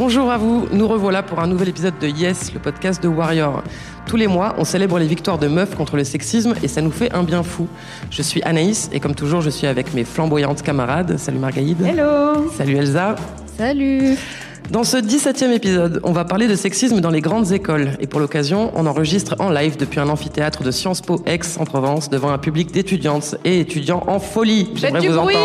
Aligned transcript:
Bonjour 0.00 0.30
à 0.30 0.38
vous, 0.38 0.66
nous 0.72 0.88
revoilà 0.88 1.22
pour 1.22 1.40
un 1.40 1.46
nouvel 1.46 1.68
épisode 1.68 1.92
de 2.00 2.08
Yes, 2.08 2.54
le 2.54 2.58
podcast 2.58 3.02
de 3.02 3.08
Warrior. 3.08 3.62
Tous 4.06 4.16
les 4.16 4.28
mois, 4.28 4.54
on 4.56 4.64
célèbre 4.64 4.98
les 4.98 5.06
victoires 5.06 5.36
de 5.36 5.46
meufs 5.46 5.74
contre 5.74 5.98
le 5.98 6.04
sexisme 6.04 6.54
et 6.62 6.68
ça 6.68 6.80
nous 6.80 6.90
fait 6.90 7.12
un 7.12 7.22
bien 7.22 7.42
fou. 7.42 7.68
Je 8.10 8.22
suis 8.22 8.42
Anaïs 8.44 8.88
et 8.94 8.98
comme 8.98 9.14
toujours, 9.14 9.42
je 9.42 9.50
suis 9.50 9.66
avec 9.66 9.92
mes 9.92 10.04
flamboyantes 10.04 10.62
camarades. 10.62 11.18
Salut 11.18 11.36
Margaïde. 11.36 11.82
Hello. 11.82 12.50
Salut 12.56 12.76
Elsa. 12.76 13.14
Salut. 13.58 14.16
Dans 14.70 14.84
ce 14.84 14.96
17e 14.96 15.52
épisode, 15.52 16.00
on 16.02 16.12
va 16.12 16.24
parler 16.24 16.48
de 16.48 16.54
sexisme 16.54 17.02
dans 17.02 17.10
les 17.10 17.20
grandes 17.20 17.52
écoles. 17.52 17.90
Et 18.00 18.06
pour 18.06 18.20
l'occasion, 18.20 18.72
on 18.76 18.86
enregistre 18.86 19.34
en 19.38 19.50
live 19.50 19.76
depuis 19.76 20.00
un 20.00 20.08
amphithéâtre 20.08 20.62
de 20.62 20.70
Sciences 20.70 21.02
Po 21.02 21.22
Aix 21.26 21.40
en 21.58 21.64
Provence 21.64 22.08
devant 22.08 22.30
un 22.30 22.38
public 22.38 22.72
d'étudiantes 22.72 23.34
et 23.44 23.60
étudiants 23.60 24.04
en 24.06 24.18
folie. 24.18 24.70
J'aimerais 24.76 25.06
vous 25.06 25.18
entendre. 25.18 25.36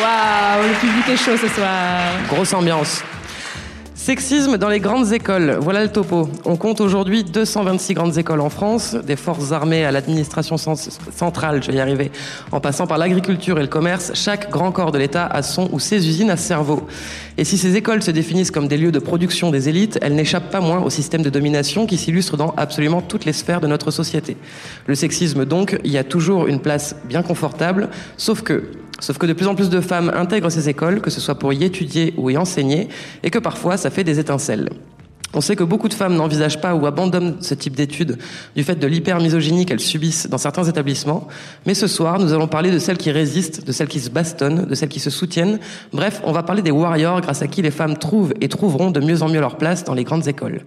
Waouh, 0.00 0.68
le 0.68 0.74
public 0.80 1.08
est 1.08 1.16
chaud 1.16 1.36
ce 1.36 1.46
soir. 1.48 1.70
Grosse 2.28 2.52
ambiance. 2.52 3.02
Sexisme 3.94 4.58
dans 4.58 4.68
les 4.68 4.80
grandes 4.80 5.12
écoles, 5.12 5.56
voilà 5.60 5.82
le 5.82 5.88
topo. 5.88 6.28
On 6.44 6.56
compte 6.56 6.80
aujourd'hui 6.80 7.22
226 7.22 7.94
grandes 7.94 8.18
écoles 8.18 8.40
en 8.40 8.50
France, 8.50 8.94
des 8.94 9.14
forces 9.16 9.52
armées 9.52 9.84
à 9.84 9.92
l'administration 9.92 10.56
centrale, 10.58 11.62
je 11.62 11.70
vais 11.70 11.78
y 11.78 11.80
arriver, 11.80 12.10
en 12.52 12.60
passant 12.60 12.86
par 12.86 12.98
l'agriculture 12.98 13.58
et 13.58 13.62
le 13.62 13.68
commerce, 13.68 14.10
chaque 14.14 14.50
grand 14.50 14.72
corps 14.72 14.92
de 14.92 14.98
l'État 14.98 15.26
a 15.26 15.42
son 15.42 15.70
ou 15.72 15.78
ses 15.78 16.06
usines 16.06 16.28
à 16.28 16.36
cerveau. 16.36 16.86
Et 17.38 17.44
si 17.44 17.56
ces 17.56 17.76
écoles 17.76 18.02
se 18.02 18.10
définissent 18.10 18.50
comme 18.50 18.68
des 18.68 18.76
lieux 18.76 18.92
de 18.92 18.98
production 18.98 19.50
des 19.50 19.68
élites, 19.68 19.98
elles 20.02 20.14
n'échappent 20.14 20.50
pas 20.50 20.60
moins 20.60 20.82
au 20.82 20.90
système 20.90 21.22
de 21.22 21.30
domination 21.30 21.86
qui 21.86 21.96
s'illustre 21.96 22.36
dans 22.36 22.52
absolument 22.56 23.00
toutes 23.00 23.24
les 23.24 23.32
sphères 23.32 23.60
de 23.60 23.68
notre 23.68 23.90
société. 23.90 24.36
Le 24.86 24.96
sexisme 24.96 25.46
donc, 25.46 25.78
y 25.82 25.96
a 25.96 26.04
toujours 26.04 26.48
une 26.48 26.60
place 26.60 26.96
bien 27.04 27.22
confortable, 27.22 27.88
sauf 28.18 28.42
que 28.42 28.64
Sauf 29.04 29.18
que 29.18 29.26
de 29.26 29.34
plus 29.34 29.46
en 29.48 29.54
plus 29.54 29.68
de 29.68 29.82
femmes 29.82 30.10
intègrent 30.14 30.48
ces 30.48 30.70
écoles, 30.70 31.02
que 31.02 31.10
ce 31.10 31.20
soit 31.20 31.34
pour 31.34 31.52
y 31.52 31.62
étudier 31.62 32.14
ou 32.16 32.30
y 32.30 32.38
enseigner, 32.38 32.88
et 33.22 33.28
que 33.28 33.38
parfois 33.38 33.76
ça 33.76 33.90
fait 33.90 34.02
des 34.02 34.18
étincelles. 34.18 34.70
On 35.34 35.42
sait 35.42 35.56
que 35.56 35.62
beaucoup 35.62 35.88
de 35.88 35.94
femmes 35.94 36.16
n'envisagent 36.16 36.58
pas 36.58 36.74
ou 36.74 36.86
abandonnent 36.86 37.36
ce 37.40 37.52
type 37.52 37.76
d'études 37.76 38.16
du 38.56 38.64
fait 38.64 38.76
de 38.76 38.86
l'hypermisogynie 38.86 39.66
qu'elles 39.66 39.80
subissent 39.80 40.26
dans 40.30 40.38
certains 40.38 40.64
établissements. 40.64 41.28
Mais 41.66 41.74
ce 41.74 41.86
soir, 41.86 42.18
nous 42.18 42.32
allons 42.32 42.46
parler 42.46 42.70
de 42.70 42.78
celles 42.78 42.96
qui 42.96 43.10
résistent, 43.10 43.66
de 43.66 43.72
celles 43.72 43.88
qui 43.88 44.00
se 44.00 44.08
bastonnent, 44.08 44.64
de 44.64 44.74
celles 44.74 44.88
qui 44.88 45.00
se 45.00 45.10
soutiennent. 45.10 45.58
Bref, 45.92 46.22
on 46.24 46.32
va 46.32 46.42
parler 46.42 46.62
des 46.62 46.70
warriors 46.70 47.20
grâce 47.20 47.42
à 47.42 47.46
qui 47.46 47.60
les 47.60 47.70
femmes 47.70 47.98
trouvent 47.98 48.32
et 48.40 48.48
trouveront 48.48 48.90
de 48.90 49.00
mieux 49.00 49.22
en 49.22 49.28
mieux 49.28 49.40
leur 49.40 49.58
place 49.58 49.84
dans 49.84 49.92
les 49.92 50.04
grandes 50.04 50.28
écoles. 50.28 50.62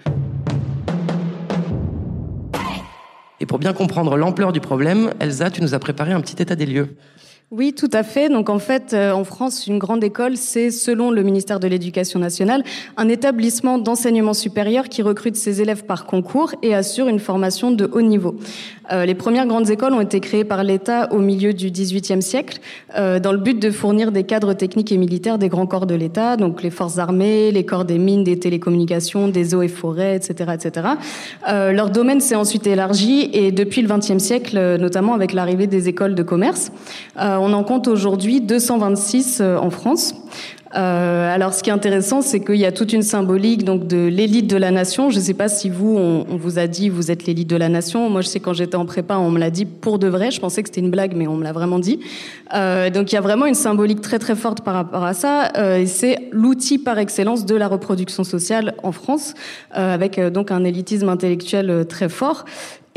Et 3.39 3.47
pour 3.47 3.57
bien 3.57 3.73
comprendre 3.73 4.15
l'ampleur 4.15 4.51
du 4.51 4.59
problème, 4.59 5.09
Elsa, 5.19 5.49
tu 5.49 5.63
nous 5.63 5.73
as 5.73 5.79
préparé 5.79 6.11
un 6.11 6.21
petit 6.21 6.39
état 6.39 6.55
des 6.55 6.67
lieux. 6.67 6.97
Oui, 7.49 7.71
tout 7.71 7.89
à 7.93 8.03
fait. 8.03 8.27
Donc 8.27 8.49
en 8.49 8.59
fait, 8.59 8.93
euh, 8.93 9.13
en 9.13 9.23
France, 9.23 9.67
une 9.67 9.79
grande 9.79 10.03
école, 10.03 10.35
c'est, 10.35 10.69
selon 10.69 11.11
le 11.11 11.23
ministère 11.23 11.61
de 11.61 11.67
l'Éducation 11.69 12.19
nationale, 12.19 12.61
un 12.97 13.07
établissement 13.07 13.77
d'enseignement 13.77 14.33
supérieur 14.33 14.89
qui 14.89 15.01
recrute 15.01 15.37
ses 15.37 15.61
élèves 15.61 15.85
par 15.85 16.05
concours 16.05 16.55
et 16.61 16.75
assure 16.75 17.07
une 17.07 17.19
formation 17.19 17.71
de 17.71 17.89
haut 17.89 18.01
niveau. 18.01 18.35
Euh, 18.91 19.05
les 19.05 19.15
premières 19.15 19.47
grandes 19.47 19.69
écoles 19.69 19.93
ont 19.93 20.01
été 20.01 20.19
créées 20.19 20.43
par 20.43 20.61
l'État 20.65 21.07
au 21.13 21.19
milieu 21.19 21.53
du 21.53 21.71
XVIIIe 21.71 22.21
siècle, 22.21 22.59
euh, 22.97 23.17
dans 23.21 23.31
le 23.31 23.37
but 23.37 23.57
de 23.57 23.71
fournir 23.71 24.11
des 24.11 24.25
cadres 24.25 24.53
techniques 24.53 24.91
et 24.91 24.97
militaires 24.97 25.37
des 25.37 25.47
grands 25.47 25.67
corps 25.67 25.87
de 25.87 25.95
l'État, 25.95 26.35
donc 26.35 26.61
les 26.63 26.69
forces 26.69 26.97
armées, 26.97 27.51
les 27.51 27.65
corps 27.65 27.85
des 27.85 27.97
mines, 27.97 28.25
des 28.25 28.39
télécommunications, 28.39 29.29
des 29.29 29.55
eaux 29.55 29.61
et 29.61 29.69
forêts, 29.69 30.17
etc., 30.17 30.51
etc. 30.53 30.87
leur 31.47 31.91
domaine 31.91 32.19
s'est 32.19 32.35
ensuite 32.35 32.67
élargi 32.67 33.29
et 33.31 33.53
depuis 33.53 33.81
le 33.81 33.87
XXe 33.87 34.17
siècle, 34.17 34.77
notamment 34.77 35.13
avec 35.13 35.31
l'arrivée 35.31 35.67
des 35.67 35.87
écoles 35.87 36.13
de 36.13 36.23
commerce. 36.23 36.71
Euh, 37.17 37.36
on 37.39 37.53
en 37.53 37.63
compte 37.63 37.87
aujourd'hui 37.87 38.41
226 38.41 39.39
euh, 39.41 39.57
en 39.57 39.69
France. 39.69 40.13
Euh, 40.75 41.33
alors, 41.33 41.53
ce 41.53 41.63
qui 41.63 41.69
est 41.69 41.73
intéressant, 41.73 42.21
c'est 42.21 42.41
qu'il 42.43 42.57
y 42.57 42.65
a 42.65 42.73
toute 42.73 42.91
une 42.91 43.01
symbolique 43.01 43.63
donc 43.63 43.87
de 43.87 44.05
l'élite 44.05 44.47
de 44.47 44.57
la 44.57 44.69
nation. 44.69 45.09
Je 45.09 45.17
ne 45.17 45.23
sais 45.23 45.33
pas 45.33 45.47
si 45.47 45.69
vous, 45.69 45.97
on, 45.97 46.35
vous 46.35 46.59
a 46.59 46.67
dit, 46.67 46.89
vous 46.89 47.09
êtes 47.09 47.25
l'élite 47.25 47.49
de 47.49 47.55
la 47.55 47.69
nation. 47.69 48.09
Moi, 48.09 48.19
je 48.21 48.27
sais 48.27 48.41
quand 48.41 48.53
j'étais 48.53 48.75
en 48.75 48.85
prépa, 48.85 49.15
on 49.15 49.31
me 49.31 49.39
l'a 49.39 49.49
dit 49.49 49.65
pour 49.65 49.97
de 49.97 50.07
vrai. 50.07 50.29
Je 50.29 50.41
pensais 50.41 50.61
que 50.61 50.69
c'était 50.69 50.81
une 50.81 50.91
blague, 50.91 51.15
mais 51.15 51.25
on 51.25 51.37
me 51.37 51.43
l'a 51.43 51.53
vraiment 51.53 51.79
dit. 51.79 51.99
donc, 52.51 53.11
il 53.11 53.15
y 53.15 53.17
a 53.17 53.21
vraiment 53.21 53.45
une 53.45 53.55
symbolique 53.55 54.01
très 54.01 54.19
très 54.19 54.35
forte 54.35 54.61
par 54.61 54.73
rapport 54.73 55.05
à 55.05 55.13
ça. 55.13 55.51
et 55.79 55.87
c'est 55.87 56.27
l'outil 56.31 56.77
par 56.77 56.99
excellence 56.99 57.45
de 57.45 57.55
la 57.55 57.69
reproduction 57.69 58.25
sociale 58.25 58.75
en 58.83 58.91
France, 58.91 59.35
avec 59.71 60.19
donc 60.19 60.51
un 60.51 60.65
élitisme 60.65 61.07
intellectuel 61.07 61.85
très 61.87 62.09
fort. 62.09 62.43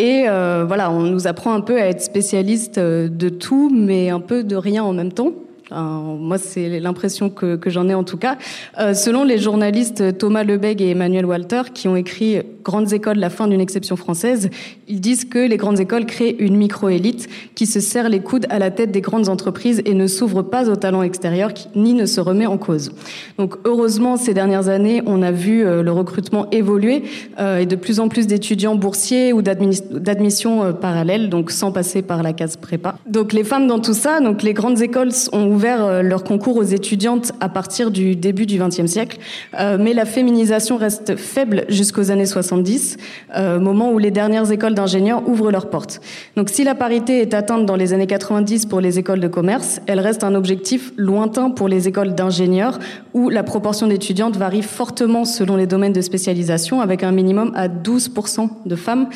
Et 0.00 0.24
euh, 0.26 0.64
voilà, 0.66 0.90
on 0.90 1.02
nous 1.02 1.26
apprend 1.26 1.52
un 1.52 1.60
peu 1.60 1.78
à 1.78 1.84
être 1.84 2.00
spécialiste 2.00 2.78
euh, 2.78 3.06
de 3.06 3.28
tout, 3.28 3.68
mais 3.70 4.08
un 4.08 4.20
peu 4.20 4.42
de 4.44 4.56
rien 4.56 4.82
en 4.82 4.94
même 4.94 5.12
temps 5.12 5.34
moi, 5.72 6.38
c'est 6.38 6.80
l'impression 6.80 7.30
que, 7.30 7.58
j'en 7.66 7.88
ai 7.88 7.94
en 7.94 8.04
tout 8.04 8.16
cas. 8.16 8.36
Euh, 8.78 8.94
selon 8.94 9.24
les 9.24 9.38
journalistes 9.38 10.18
Thomas 10.18 10.42
Lebeg 10.42 10.82
et 10.82 10.90
Emmanuel 10.90 11.24
Walter, 11.26 11.62
qui 11.72 11.88
ont 11.88 11.96
écrit 11.96 12.38
Grandes 12.64 12.92
écoles, 12.92 13.18
la 13.18 13.30
fin 13.30 13.46
d'une 13.46 13.60
exception 13.60 13.96
française, 13.96 14.50
ils 14.90 15.00
disent 15.00 15.24
que 15.24 15.38
les 15.38 15.56
grandes 15.56 15.80
écoles 15.80 16.04
créent 16.04 16.36
une 16.38 16.56
micro-élite 16.56 17.28
qui 17.54 17.66
se 17.66 17.80
serre 17.80 18.08
les 18.08 18.20
coudes 18.20 18.46
à 18.50 18.58
la 18.58 18.70
tête 18.70 18.90
des 18.90 19.00
grandes 19.00 19.28
entreprises 19.28 19.82
et 19.84 19.94
ne 19.94 20.06
s'ouvre 20.06 20.42
pas 20.42 20.68
aux 20.68 20.76
talents 20.76 21.02
extérieurs 21.02 21.52
ni 21.74 21.94
ne 21.94 22.06
se 22.06 22.20
remet 22.20 22.46
en 22.46 22.58
cause. 22.58 22.92
Donc, 23.38 23.54
heureusement, 23.64 24.16
ces 24.16 24.34
dernières 24.34 24.68
années, 24.68 25.02
on 25.06 25.22
a 25.22 25.30
vu 25.30 25.64
euh, 25.64 25.82
le 25.82 25.92
recrutement 25.92 26.50
évoluer 26.50 27.04
euh, 27.38 27.58
et 27.58 27.66
de 27.66 27.76
plus 27.76 28.00
en 28.00 28.08
plus 28.08 28.26
d'étudiants 28.26 28.74
boursiers 28.74 29.32
ou 29.32 29.42
d'admission 29.42 30.64
euh, 30.64 30.72
parallèle, 30.72 31.30
donc 31.30 31.50
sans 31.50 31.70
passer 31.70 32.02
par 32.02 32.22
la 32.22 32.32
case 32.32 32.56
prépa. 32.56 32.96
Donc, 33.06 33.32
les 33.32 33.44
femmes 33.44 33.66
dans 33.68 33.78
tout 33.78 33.94
ça, 33.94 34.20
donc 34.20 34.42
les 34.42 34.54
grandes 34.54 34.82
écoles 34.82 35.12
ont 35.32 35.46
ouvert 35.46 36.02
leur 36.02 36.24
concours 36.24 36.56
aux 36.56 36.62
étudiantes 36.62 37.32
à 37.40 37.48
partir 37.48 37.90
du 37.90 38.16
début 38.16 38.46
du 38.46 38.58
XXe 38.58 38.86
siècle, 38.86 39.18
mais 39.52 39.94
la 39.94 40.04
féminisation 40.04 40.76
reste 40.76 41.16
faible 41.16 41.64
jusqu'aux 41.68 42.10
années 42.10 42.26
70, 42.26 42.96
euh, 43.36 43.60
moment 43.60 43.92
où 43.92 43.98
les 43.98 44.10
dernières 44.10 44.50
écoles 44.50 44.74
d'ingénieurs 44.80 45.28
ouvrent 45.28 45.50
leurs 45.50 45.68
portes. 45.68 46.00
Donc 46.36 46.48
si 46.48 46.64
la 46.64 46.74
parité 46.74 47.20
est 47.20 47.34
atteinte 47.34 47.66
dans 47.66 47.76
les 47.76 47.92
années 47.92 48.06
90 48.06 48.66
pour 48.66 48.80
les 48.80 48.98
écoles 48.98 49.20
de 49.20 49.28
commerce, 49.28 49.80
elle 49.86 50.00
reste 50.00 50.24
un 50.24 50.34
objectif 50.34 50.92
lointain 50.96 51.50
pour 51.50 51.68
les 51.68 51.86
écoles 51.86 52.14
d'ingénieurs 52.14 52.78
où 53.12 53.28
la 53.28 53.42
proportion 53.42 53.86
d'étudiantes 53.86 54.36
varie 54.36 54.62
fortement 54.62 55.24
selon 55.24 55.56
les 55.56 55.66
domaines 55.66 55.92
de 55.92 56.00
spécialisation 56.00 56.80
avec 56.80 57.02
un 57.02 57.12
minimum 57.12 57.52
à 57.54 57.68
12% 57.68 58.48
de 58.64 58.76
femmes 58.76 59.08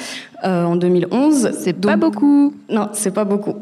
euh, 0.44 0.64
en 0.64 0.76
2011. 0.76 1.52
C'est 1.58 1.72
pas 1.72 1.96
beaucoup. 1.96 2.52
Non, 2.69 2.88
c'est 2.93 3.14
pas 3.14 3.25
beaucoup. 3.25 3.55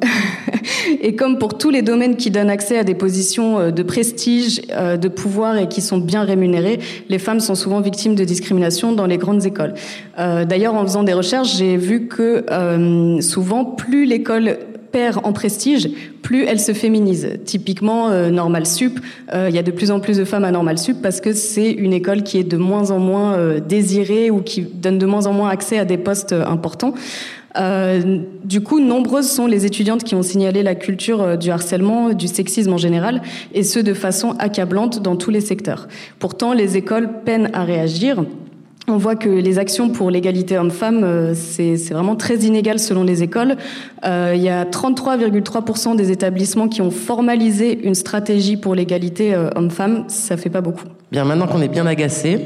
et 1.01 1.15
comme 1.15 1.39
pour 1.39 1.57
tous 1.57 1.71
les 1.71 1.83
domaines 1.83 2.17
qui 2.17 2.33
donnent 2.33 2.51
accès 2.51 2.77
à 2.77 2.83
des 2.83 2.97
positions 2.97 3.59
euh, 3.59 3.71
de 3.71 3.85
prestige, 3.85 4.63
euh, 4.73 4.97
de 4.97 5.07
pouvoir 5.07 5.57
et 5.59 5.69
qui 5.69 5.81
sont 5.81 5.99
bien 5.99 6.25
rémunérées, 6.25 6.81
les 7.09 7.21
femmes 7.21 7.39
sont 7.39 7.55
souvent 7.55 7.81
victimes 7.81 8.17
de 8.17 8.25
discrimination 8.25 8.93
dans 8.93 9.07
les 9.07 9.19
grandes 9.19 9.47
écoles. 9.47 9.75
D'ailleurs, 10.19 10.75
en 10.75 10.83
faisant 10.83 11.03
des 11.03 11.13
recherches, 11.13 11.57
j'ai 11.57 11.77
vu 11.77 11.92
que 12.01 13.21
souvent, 13.21 13.65
plus 13.65 14.05
l'école 14.05 14.59
perd 14.93 15.21
en 15.25 15.33
prestige, 15.33 15.89
plus 16.21 16.45
elle 16.45 16.61
se 16.61 16.73
féminise. 16.73 17.39
Typiquement, 17.45 18.11
euh, 18.11 18.31
Normal 18.31 18.67
Sup, 18.67 19.01
euh, 19.35 19.47
il 19.49 19.55
y 19.57 19.59
a 19.59 19.63
de 19.63 19.71
plus 19.73 19.91
en 19.91 19.99
plus 19.99 20.19
de 20.19 20.25
femmes 20.25 20.45
à 20.45 20.51
Normal 20.51 20.79
Sup 20.79 20.99
parce 21.03 21.21
que 21.21 21.33
c'est 21.33 21.73
une 21.73 21.93
école 21.93 22.23
qui 22.23 22.39
est 22.39 22.45
de 22.45 22.59
moins 22.59 22.91
en 22.91 22.99
moins 22.99 23.35
euh, 23.35 23.59
désirée 23.59 24.31
ou 24.31 24.43
qui 24.43 24.63
donne 24.63 24.99
de 24.99 25.07
moins 25.07 25.27
en 25.27 25.33
moins 25.33 25.49
accès 25.49 25.79
à 25.79 25.85
des 25.85 25.97
postes 25.97 26.33
importants. 26.33 26.95
du 28.45 28.61
coup, 28.63 28.81
nombreuses 28.81 29.31
sont 29.31 29.47
les 29.47 29.67
étudiantes 29.67 30.05
qui 30.05 30.15
ont 30.15 30.23
signalé 30.23 30.63
la 30.63 30.75
culture 30.75 31.37
du 31.37 31.51
harcèlement, 31.51 32.15
du 32.15 32.27
sexisme 32.27 32.73
en 32.73 32.79
général, 32.79 33.21
et 33.53 33.63
ce 33.63 33.79
de 33.79 33.93
façon 33.93 34.35
accablante 34.39 35.03
dans 35.03 35.17
tous 35.17 35.31
les 35.31 35.43
secteurs. 35.43 35.89
Pourtant, 36.19 36.55
les 36.55 36.79
écoles 36.79 37.11
peinent 37.25 37.51
à 37.53 37.65
réagir. 37.65 38.25
On 38.89 38.97
voit 38.97 39.15
que 39.15 39.29
les 39.29 39.61
actions 39.61 39.91
pour 39.91 40.11
l'égalité 40.11 40.59
homme-femme, 40.59 41.05
euh, 41.05 41.35
c'est 41.35 41.77
vraiment 41.91 42.17
très 42.17 42.39
inégal 42.39 42.81
selon 42.81 43.05
les 43.05 43.23
écoles. 43.23 43.57
Euh, 44.05 44.33
il 44.35 44.43
y 44.43 44.49
a 44.49 44.65
33,3% 44.65 45.95
des 45.95 46.11
établissements 46.11 46.67
qui 46.67 46.83
ont 46.83 46.91
formalisé 46.91 47.87
une 47.87 47.95
stratégie 47.95 48.57
pour 48.57 48.75
l'égalité 48.75 49.35
euh, 49.35 49.51
homme-femme. 49.55 50.05
Ça 50.09 50.37
fait 50.37 50.51
pas 50.51 50.61
beaucoup. 50.61 50.87
Bien, 51.13 51.25
maintenant 51.25 51.47
qu'on 51.47 51.63
est 51.63 51.69
bien 51.69 51.87
agacé, 51.87 52.41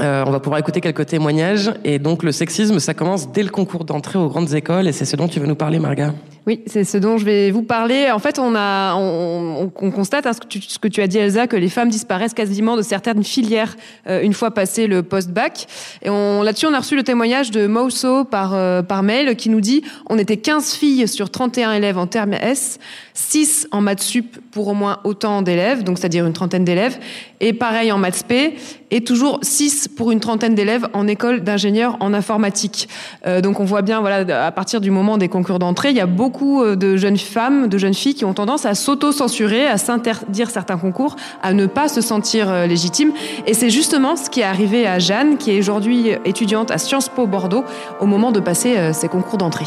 on 0.00 0.30
va 0.30 0.38
pouvoir 0.38 0.60
écouter 0.60 0.80
quelques 0.80 1.06
témoignages. 1.06 1.72
Et 1.84 1.98
donc, 1.98 2.22
le 2.22 2.30
sexisme, 2.30 2.78
ça 2.78 2.94
commence 2.94 3.32
dès 3.32 3.42
le 3.42 3.50
concours 3.50 3.84
d'entrée 3.84 4.16
aux 4.16 4.28
grandes 4.28 4.54
écoles. 4.54 4.86
Et 4.86 4.92
c'est 4.92 5.04
ce 5.04 5.16
dont 5.16 5.26
tu 5.26 5.40
veux 5.40 5.48
nous 5.48 5.56
parler, 5.56 5.80
Marga? 5.80 6.14
Oui, 6.48 6.62
c'est 6.64 6.84
ce 6.84 6.96
dont 6.96 7.18
je 7.18 7.26
vais 7.26 7.50
vous 7.50 7.60
parler. 7.60 8.10
En 8.10 8.18
fait, 8.18 8.38
on 8.38 9.70
constate 9.94 10.24
hein, 10.24 10.32
ce, 10.32 10.78
que 10.78 10.88
tu, 10.88 11.02
as 11.02 11.06
dit, 11.06 11.18
Elsa, 11.18 11.46
que 11.46 11.56
les 11.56 11.68
femmes 11.68 11.90
disparaissent 11.90 12.32
quasiment 12.32 12.74
de 12.78 12.80
certaines 12.80 13.22
filières 13.22 13.76
euh, 14.06 14.22
une 14.22 14.32
fois 14.32 14.50
passé 14.50 14.86
le 14.86 15.02
post-bac. 15.02 15.66
Et 16.00 16.08
là-dessus, 16.08 16.64
on 16.64 16.72
a 16.72 16.78
reçu 16.78 16.96
le 16.96 17.02
témoignage 17.02 17.50
de 17.50 17.66
Mousso 17.66 18.24
par, 18.24 18.54
euh, 18.54 18.80
mail 19.02 19.36
qui 19.36 19.50
nous 19.50 19.60
dit 19.60 19.82
on 20.08 20.16
était 20.16 20.38
15 20.38 20.72
filles 20.72 21.06
sur 21.06 21.28
31 21.28 21.74
élèves 21.74 21.98
en 21.98 22.06
terme 22.06 22.32
S, 22.32 22.78
6 23.12 23.68
en 23.70 23.82
maths 23.82 24.00
sup 24.00 24.38
pour 24.50 24.68
au 24.68 24.74
moins 24.74 25.00
autant 25.04 25.42
d'élèves, 25.42 25.84
donc 25.84 25.98
c'est-à-dire 25.98 26.26
une 26.26 26.32
trentaine 26.32 26.64
d'élèves, 26.64 26.98
et 27.40 27.52
pareil 27.52 27.92
en 27.92 27.98
maths 27.98 28.24
P, 28.26 28.54
et 28.90 29.02
toujours 29.02 29.38
6 29.42 29.88
pour 29.88 30.10
une 30.10 30.20
trentaine 30.20 30.54
d'élèves 30.54 30.88
en 30.94 31.06
école 31.06 31.42
d'ingénieurs 31.42 31.96
en 32.00 32.14
informatique. 32.14 32.88
Euh, 33.26 33.40
donc 33.40 33.60
on 33.60 33.64
voit 33.64 33.82
bien, 33.82 34.00
voilà, 34.00 34.46
à 34.46 34.52
partir 34.52 34.80
du 34.80 34.90
moment 34.90 35.18
des 35.18 35.28
concours 35.28 35.58
d'entrée, 35.58 35.90
il 35.90 35.96
y 35.96 36.00
a 36.00 36.06
beaucoup 36.06 36.37
euh, 36.42 36.76
de 36.76 36.96
jeunes 36.96 37.16
femmes, 37.16 37.68
de 37.68 37.78
jeunes 37.78 37.94
filles 37.94 38.14
qui 38.14 38.24
ont 38.24 38.34
tendance 38.34 38.66
à 38.66 38.74
s'auto-censurer, 38.74 39.66
à 39.66 39.76
s'interdire 39.76 40.50
certains 40.50 40.78
concours, 40.78 41.16
à 41.42 41.52
ne 41.52 41.66
pas 41.66 41.88
se 41.88 42.00
sentir 42.00 42.50
euh, 42.50 42.66
légitimes. 42.66 43.12
Et 43.46 43.54
c'est 43.54 43.70
justement 43.70 44.16
ce 44.16 44.30
qui 44.30 44.40
est 44.40 44.44
arrivé 44.44 44.86
à 44.86 44.98
Jeanne, 44.98 45.36
qui 45.36 45.52
est 45.52 45.58
aujourd'hui 45.58 46.10
étudiante 46.24 46.70
à 46.70 46.78
Sciences 46.78 47.08
Po 47.08 47.26
Bordeaux, 47.26 47.64
au 48.00 48.06
moment 48.06 48.32
de 48.32 48.40
passer 48.40 48.76
euh, 48.76 48.92
ses 48.92 49.08
concours 49.08 49.38
d'entrée. 49.38 49.66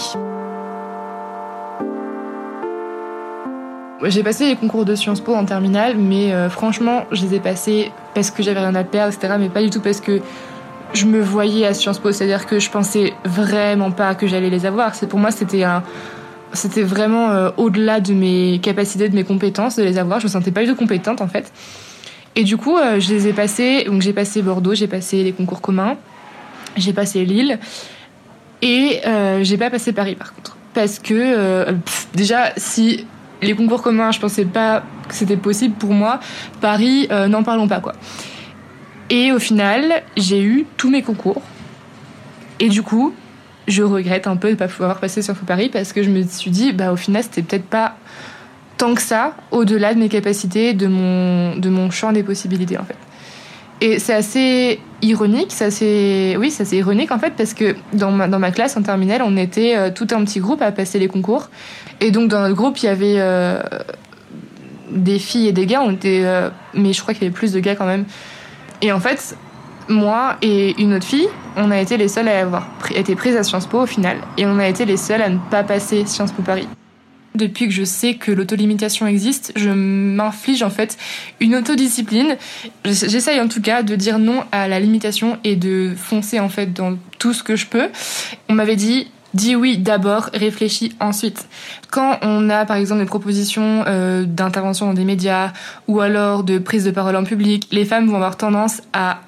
J'ai 4.03 4.23
passé 4.23 4.47
les 4.47 4.55
concours 4.55 4.85
de 4.85 4.95
Sciences 4.95 5.21
Po 5.21 5.35
en 5.35 5.45
terminale, 5.45 5.95
mais 5.95 6.33
franchement, 6.49 7.05
je 7.11 7.21
les 7.23 7.35
ai 7.35 7.39
passés 7.39 7.91
parce 8.15 8.31
que 8.31 8.41
j'avais 8.41 8.59
rien 8.59 8.73
à 8.73 8.83
perdre, 8.83 9.13
etc. 9.13 9.35
Mais 9.37 9.47
pas 9.47 9.61
du 9.61 9.69
tout 9.69 9.79
parce 9.79 10.01
que 10.01 10.21
je 10.93 11.05
me 11.05 11.21
voyais 11.21 11.67
à 11.67 11.75
Sciences 11.75 11.99
Po, 11.99 12.11
c'est-à-dire 12.11 12.47
que 12.47 12.57
je 12.57 12.71
pensais 12.71 13.13
vraiment 13.25 13.91
pas 13.91 14.15
que 14.15 14.25
j'allais 14.25 14.49
les 14.49 14.65
avoir. 14.65 14.93
Pour 15.07 15.19
moi, 15.19 15.29
c'était 15.29 15.63
un, 15.63 15.83
c'était 16.53 16.83
vraiment 16.83 17.31
euh, 17.31 17.49
au-delà 17.57 17.99
de 17.99 18.13
mes 18.13 18.59
capacités, 18.61 19.09
de 19.09 19.15
mes 19.15 19.23
compétences 19.23 19.75
de 19.75 19.83
les 19.83 19.97
avoir. 19.97 20.19
Je 20.19 20.25
me 20.25 20.31
sentais 20.31 20.51
pas 20.51 20.61
du 20.61 20.67
tout 20.67 20.75
compétente 20.75 21.21
en 21.21 21.27
fait. 21.27 21.51
Et 22.35 22.43
du 22.43 22.57
coup, 22.57 22.77
euh, 22.77 22.99
je 22.99 23.13
les 23.13 23.27
ai 23.27 23.33
passés. 23.33 23.83
Donc 23.85 24.01
j'ai 24.01 24.13
passé 24.13 24.41
Bordeaux, 24.41 24.73
j'ai 24.73 24.87
passé 24.87 25.23
les 25.23 25.33
concours 25.33 25.61
communs, 25.61 25.97
j'ai 26.77 26.93
passé 26.93 27.25
Lille 27.25 27.59
et 28.61 29.01
euh, 29.05 29.43
j'ai 29.43 29.57
pas 29.57 29.69
passé 29.69 29.93
Paris 29.93 30.15
par 30.15 30.33
contre. 30.33 30.57
Parce 30.73 30.99
que 30.99 31.75
déjà, 32.13 32.53
si 32.55 33.05
les 33.41 33.53
concours 33.55 33.81
communs, 33.81 34.11
je 34.11 34.21
pensais 34.21 34.45
pas 34.45 34.83
que 35.09 35.13
c'était 35.13 35.35
possible 35.35 35.75
pour 35.75 35.91
moi, 35.91 36.21
Paris, 36.61 37.09
n'en 37.27 37.43
parlons 37.43 37.67
pas 37.67 37.81
quoi. 37.81 37.91
Et 39.09 39.33
au 39.33 39.39
final, 39.39 40.01
j'ai 40.15 40.41
eu 40.41 40.65
tous 40.77 40.89
mes 40.89 41.01
concours. 41.01 41.41
Et 42.61 42.69
du 42.69 42.83
coup, 42.83 43.13
je 43.67 43.83
regrette 43.83 44.27
un 44.27 44.35
peu 44.35 44.47
de 44.47 44.53
ne 44.53 44.57
pas 44.57 44.67
pouvoir 44.67 44.99
passer 44.99 45.21
sur 45.21 45.35
Paris 45.35 45.69
parce 45.71 45.93
que 45.93 46.03
je 46.03 46.09
me 46.09 46.23
suis 46.23 46.51
dit, 46.51 46.73
bah, 46.73 46.91
au 46.91 46.95
final, 46.95 47.23
c'était 47.23 47.41
peut-être 47.41 47.65
pas 47.65 47.95
tant 48.77 48.95
que 48.95 49.01
ça, 49.01 49.35
au-delà 49.51 49.93
de 49.93 49.99
mes 49.99 50.09
capacités, 50.09 50.73
de 50.73 50.87
mon, 50.87 51.55
de 51.55 51.69
mon 51.69 51.91
champ 51.91 52.11
des 52.11 52.23
possibilités, 52.23 52.77
en 52.77 52.83
fait. 52.83 52.97
Et 53.83 53.97
c'est 53.97 54.13
assez 54.13 54.79
ironique, 55.01 55.47
c'est 55.49 55.65
assez, 55.65 56.35
oui, 56.39 56.51
c'est 56.51 56.63
assez 56.63 56.77
ironique 56.77 57.11
en 57.11 57.17
fait, 57.17 57.33
parce 57.35 57.55
que 57.55 57.75
dans 57.93 58.11
ma, 58.11 58.27
dans 58.27 58.37
ma 58.37 58.51
classe 58.51 58.77
en 58.77 58.83
terminale, 58.83 59.23
on 59.25 59.35
était 59.37 59.75
euh, 59.75 59.89
tout 59.89 60.07
un 60.11 60.23
petit 60.23 60.39
groupe 60.39 60.61
à 60.61 60.71
passer 60.71 60.99
les 60.99 61.07
concours. 61.07 61.49
Et 61.99 62.11
donc 62.11 62.29
dans 62.29 62.41
notre 62.41 62.55
groupe, 62.55 62.77
il 62.77 62.85
y 62.85 62.89
avait 62.89 63.15
euh, 63.17 63.59
des 64.91 65.17
filles 65.17 65.47
et 65.47 65.51
des 65.51 65.65
gars, 65.65 65.81
on 65.83 65.93
était, 65.93 66.21
euh, 66.23 66.49
mais 66.75 66.93
je 66.93 67.01
crois 67.01 67.15
qu'il 67.15 67.23
y 67.23 67.25
avait 67.25 67.33
plus 67.33 67.53
de 67.53 67.59
gars 67.59 67.75
quand 67.75 67.87
même. 67.87 68.05
Et 68.83 68.91
en 68.91 68.99
fait, 68.99 69.35
moi 69.89 70.37
et 70.41 70.81
une 70.81 70.93
autre 70.93 71.05
fille, 71.05 71.27
on 71.55 71.71
a 71.71 71.79
été 71.79 71.97
les 71.97 72.07
seules 72.07 72.27
à 72.27 72.39
avoir 72.39 72.67
été 72.93 73.15
prises 73.15 73.35
à 73.35 73.43
Sciences 73.43 73.67
Po 73.67 73.81
au 73.81 73.85
final. 73.85 74.17
Et 74.37 74.45
on 74.45 74.59
a 74.59 74.67
été 74.67 74.85
les 74.85 74.97
seules 74.97 75.21
à 75.21 75.29
ne 75.29 75.39
pas 75.49 75.63
passer 75.63 76.05
Sciences 76.05 76.31
Po 76.31 76.41
Paris. 76.41 76.67
Depuis 77.33 77.67
que 77.67 77.73
je 77.73 77.85
sais 77.85 78.15
que 78.15 78.31
l'autolimitation 78.31 79.07
existe, 79.07 79.53
je 79.55 79.69
m'inflige 79.69 80.63
en 80.63 80.69
fait 80.69 80.97
une 81.39 81.55
autodiscipline. 81.55 82.35
J'essaye 82.83 83.39
en 83.39 83.47
tout 83.47 83.61
cas 83.61 83.83
de 83.83 83.95
dire 83.95 84.19
non 84.19 84.43
à 84.51 84.67
la 84.67 84.81
limitation 84.81 85.37
et 85.45 85.55
de 85.55 85.93
foncer 85.95 86.41
en 86.41 86.49
fait 86.49 86.73
dans 86.73 86.97
tout 87.19 87.33
ce 87.33 87.41
que 87.41 87.55
je 87.55 87.67
peux. 87.67 87.87
On 88.49 88.53
m'avait 88.53 88.75
dit 88.75 89.07
dis 89.33 89.55
oui 89.55 89.77
d'abord, 89.77 90.29
réfléchis 90.33 90.93
ensuite. 90.99 91.47
Quand 91.89 92.19
on 92.21 92.49
a 92.49 92.65
par 92.65 92.75
exemple 92.75 92.99
des 92.99 93.07
propositions 93.07 93.85
euh, 93.87 94.25
d'intervention 94.25 94.87
dans 94.87 94.93
des 94.93 95.05
médias 95.05 95.53
ou 95.87 96.01
alors 96.01 96.43
de 96.43 96.57
prise 96.57 96.83
de 96.83 96.91
parole 96.91 97.15
en 97.15 97.23
public, 97.23 97.67
les 97.71 97.85
femmes 97.85 98.07
vont 98.07 98.15
avoir 98.15 98.35
tendance 98.35 98.81
à 98.91 99.21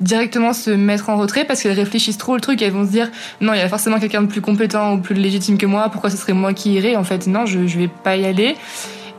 directement 0.00 0.52
se 0.52 0.70
mettre 0.70 1.08
en 1.08 1.16
retrait 1.16 1.44
parce 1.44 1.62
qu'elles 1.62 1.78
réfléchissent 1.78 2.18
trop 2.18 2.34
le 2.34 2.40
truc. 2.40 2.62
Elles 2.62 2.72
vont 2.72 2.86
se 2.86 2.90
dire 2.90 3.10
non 3.40 3.52
il 3.52 3.58
y 3.58 3.62
a 3.62 3.68
forcément 3.68 3.98
quelqu'un 3.98 4.22
de 4.22 4.26
plus 4.26 4.40
compétent 4.40 4.94
ou 4.94 4.98
plus 4.98 5.14
légitime 5.14 5.58
que 5.58 5.66
moi. 5.66 5.88
Pourquoi 5.90 6.10
ce 6.10 6.16
serait 6.16 6.32
moi 6.32 6.52
qui 6.52 6.74
irais 6.74 6.96
en 6.96 7.04
fait? 7.04 7.26
Non 7.26 7.46
je, 7.46 7.66
je 7.66 7.78
vais 7.78 7.88
pas 7.88 8.16
y 8.16 8.24
aller. 8.26 8.56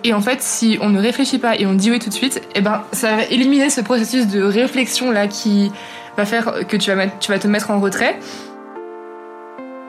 Et 0.03 0.13
en 0.13 0.21
fait 0.21 0.41
si 0.41 0.77
on 0.81 0.89
ne 0.89 0.99
réfléchit 0.99 1.39
pas 1.39 1.55
et 1.57 1.65
on 1.65 1.73
dit 1.73 1.91
oui 1.91 1.99
tout 1.99 2.09
de 2.09 2.13
suite 2.13 2.41
eh 2.53 2.61
ben 2.61 2.83
ça 2.91 3.15
va 3.15 3.23
éliminer 3.23 3.69
ce 3.69 3.81
processus 3.81 4.27
de 4.27 4.41
réflexion 4.41 5.11
là 5.11 5.27
qui 5.27 5.71
va 6.17 6.25
faire 6.25 6.67
que 6.67 6.77
tu 6.77 6.91
vas, 6.91 7.07
tu 7.07 7.31
vas 7.31 7.39
te 7.39 7.47
mettre 7.47 7.71
en 7.71 7.79
retrait 7.79 8.17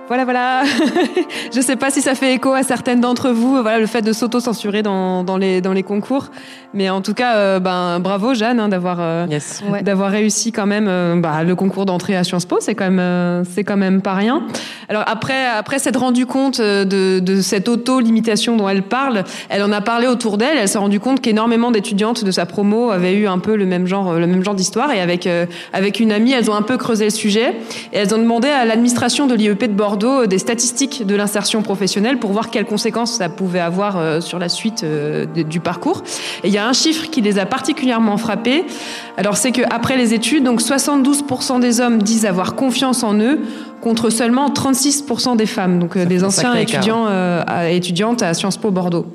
voilà, 0.08 0.24
voilà. 0.24 0.62
je 1.54 1.60
sais 1.60 1.76
pas 1.76 1.90
si 1.90 2.00
ça 2.00 2.14
fait 2.14 2.34
écho 2.34 2.52
à 2.52 2.62
certaines 2.62 3.00
d'entre 3.00 3.30
vous, 3.30 3.60
voilà, 3.60 3.78
le 3.78 3.86
fait 3.86 4.02
de 4.02 4.12
s'auto-censurer 4.12 4.82
dans, 4.82 5.24
dans, 5.24 5.36
les, 5.36 5.60
dans 5.60 5.72
les 5.72 5.82
concours. 5.82 6.30
Mais 6.74 6.90
en 6.90 7.00
tout 7.00 7.14
cas, 7.14 7.36
euh, 7.36 7.58
ben, 7.58 8.00
bravo 8.00 8.34
Jeanne 8.34 8.60
hein, 8.60 8.68
d'avoir 8.68 8.98
euh, 9.00 9.26
d'avoir 9.82 10.10
réussi 10.10 10.52
quand 10.52 10.66
même 10.66 10.86
euh, 10.88 11.16
bah, 11.16 11.42
le 11.42 11.54
concours 11.54 11.86
d'entrée 11.86 12.16
à 12.16 12.22
Sciences 12.22 12.44
Po. 12.44 12.58
C'est 12.60 12.74
quand 12.74 12.90
même 12.90 13.44
c'est 13.44 13.64
quand 13.64 13.76
même 13.78 14.02
pas 14.02 14.14
rien. 14.14 14.42
Alors 14.88 15.02
après 15.06 15.46
après 15.46 15.78
s'être 15.78 15.98
rendu 15.98 16.26
compte 16.26 16.60
de, 16.60 17.18
de 17.18 17.40
cette 17.40 17.68
auto-limitation 17.68 18.56
dont 18.56 18.68
elle 18.68 18.82
parle, 18.82 19.24
elle 19.48 19.62
en 19.62 19.72
a 19.72 19.80
parlé 19.80 20.06
autour 20.06 20.36
d'elle. 20.36 20.58
Elle 20.58 20.68
s'est 20.68 20.78
rendu 20.78 21.00
compte 21.00 21.20
qu'énormément 21.20 21.70
d'étudiantes 21.70 22.24
de 22.24 22.30
sa 22.30 22.44
promo 22.46 22.90
avaient 22.90 23.14
eu 23.14 23.26
un 23.26 23.38
peu 23.38 23.56
le 23.56 23.64
même 23.64 23.86
genre 23.86 24.14
le 24.14 24.26
même 24.26 24.44
genre 24.44 24.54
d'histoire. 24.54 24.92
Et 24.92 25.00
avec 25.00 25.26
avec 25.72 25.98
une 25.98 26.12
amie, 26.12 26.32
elles 26.32 26.50
ont 26.50 26.54
un 26.54 26.62
peu 26.62 26.76
creusé 26.76 27.04
le 27.04 27.10
sujet 27.10 27.54
et 27.92 27.96
elles 27.96 28.14
ont 28.14 28.18
demandé 28.18 28.48
à 28.48 28.66
l'administration 28.66 29.26
de 29.26 29.34
l'IEP 29.34 29.64
de 29.64 29.72
Bordeaux 29.72 29.95
des 29.96 30.38
statistiques 30.38 31.06
de 31.06 31.14
l'insertion 31.14 31.62
professionnelle 31.62 32.18
pour 32.18 32.32
voir 32.32 32.50
quelles 32.50 32.66
conséquences 32.66 33.12
ça 33.12 33.28
pouvait 33.28 33.60
avoir 33.60 33.96
euh, 33.96 34.20
sur 34.20 34.38
la 34.38 34.48
suite 34.48 34.82
euh, 34.84 35.26
du 35.26 35.60
parcours. 35.60 36.02
Et 36.44 36.48
il 36.48 36.52
y 36.52 36.58
a 36.58 36.66
un 36.66 36.72
chiffre 36.72 37.10
qui 37.10 37.20
les 37.20 37.38
a 37.38 37.46
particulièrement 37.46 38.16
frappés. 38.16 38.64
Alors 39.16 39.36
c'est 39.36 39.52
qu'après 39.52 39.96
les 39.96 40.14
études, 40.14 40.44
donc 40.44 40.60
72% 40.60 41.60
des 41.60 41.80
hommes 41.80 42.02
disent 42.02 42.26
avoir 42.26 42.54
confiance 42.54 43.02
en 43.02 43.14
eux 43.18 43.40
contre 43.80 44.10
seulement 44.10 44.48
36% 44.50 45.36
des 45.36 45.46
femmes, 45.46 45.78
donc 45.78 45.96
euh, 45.96 46.04
des 46.04 46.24
anciens 46.24 46.54
étudiants 46.54 47.06
étudiantes 47.70 48.22
à 48.22 48.34
Sciences 48.34 48.56
Po 48.56 48.70
Bordeaux. 48.70 49.06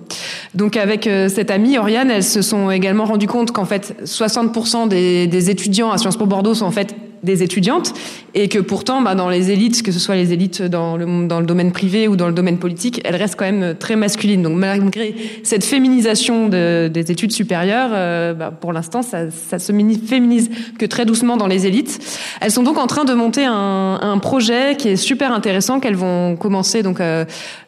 Donc 0.53 0.77
avec 0.77 1.09
cette 1.29 1.51
amie 1.51 1.77
Oriane, 1.77 2.09
elles 2.11 2.23
se 2.23 2.41
sont 2.41 2.71
également 2.71 3.05
rendues 3.05 3.27
compte 3.27 3.51
qu'en 3.51 3.65
fait 3.65 3.95
60% 4.03 4.87
des, 4.87 5.27
des 5.27 5.49
étudiants 5.49 5.91
à 5.91 5.97
Sciences 5.97 6.17
Po 6.17 6.25
Bordeaux 6.25 6.53
sont 6.53 6.65
en 6.65 6.71
fait 6.71 6.95
des 7.23 7.43
étudiantes 7.43 7.93
et 8.33 8.47
que 8.47 8.59
pourtant, 8.59 9.01
bah, 9.01 9.15
dans 9.15 9.29
les 9.29 9.51
élites, 9.51 9.83
que 9.83 9.91
ce 9.91 9.99
soit 9.99 10.15
les 10.15 10.33
élites 10.33 10.61
dans 10.61 10.97
le, 10.97 11.27
dans 11.27 11.39
le 11.39 11.45
domaine 11.45 11.71
privé 11.71 12.07
ou 12.07 12.15
dans 12.15 12.27
le 12.27 12.33
domaine 12.33 12.57
politique, 12.57 13.01
elles 13.03 13.15
restent 13.15 13.35
quand 13.35 13.49
même 13.49 13.75
très 13.75 13.95
masculines. 13.95 14.41
Donc 14.41 14.57
malgré 14.57 15.15
cette 15.43 15.63
féminisation 15.63 16.47
de, 16.47 16.89
des 16.91 17.11
études 17.11 17.31
supérieures, 17.31 17.89
euh, 17.93 18.33
bah, 18.33 18.51
pour 18.51 18.73
l'instant, 18.73 19.01
ça, 19.01 19.29
ça 19.29 19.59
se 19.59 19.71
féminise 19.71 20.49
que 20.79 20.85
très 20.85 21.05
doucement 21.05 21.37
dans 21.37 21.47
les 21.47 21.67
élites. 21.67 21.99
Elles 22.39 22.51
sont 22.51 22.63
donc 22.63 22.77
en 22.77 22.87
train 22.87 23.03
de 23.03 23.13
monter 23.13 23.45
un, 23.45 23.99
un 24.01 24.17
projet 24.17 24.75
qui 24.77 24.89
est 24.89 24.95
super 24.95 25.33
intéressant 25.33 25.79
qu'elles 25.79 25.95
vont 25.95 26.35
commencer 26.35 26.83
donc 26.83 26.99
euh, 26.99 27.25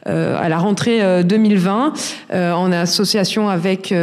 euh 0.07 0.37
à 0.39 0.49
la 0.49 0.57
rentrée 0.57 1.23
2020 1.23 1.93
euh, 2.33 2.51
en 2.53 2.71
association 2.71 3.49
avec 3.49 3.93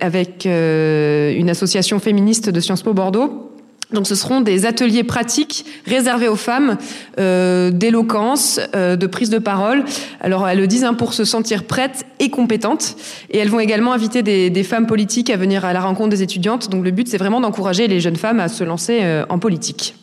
avec 0.00 0.44
une 0.46 1.50
association 1.50 1.98
féministe 1.98 2.50
de 2.50 2.60
Sciences 2.60 2.82
Po 2.82 2.94
Bordeaux 2.94 3.51
donc 3.92 4.06
ce 4.06 4.14
seront 4.14 4.40
des 4.40 4.66
ateliers 4.66 5.04
pratiques 5.04 5.64
réservés 5.86 6.28
aux 6.28 6.36
femmes, 6.36 6.76
euh, 7.18 7.70
d'éloquence, 7.70 8.60
euh, 8.74 8.96
de 8.96 9.06
prise 9.06 9.30
de 9.30 9.38
parole. 9.38 9.84
Alors 10.20 10.48
elles 10.48 10.58
le 10.58 10.66
disent 10.66 10.84
hein, 10.84 10.94
pour 10.94 11.14
se 11.14 11.24
sentir 11.24 11.64
prêtes 11.64 12.04
et 12.18 12.30
compétentes. 12.30 12.96
Et 13.30 13.38
elles 13.38 13.50
vont 13.50 13.60
également 13.60 13.92
inviter 13.92 14.22
des, 14.22 14.50
des, 14.50 14.62
femmes 14.62 14.86
politiques 14.86 15.30
à 15.30 15.36
venir 15.36 15.64
à 15.64 15.72
la 15.72 15.80
rencontre 15.80 16.10
des 16.10 16.22
étudiantes. 16.22 16.70
Donc 16.70 16.84
le 16.84 16.90
but 16.90 17.08
c'est 17.08 17.18
vraiment 17.18 17.40
d'encourager 17.40 17.88
les 17.88 18.00
jeunes 18.00 18.16
femmes 18.16 18.40
à 18.40 18.48
se 18.48 18.64
lancer 18.64 19.00
euh, 19.02 19.24
en 19.28 19.38
politique. 19.38 19.94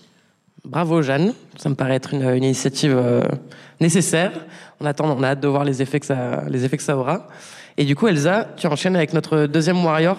Bravo 0.65 1.01
Jeanne, 1.01 1.34
ça 1.58 1.69
me 1.69 1.75
paraît 1.75 1.96
être 1.96 2.13
une, 2.13 2.24
une 2.24 2.43
initiative 2.43 2.96
euh, 2.96 3.24
nécessaire. 3.79 4.31
On 4.79 4.86
attend, 4.86 5.17
on 5.17 5.24
a 5.24 5.29
hâte 5.29 5.39
de 5.39 5.48
voir 5.48 5.63
les 5.63 5.81
effets 5.81 6.00
que 6.00 6.05
ça, 6.05 6.43
les 6.48 6.65
effets 6.65 6.77
que 6.77 6.84
ça 6.84 6.98
aura. 6.98 7.27
Et 7.77 7.86
du 7.86 7.96
coup 7.96 8.08
Elsa, 8.08 8.48
tu 8.58 8.67
enchaînes 8.67 8.96
avec 8.96 9.13
notre 9.13 9.46
deuxième 9.46 9.84
warrior. 9.84 10.17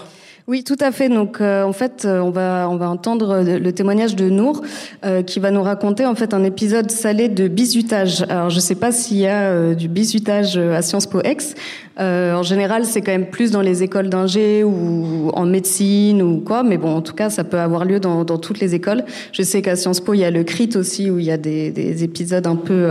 Oui, 0.50 0.64
tout 0.64 0.76
à 0.80 0.90
fait. 0.90 1.09
Donc, 1.09 1.40
euh, 1.40 1.62
en 1.62 1.73
fait, 1.73 2.04
euh, 2.04 2.19
on 2.19 2.30
va 2.30 2.66
on 2.69 2.75
va 2.75 2.90
entendre 2.90 3.45
le 3.45 3.73
témoignage 3.73 4.16
de 4.16 4.28
Nour 4.28 4.62
euh, 5.04 5.23
qui 5.23 5.38
va 5.38 5.52
nous 5.52 5.62
raconter 5.62 6.07
en 6.07 6.16
fait 6.16 6.35
un 6.35 6.42
épisode 6.42 6.90
salé 6.90 7.28
de 7.28 7.47
bizutage. 7.47 8.23
Alors, 8.28 8.50
je 8.50 8.57
ne 8.57 8.61
sais 8.61 8.75
pas 8.75 8.90
s'il 8.90 9.19
y 9.19 9.28
a 9.28 9.42
euh, 9.42 9.75
du 9.76 9.87
bizutage 9.87 10.59
à 10.59 10.83
Sciences 10.83 11.07
Po 11.07 11.21
Ex. 11.23 11.54
En 12.00 12.42
général, 12.42 12.85
c'est 12.87 13.02
quand 13.02 13.12
même 13.12 13.26
plus 13.26 13.50
dans 13.50 13.61
les 13.61 13.83
écoles 13.83 14.09
d'ingé 14.09 14.64
ou 14.64 15.30
en 15.35 15.45
médecine 15.45 16.23
ou 16.23 16.40
quoi. 16.40 16.62
Mais 16.62 16.78
bon, 16.78 16.95
en 16.97 17.02
tout 17.02 17.14
cas, 17.14 17.30
ça 17.30 17.45
peut 17.45 17.59
avoir 17.59 17.85
lieu 17.85 18.00
dans, 18.00 18.25
dans 18.25 18.38
toutes 18.38 18.59
les 18.59 18.75
écoles. 18.75 19.04
Je 19.33 19.42
sais 19.42 19.62
qu'à 19.62 19.76
Sciences 19.76 20.00
Po, 20.00 20.14
il 20.14 20.21
y 20.21 20.25
a 20.25 20.30
le 20.30 20.42
CRIT 20.42 20.76
aussi 20.76 21.11
où 21.11 21.19
il 21.19 21.26
y 21.26 21.30
a 21.30 21.37
des, 21.37 21.71
des 21.71 22.02
épisodes 22.02 22.47
un 22.47 22.57
peu 22.57 22.88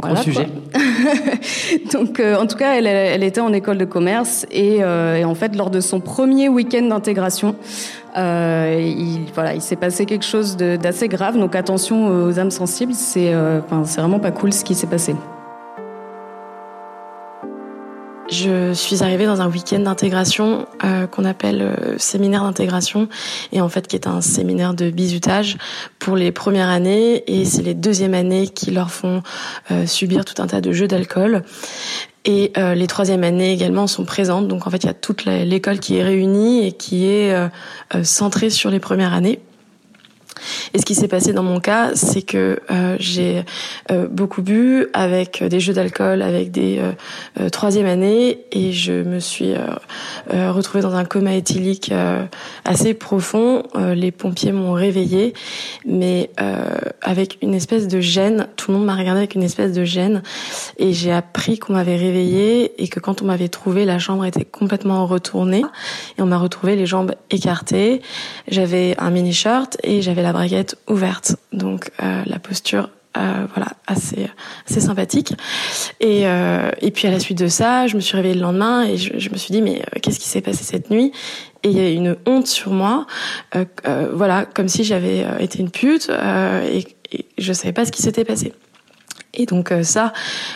voilà, 0.00 0.20
sujet. 0.20 0.48
Donc, 1.92 2.20
en 2.20 2.46
tout 2.46 2.56
cas, 2.56 2.74
elle, 2.74 2.86
elle, 2.86 3.22
était 3.22 3.40
en 3.40 3.52
école 3.52 3.78
de 3.78 3.84
commerce 3.84 4.46
et, 4.50 4.76
et 4.78 5.24
en 5.24 5.34
fait, 5.34 5.56
lors 5.56 5.70
de 5.70 5.80
son 5.80 6.00
premier 6.00 6.48
week 6.48 6.58
week-end 6.58 6.88
d'intégration. 6.88 7.54
Euh, 8.16 8.80
il, 8.80 9.20
voilà, 9.34 9.54
il 9.54 9.62
s'est 9.62 9.76
passé 9.76 10.06
quelque 10.06 10.24
chose 10.24 10.56
d'assez 10.56 11.08
grave, 11.08 11.38
donc 11.38 11.54
attention 11.54 12.08
aux 12.08 12.38
âmes 12.38 12.50
sensibles, 12.50 12.94
c'est 12.94 13.32
euh, 13.32 13.60
enfin, 13.60 13.82
vraiment 13.82 14.18
pas 14.18 14.32
cool 14.32 14.52
ce 14.52 14.64
qui 14.64 14.74
s'est 14.74 14.86
passé. 14.86 15.14
Je 18.30 18.74
suis 18.74 19.02
arrivée 19.02 19.24
dans 19.24 19.40
un 19.40 19.48
week-end 19.48 19.78
d'intégration 19.78 20.66
euh, 20.84 21.06
qu'on 21.06 21.24
appelle 21.24 21.62
euh, 21.62 21.96
séminaire 21.96 22.42
d'intégration 22.42 23.08
et 23.52 23.62
en 23.62 23.70
fait 23.70 23.86
qui 23.86 23.96
est 23.96 24.06
un 24.06 24.20
séminaire 24.20 24.74
de 24.74 24.90
bizutage 24.90 25.56
pour 25.98 26.14
les 26.14 26.30
premières 26.30 26.68
années 26.68 27.24
et 27.26 27.46
c'est 27.46 27.62
les 27.62 27.72
deuxièmes 27.72 28.12
années 28.12 28.46
qui 28.48 28.70
leur 28.70 28.90
font 28.90 29.22
euh, 29.70 29.86
subir 29.86 30.26
tout 30.26 30.42
un 30.42 30.46
tas 30.46 30.60
de 30.60 30.72
jeux 30.72 30.88
d'alcool. 30.88 31.42
Et 32.24 32.52
les 32.56 32.86
troisièmes 32.88 33.24
années 33.24 33.52
également 33.52 33.86
sont 33.86 34.04
présentes. 34.04 34.48
Donc 34.48 34.66
en 34.66 34.70
fait, 34.70 34.84
il 34.84 34.86
y 34.86 34.90
a 34.90 34.94
toute 34.94 35.24
l'école 35.24 35.78
qui 35.78 35.96
est 35.96 36.02
réunie 36.02 36.66
et 36.66 36.72
qui 36.72 37.06
est 37.06 37.34
centrée 38.02 38.50
sur 38.50 38.68
les 38.68 38.80
premières 38.80 39.14
années. 39.14 39.40
Et 40.74 40.78
ce 40.78 40.84
qui 40.84 40.94
s'est 40.94 41.08
passé 41.08 41.32
dans 41.32 41.42
mon 41.42 41.60
cas, 41.60 41.94
c'est 41.94 42.22
que 42.22 42.60
euh, 42.70 42.96
j'ai 42.98 43.44
euh, 43.90 44.06
beaucoup 44.08 44.42
bu 44.42 44.86
avec 44.92 45.42
des 45.42 45.60
jeux 45.60 45.72
d'alcool, 45.72 46.22
avec 46.22 46.50
des 46.50 46.78
euh, 46.78 46.92
euh 47.40 47.48
troisième 47.48 47.86
années, 47.86 48.44
et 48.52 48.72
je 48.72 48.92
me 48.92 49.20
suis 49.20 49.54
euh, 49.54 50.52
retrouvée 50.52 50.82
dans 50.82 50.94
un 50.94 51.04
coma 51.04 51.34
éthylique 51.34 51.92
assez 52.64 52.94
profond. 52.94 53.62
les 53.94 54.10
pompiers 54.10 54.52
m'ont 54.52 54.72
réveillée, 54.72 55.34
mais 55.86 56.30
avec 57.02 57.38
une 57.42 57.54
espèce 57.54 57.88
de 57.88 58.00
gêne. 58.00 58.48
Tout 58.56 58.70
le 58.70 58.78
monde 58.78 58.86
m'a 58.86 58.94
regardé 58.94 59.18
avec 59.18 59.34
une 59.34 59.42
espèce 59.42 59.72
de 59.72 59.84
gêne, 59.84 60.22
et 60.78 60.92
j'ai 60.92 61.12
appris 61.12 61.58
qu'on 61.58 61.72
m'avait 61.72 61.96
réveillée 61.96 62.82
et 62.82 62.88
que 62.88 63.00
quand 63.00 63.22
on 63.22 63.24
m'avait 63.24 63.48
trouvée, 63.48 63.84
la 63.84 63.98
chambre 63.98 64.24
était 64.24 64.44
complètement 64.44 65.06
retournée, 65.06 65.64
et 66.18 66.22
on 66.22 66.26
m'a 66.26 66.38
retrouvé 66.38 66.76
les 66.76 66.86
jambes 66.86 67.14
écartées. 67.30 68.02
J'avais 68.48 68.94
un 68.98 69.10
mini 69.10 69.32
shirt 69.32 69.76
et 69.82 70.02
j'avais 70.02 70.22
la 70.22 70.32
braguette 70.32 70.57
ouverte, 70.88 71.36
donc 71.52 71.90
euh, 72.02 72.22
la 72.26 72.38
posture 72.38 72.90
euh, 73.16 73.46
voilà 73.54 73.68
assez 73.86 74.28
assez 74.68 74.80
sympathique 74.80 75.32
et 75.98 76.26
euh, 76.26 76.70
et 76.80 76.90
puis 76.90 77.08
à 77.08 77.10
la 77.10 77.18
suite 77.18 77.38
de 77.38 77.48
ça 77.48 77.86
je 77.86 77.96
me 77.96 78.00
suis 78.00 78.14
réveillée 78.16 78.34
le 78.34 78.42
lendemain 78.42 78.84
et 78.84 78.98
je, 78.98 79.30
me 79.30 79.36
suis 79.36 79.50
dit 79.50 79.62
mais 79.62 79.82
qu'est-ce 80.02 80.20
qui 80.20 80.28
s'est 80.28 80.42
passé 80.42 80.62
cette 80.62 80.90
nuit? 80.90 81.10
Et 81.64 81.70
il 81.70 81.76
y 81.76 81.80
a 81.80 81.88
une 81.88 82.16
honte 82.26 82.46
sur 82.46 82.70
moi 82.72 83.06
voilà 84.12 84.44
comme 84.44 84.68
si 84.68 84.84
j'avais 84.84 85.26
été 85.40 85.58
une 85.58 85.70
pute 85.70 86.10
et, 86.10 86.86
et 87.10 87.24
je 87.38 87.52
savais 87.54 87.72
pas 87.72 87.86
ce 87.86 87.92
qui 87.92 88.02
s'était 88.02 88.24
passé 88.24 88.52
et 89.34 89.46
donc 89.46 89.72
ça, 89.82 90.12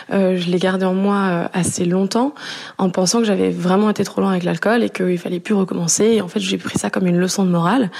je 0.09 0.49
l'ai 0.49 0.57
gardé 0.57 0.85
en 0.85 0.93
moi 0.93 1.49
assez 1.53 1.85
longtemps, 1.85 2.33
en 2.77 2.89
pensant 2.89 3.19
que 3.19 3.25
j'avais 3.25 3.49
vraiment 3.49 3.89
été 3.89 4.03
trop 4.03 4.19
loin 4.19 4.31
avec 4.31 4.43
l'alcool 4.43 4.83
et 4.83 4.89
qu'il 4.89 5.17
fallait 5.17 5.39
plus 5.39 5.53
recommencer. 5.53 6.05
Et 6.05 6.21
en 6.21 6.27
fait, 6.27 6.39
j'ai 6.39 6.57
pris 6.57 6.77
ça 6.77 6.89
comme 6.89 7.07
une 7.07 7.17
leçon 7.17 7.45
de 7.45 7.49
morale. 7.49 7.91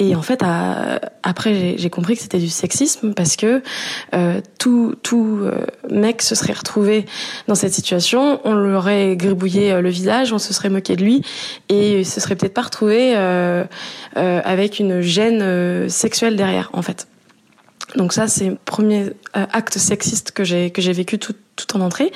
Et 0.00 0.16
en 0.16 0.22
fait, 0.22 0.42
après, 1.22 1.76
j'ai 1.76 1.90
compris 1.90 2.16
que 2.16 2.22
c'était 2.22 2.38
du 2.38 2.48
sexisme 2.48 3.12
parce 3.12 3.36
que 3.36 3.62
euh, 4.14 4.40
tout, 4.58 4.94
tout 5.02 5.40
euh, 5.42 5.66
mec 5.90 6.22
se 6.22 6.34
serait 6.34 6.54
retrouvé 6.54 7.04
dans 7.48 7.54
cette 7.54 7.74
situation, 7.74 8.40
on 8.44 8.54
lui 8.54 8.72
aurait 8.72 9.14
gribouillé 9.14 9.72
euh, 9.72 9.82
le 9.82 9.90
visage, 9.90 10.32
on 10.32 10.38
se 10.38 10.54
serait 10.54 10.70
moqué 10.70 10.96
de 10.96 11.04
lui 11.04 11.22
et 11.68 12.00
il 12.00 12.06
se 12.06 12.18
serait 12.18 12.34
peut-être 12.34 12.54
pas 12.54 12.62
retrouvé 12.62 13.14
euh, 13.14 13.64
euh, 14.16 14.40
avec 14.42 14.78
une 14.78 15.02
gêne 15.02 15.90
sexuelle 15.90 16.34
derrière, 16.34 16.70
en 16.72 16.80
fait. 16.80 17.06
Donc 17.94 18.14
ça, 18.14 18.26
c'est 18.26 18.48
le 18.48 18.58
premier 18.64 19.10
acte 19.34 19.76
sexiste 19.76 20.30
que 20.30 20.44
j'ai 20.44 20.70
que 20.70 20.80
j'ai 20.80 20.92
vécu 20.92 21.18
tout, 21.18 21.34
tout 21.66 21.76
en 21.76 21.80
entrée. 21.80 22.12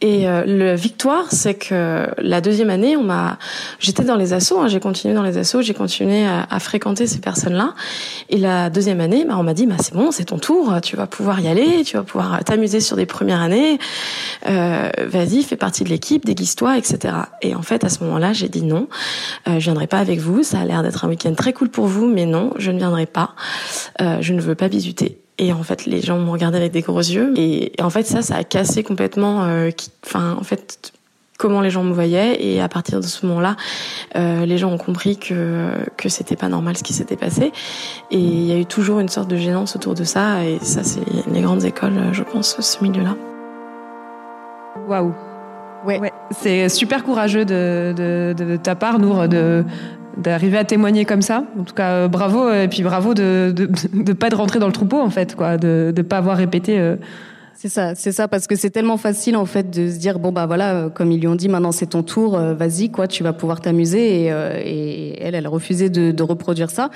Et 0.00 0.28
euh, 0.28 0.44
le 0.46 0.74
victoire, 0.74 1.26
c'est 1.30 1.54
que 1.54 2.06
la 2.18 2.40
deuxième 2.40 2.70
année, 2.70 2.96
on 2.96 3.02
m'a, 3.02 3.38
j'étais 3.80 4.04
dans 4.04 4.16
les 4.16 4.32
assos, 4.32 4.58
hein, 4.58 4.68
j'ai 4.68 4.80
continué 4.80 5.14
dans 5.14 5.22
les 5.22 5.38
assos, 5.38 5.62
j'ai 5.62 5.74
continué 5.74 6.24
à, 6.24 6.46
à, 6.48 6.60
fréquenter 6.60 7.06
ces 7.06 7.18
personnes-là. 7.18 7.74
Et 8.30 8.36
la 8.36 8.70
deuxième 8.70 9.00
année, 9.00 9.24
bah, 9.24 9.36
on 9.38 9.42
m'a 9.42 9.54
dit, 9.54 9.66
bah 9.66 9.76
c'est 9.80 9.94
bon, 9.94 10.10
c'est 10.10 10.26
ton 10.26 10.38
tour, 10.38 10.80
tu 10.82 10.96
vas 10.96 11.06
pouvoir 11.06 11.40
y 11.40 11.48
aller, 11.48 11.82
tu 11.84 11.96
vas 11.96 12.02
pouvoir 12.02 12.44
t'amuser 12.44 12.80
sur 12.80 12.96
des 12.96 13.06
premières 13.06 13.40
années. 13.40 13.78
Euh, 14.48 14.90
Vas-y, 15.06 15.42
fais 15.42 15.56
partie 15.56 15.84
de 15.84 15.88
l'équipe, 15.88 16.24
déguise-toi, 16.24 16.78
etc. 16.78 17.14
Et 17.42 17.54
en 17.54 17.62
fait, 17.62 17.84
à 17.84 17.88
ce 17.88 18.04
moment-là, 18.04 18.32
j'ai 18.32 18.48
dit 18.48 18.62
non, 18.62 18.88
euh, 19.48 19.58
je 19.58 19.64
viendrai 19.64 19.86
pas 19.86 19.98
avec 19.98 20.20
vous. 20.20 20.42
Ça 20.42 20.60
a 20.60 20.64
l'air 20.64 20.82
d'être 20.82 21.04
un 21.04 21.08
week-end 21.08 21.34
très 21.34 21.52
cool 21.52 21.68
pour 21.68 21.86
vous, 21.86 22.06
mais 22.06 22.26
non, 22.26 22.52
je 22.56 22.70
ne 22.70 22.78
viendrai 22.78 23.06
pas. 23.06 23.34
Euh, 24.00 24.18
je 24.20 24.34
ne 24.34 24.40
veux 24.40 24.54
pas 24.54 24.68
bisuter. 24.68 25.20
Et 25.38 25.52
en 25.52 25.62
fait, 25.62 25.86
les 25.86 26.00
gens 26.00 26.18
m'ont 26.18 26.32
regardé 26.32 26.58
avec 26.58 26.72
des 26.72 26.80
gros 26.80 26.98
yeux. 26.98 27.32
Et, 27.36 27.72
en 27.80 27.90
fait, 27.90 28.04
ça, 28.04 28.22
ça 28.22 28.36
a 28.36 28.44
cassé 28.44 28.82
complètement. 28.82 29.44
Euh, 29.44 29.70
qui, 29.70 29.90
enfin, 30.04 30.36
en 30.38 30.42
fait, 30.42 30.92
comment 31.38 31.60
les 31.60 31.70
gens 31.70 31.84
me 31.84 31.92
voyaient. 31.92 32.44
Et 32.44 32.60
à 32.60 32.68
partir 32.68 32.98
de 32.98 33.04
ce 33.04 33.24
moment-là, 33.26 33.56
euh, 34.16 34.44
les 34.44 34.58
gens 34.58 34.72
ont 34.72 34.78
compris 34.78 35.16
que 35.16 35.70
que 35.96 36.08
c'était 36.08 36.36
pas 36.36 36.48
normal 36.48 36.76
ce 36.76 36.82
qui 36.82 36.92
s'était 36.92 37.16
passé. 37.16 37.52
Et 38.10 38.18
il 38.18 38.44
y 38.44 38.52
a 38.52 38.56
eu 38.56 38.66
toujours 38.66 38.98
une 38.98 39.08
sorte 39.08 39.28
de 39.28 39.36
gênance 39.36 39.76
autour 39.76 39.94
de 39.94 40.04
ça. 40.04 40.44
Et 40.44 40.58
ça, 40.60 40.82
c'est 40.82 41.00
les 41.30 41.40
grandes 41.40 41.64
écoles, 41.64 42.10
je 42.12 42.24
pense, 42.24 42.60
ce 42.60 42.82
milieu-là. 42.82 43.14
Waouh. 44.88 45.14
Ouais. 45.86 46.00
ouais. 46.00 46.12
C'est 46.32 46.68
super 46.68 47.04
courageux 47.04 47.44
de, 47.44 47.94
de, 47.96 48.34
de, 48.36 48.56
ta 48.56 48.74
part, 48.74 48.98
Nour, 48.98 49.28
de, 49.28 49.64
d'arriver 50.18 50.58
à 50.58 50.64
témoigner 50.64 51.04
comme 51.04 51.22
ça. 51.22 51.44
En 51.58 51.64
tout 51.64 51.74
cas, 51.74 51.90
euh, 51.90 52.08
bravo 52.08 52.50
et 52.52 52.68
puis 52.68 52.82
bravo 52.82 53.14
de 53.14 53.54
de, 53.92 54.12
pas 54.12 54.30
de 54.30 54.34
rentrer 54.34 54.58
dans 54.58 54.66
le 54.66 54.72
troupeau 54.72 55.00
en 55.00 55.10
fait, 55.10 55.34
quoi, 55.34 55.56
de 55.56 55.92
de 55.94 56.02
pas 56.02 56.18
avoir 56.18 56.36
répété. 56.36 56.78
Euh, 56.78 56.96
c'est 57.60 57.68
ça, 57.68 57.96
c'est 57.96 58.12
ça, 58.12 58.28
parce 58.28 58.46
que 58.46 58.54
c'est 58.54 58.70
tellement 58.70 58.98
facile 58.98 59.36
en 59.36 59.44
fait 59.44 59.68
de 59.68 59.90
se 59.90 59.96
dire 59.96 60.20
bon 60.20 60.30
bah 60.30 60.46
voilà, 60.46 60.74
euh, 60.74 60.90
comme 60.90 61.10
ils 61.10 61.18
lui 61.18 61.26
ont 61.26 61.34
dit, 61.34 61.48
maintenant 61.48 61.72
c'est 61.72 61.86
ton 61.86 62.04
tour, 62.04 62.36
euh, 62.36 62.54
vas-y 62.54 62.88
quoi, 62.88 63.08
tu 63.08 63.24
vas 63.24 63.32
pouvoir 63.32 63.60
t'amuser. 63.60 64.26
Et, 64.26 64.32
euh, 64.32 64.62
et, 64.64 65.20
elle, 65.20 65.34
elle 65.34 65.44
a 65.44 65.48
refusé 65.48 65.90
de, 65.90 66.12
de 66.12 66.22
reproduire 66.22 66.70
ça. 66.70 66.90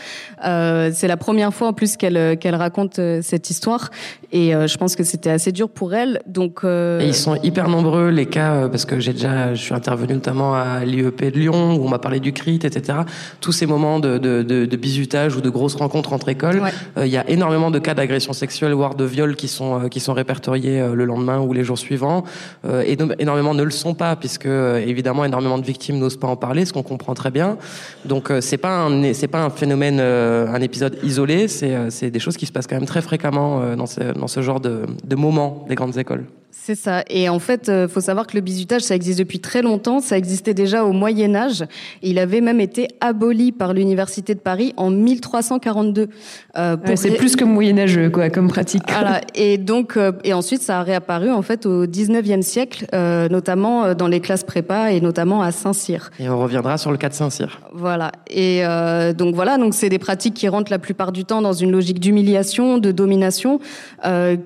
Euh, 0.47 0.93
c'est 0.95 1.09
la 1.09 1.17
première 1.17 1.53
fois 1.53 1.67
en 1.67 1.73
plus 1.73 1.97
qu'elle 1.97 2.39
qu'elle 2.39 2.55
raconte 2.55 3.01
cette 3.23 3.51
histoire, 3.51 3.91
et 4.31 4.53
je 4.53 4.77
pense 4.77 4.95
que 4.95 5.03
c'était 5.03 5.31
assez 5.31 5.51
dur 5.51 5.69
pour 5.69 5.95
elle. 5.95 6.23
Donc 6.29 6.61
et 6.63 7.07
ils 7.07 7.15
sont 7.15 7.35
hyper 7.43 7.69
nombreux 7.69 8.11
les 8.11 8.27
cas, 8.27 8.69
parce 8.69 8.85
que 8.85 9.01
j'ai 9.01 9.15
déjà, 9.15 9.55
je 9.55 9.61
suis 9.61 9.75
intervenu 9.75 10.15
notamment 10.15 10.55
à 10.55 10.85
l'IEP 10.85 11.25
de 11.33 11.41
Lyon 11.41 11.75
où 11.75 11.87
on 11.87 11.89
m'a 11.89 11.99
parlé 11.99 12.21
du 12.21 12.33
CRIT, 12.33 12.65
etc. 12.65 13.01
Tous 13.41 13.51
ces 13.51 13.67
moments 13.67 13.99
de, 13.99 14.19
de, 14.19 14.45
de, 14.45 14.65
de 14.67 14.77
bizutage 14.77 15.35
ou 15.35 15.41
de 15.41 15.51
grosses 15.51 15.75
rencontres 15.75 16.13
entre 16.13 16.29
écoles, 16.29 16.63
il 16.97 17.03
ouais. 17.03 17.09
y 17.09 17.17
a 17.17 17.29
énormément 17.29 17.73
de 17.73 17.81
cas 17.81 17.95
d'agression 17.95 18.33
sexuelle 18.33 18.75
voire 18.75 18.95
de 18.95 19.05
viol 19.05 19.35
qui 19.35 19.49
sont 19.49 19.89
qui 19.89 19.99
sont 19.99 20.13
répertoriés 20.13 20.52
répertoriés 20.53 20.95
le 20.95 21.05
lendemain 21.05 21.41
ou 21.41 21.53
les 21.53 21.65
jours 21.65 21.79
suivants. 21.79 22.25
et 22.65 22.97
énormément 23.19 23.55
ne 23.55 23.63
le 23.63 23.71
sont 23.71 23.95
pas, 23.95 24.17
puisque 24.17 24.47
évidemment 24.47 25.25
énormément 25.25 25.59
de 25.59 25.65
victimes 25.65 25.99
n'osent 25.99 26.17
pas 26.17 26.29
en 26.29 26.37
parler, 26.37 26.65
ce 26.65 26.73
qu'on 26.73 26.83
comprend 26.83 27.15
très 27.15 27.31
bien. 27.31 27.57
Donc 28.05 28.33
c'est 28.41 28.59
pas 28.59 28.85
un 28.85 29.13
c'est 29.13 29.29
pas 29.29 29.43
un 29.43 29.51
phénomène, 29.51 30.01
un 30.01 30.61
épisode 30.61 30.99
isolé. 31.03 31.49
C'est 31.49 31.91
c'est 31.91 32.11
des 32.11 32.21
choses 32.21 32.37
qui 32.37 32.47
se 32.47 32.53
passent 32.53 32.67
quand 32.67 32.77
même 32.77 32.87
très 32.87 33.03
fréquemment 33.03 33.77
dans 33.77 33.87
ce 33.87 34.01
dans 34.13 34.29
ce 34.29 34.43
genre 34.43 34.61
de 34.61 34.83
de 35.05 35.17
moments 35.17 35.65
des 35.69 35.75
grandes 35.75 35.97
écoles. 35.99 36.25
C'est 36.65 36.77
ça. 36.77 37.03
Et 37.11 37.29
en 37.29 37.41
fait, 37.41 37.69
euh, 37.69 37.89
faut 37.89 38.01
savoir 38.01 38.25
que 38.29 38.37
le 38.37 38.41
bizutage, 38.41 38.83
ça 38.83 38.95
existe 38.95 39.19
depuis 39.19 39.41
très 39.41 39.63
longtemps. 39.63 39.99
Ça 39.99 40.17
existait 40.17 40.55
déjà 40.55 40.85
au 40.85 40.93
Moyen 40.93 41.35
Âge. 41.35 41.65
Il 42.03 42.21
avait 42.21 42.41
même 42.41 42.61
été 42.61 42.87
aboli 43.01 43.51
par 43.51 43.73
l'université 43.73 44.37
de 44.37 44.39
Paris 44.39 44.73
en 44.77 44.89
1342. 44.89 46.09
Euh, 46.57 46.77
c'est 46.95 47.17
plus 47.17 47.35
que 47.35 47.43
moyenâgeux, 47.43 48.11
quoi, 48.11 48.31
comme 48.31 48.47
pratique. 48.47 48.85
Voilà. 48.89 49.23
Et 49.35 49.59
donc, 49.59 49.97
euh, 49.97 50.13
et 50.23 50.33
ensuite, 50.35 50.63
ça 50.63 50.79
a 50.79 50.83
réapparu 50.85 51.33
en 51.33 51.43
fait 51.43 51.67
au 51.67 51.87
19e 51.87 52.43
siècle, 52.43 52.87
euh, 52.95 53.29
notamment 53.29 53.93
dans 53.95 54.07
les 54.07 54.21
classes 54.21 54.45
prépa 54.45 54.93
et 54.93 55.01
notamment 55.01 55.43
à 55.43 55.51
Saint-Cyr. 55.51 56.13
Et 56.21 56.29
on 56.29 56.41
reviendra 56.41 56.79
sur 56.79 56.93
le 56.93 56.97
cas 56.97 57.09
de 57.09 57.15
Saint-Cyr. 57.15 57.61
Voilà. 57.73 58.13
Et 58.31 58.63
donc 59.17 59.35
voilà, 59.35 59.59
donc 59.59 59.75
c'est 59.75 59.89
des 59.89 59.99
pratiques 59.99 60.35
qui 60.35 60.47
rentrent 60.47 60.71
la 60.71 60.79
plupart 60.79 61.11
du 61.11 61.25
temps 61.25 61.43
dans 61.43 61.53
une 61.53 61.73
logique 61.73 61.99
d'humiliation, 61.99 62.79
de 62.79 62.93
domination, 62.93 63.59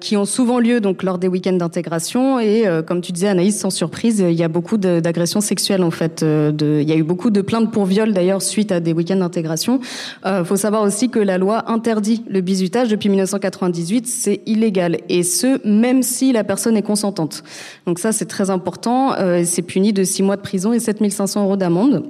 qui 0.00 0.16
ont 0.16 0.24
souvent 0.24 0.60
lieu 0.60 0.80
donc 0.80 1.02
lors 1.02 1.18
des 1.18 1.28
week-ends 1.28 1.52
d'intégration 1.52 2.05
et 2.14 2.66
euh, 2.66 2.82
comme 2.82 3.00
tu 3.00 3.12
disais 3.12 3.28
Anaïs, 3.28 3.58
sans 3.58 3.70
surprise, 3.70 4.20
il 4.20 4.34
y 4.34 4.42
a 4.42 4.48
beaucoup 4.48 4.76
d'agressions 4.76 5.40
sexuelles 5.40 5.82
en 5.82 5.90
fait. 5.90 6.22
Euh, 6.22 6.52
il 6.60 6.88
y 6.88 6.92
a 6.92 6.96
eu 6.96 7.02
beaucoup 7.02 7.30
de 7.30 7.40
plaintes 7.40 7.70
pour 7.72 7.84
viol 7.84 8.12
d'ailleurs 8.12 8.42
suite 8.42 8.72
à 8.72 8.80
des 8.80 8.92
week-ends 8.92 9.16
d'intégration. 9.16 9.80
Il 10.24 10.28
euh, 10.28 10.44
faut 10.44 10.56
savoir 10.56 10.82
aussi 10.82 11.08
que 11.08 11.18
la 11.18 11.38
loi 11.38 11.70
interdit 11.70 12.22
le 12.28 12.40
bizutage 12.40 12.88
depuis 12.88 13.08
1998, 13.08 14.06
c'est 14.06 14.40
illégal 14.46 14.98
et 15.08 15.22
ce 15.22 15.66
même 15.66 16.02
si 16.02 16.32
la 16.32 16.44
personne 16.44 16.76
est 16.76 16.82
consentante. 16.82 17.42
Donc 17.86 17.98
ça 17.98 18.12
c'est 18.12 18.26
très 18.26 18.50
important. 18.50 19.14
c'est 19.44 19.62
puni 19.62 19.92
de 19.92 20.04
6 20.04 20.22
mois 20.22 20.36
de 20.36 20.42
prison 20.42 20.72
et 20.72 20.80
7500 20.80 21.44
euros 21.44 21.56
d'amende. 21.56 22.04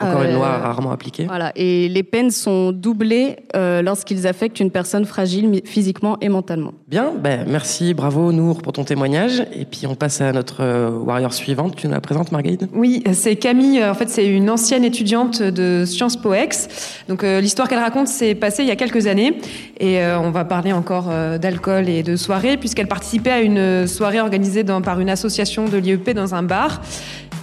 Encore 0.00 0.22
une 0.22 0.34
loi 0.34 0.46
euh, 0.46 0.62
rarement 0.62 0.92
appliquée. 0.92 1.24
Voilà, 1.24 1.52
et 1.56 1.88
les 1.88 2.02
peines 2.02 2.30
sont 2.30 2.70
doublées 2.72 3.36
euh, 3.54 3.80
lorsqu'ils 3.80 4.26
affectent 4.26 4.60
une 4.60 4.70
personne 4.70 5.06
fragile 5.06 5.62
physiquement 5.64 6.18
et 6.20 6.28
mentalement. 6.28 6.72
Bien, 6.86 7.12
ben, 7.18 7.46
merci, 7.48 7.94
bravo 7.94 8.30
Nour 8.32 8.60
pour 8.60 8.74
ton 8.74 8.84
témoignage. 8.84 9.42
Et 9.54 9.64
puis 9.64 9.86
on 9.86 9.94
passe 9.94 10.20
à 10.20 10.32
notre 10.32 10.62
euh, 10.62 10.90
warrior 10.90 11.32
suivante. 11.32 11.76
Tu 11.76 11.86
nous 11.86 11.94
la 11.94 12.00
présentes, 12.00 12.30
Marguerite? 12.30 12.66
Oui, 12.74 13.02
c'est 13.12 13.36
Camille. 13.36 13.82
En 13.82 13.94
fait, 13.94 14.10
c'est 14.10 14.26
une 14.26 14.50
ancienne 14.50 14.84
étudiante 14.84 15.42
de 15.42 15.84
Sciences 15.86 16.16
Po 16.16 16.34
Ex. 16.34 16.68
Donc 17.08 17.22
l'histoire 17.22 17.68
qu'elle 17.68 17.78
raconte 17.78 18.08
s'est 18.08 18.34
passée 18.34 18.62
il 18.62 18.68
y 18.68 18.72
a 18.72 18.76
quelques 18.76 19.06
années. 19.06 19.38
Et 19.80 19.98
on 20.04 20.30
va 20.30 20.44
parler 20.44 20.72
encore 20.72 21.10
d'alcool 21.40 21.88
et 21.88 22.02
de 22.02 22.16
soirée, 22.16 22.56
puisqu'elle 22.56 22.88
participait 22.88 23.30
à 23.30 23.40
une 23.40 23.86
soirée 23.86 24.20
organisée 24.20 24.62
dans, 24.62 24.80
par 24.82 25.00
une 25.00 25.10
association 25.10 25.66
de 25.66 25.76
l'IEP 25.76 26.10
dans 26.10 26.34
un 26.34 26.42
bar. 26.42 26.80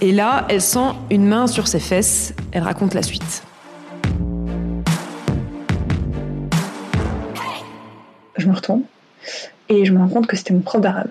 Et 0.00 0.12
là, 0.12 0.46
elle 0.48 0.60
sent 0.60 0.90
une 1.10 1.26
main 1.26 1.46
sur 1.46 1.68
ses 1.68 1.80
fesses. 1.80 2.34
Elle 2.52 2.62
raconte 2.62 2.94
la 2.94 3.02
suite. 3.02 3.42
Je 8.36 8.48
me 8.48 8.54
retourne 8.54 8.82
et 9.68 9.84
je 9.84 9.92
me 9.92 9.98
rends 9.98 10.08
compte 10.08 10.26
que 10.26 10.36
c'était 10.36 10.52
mon 10.52 10.60
prof 10.60 10.80
d'arabe. 10.80 11.10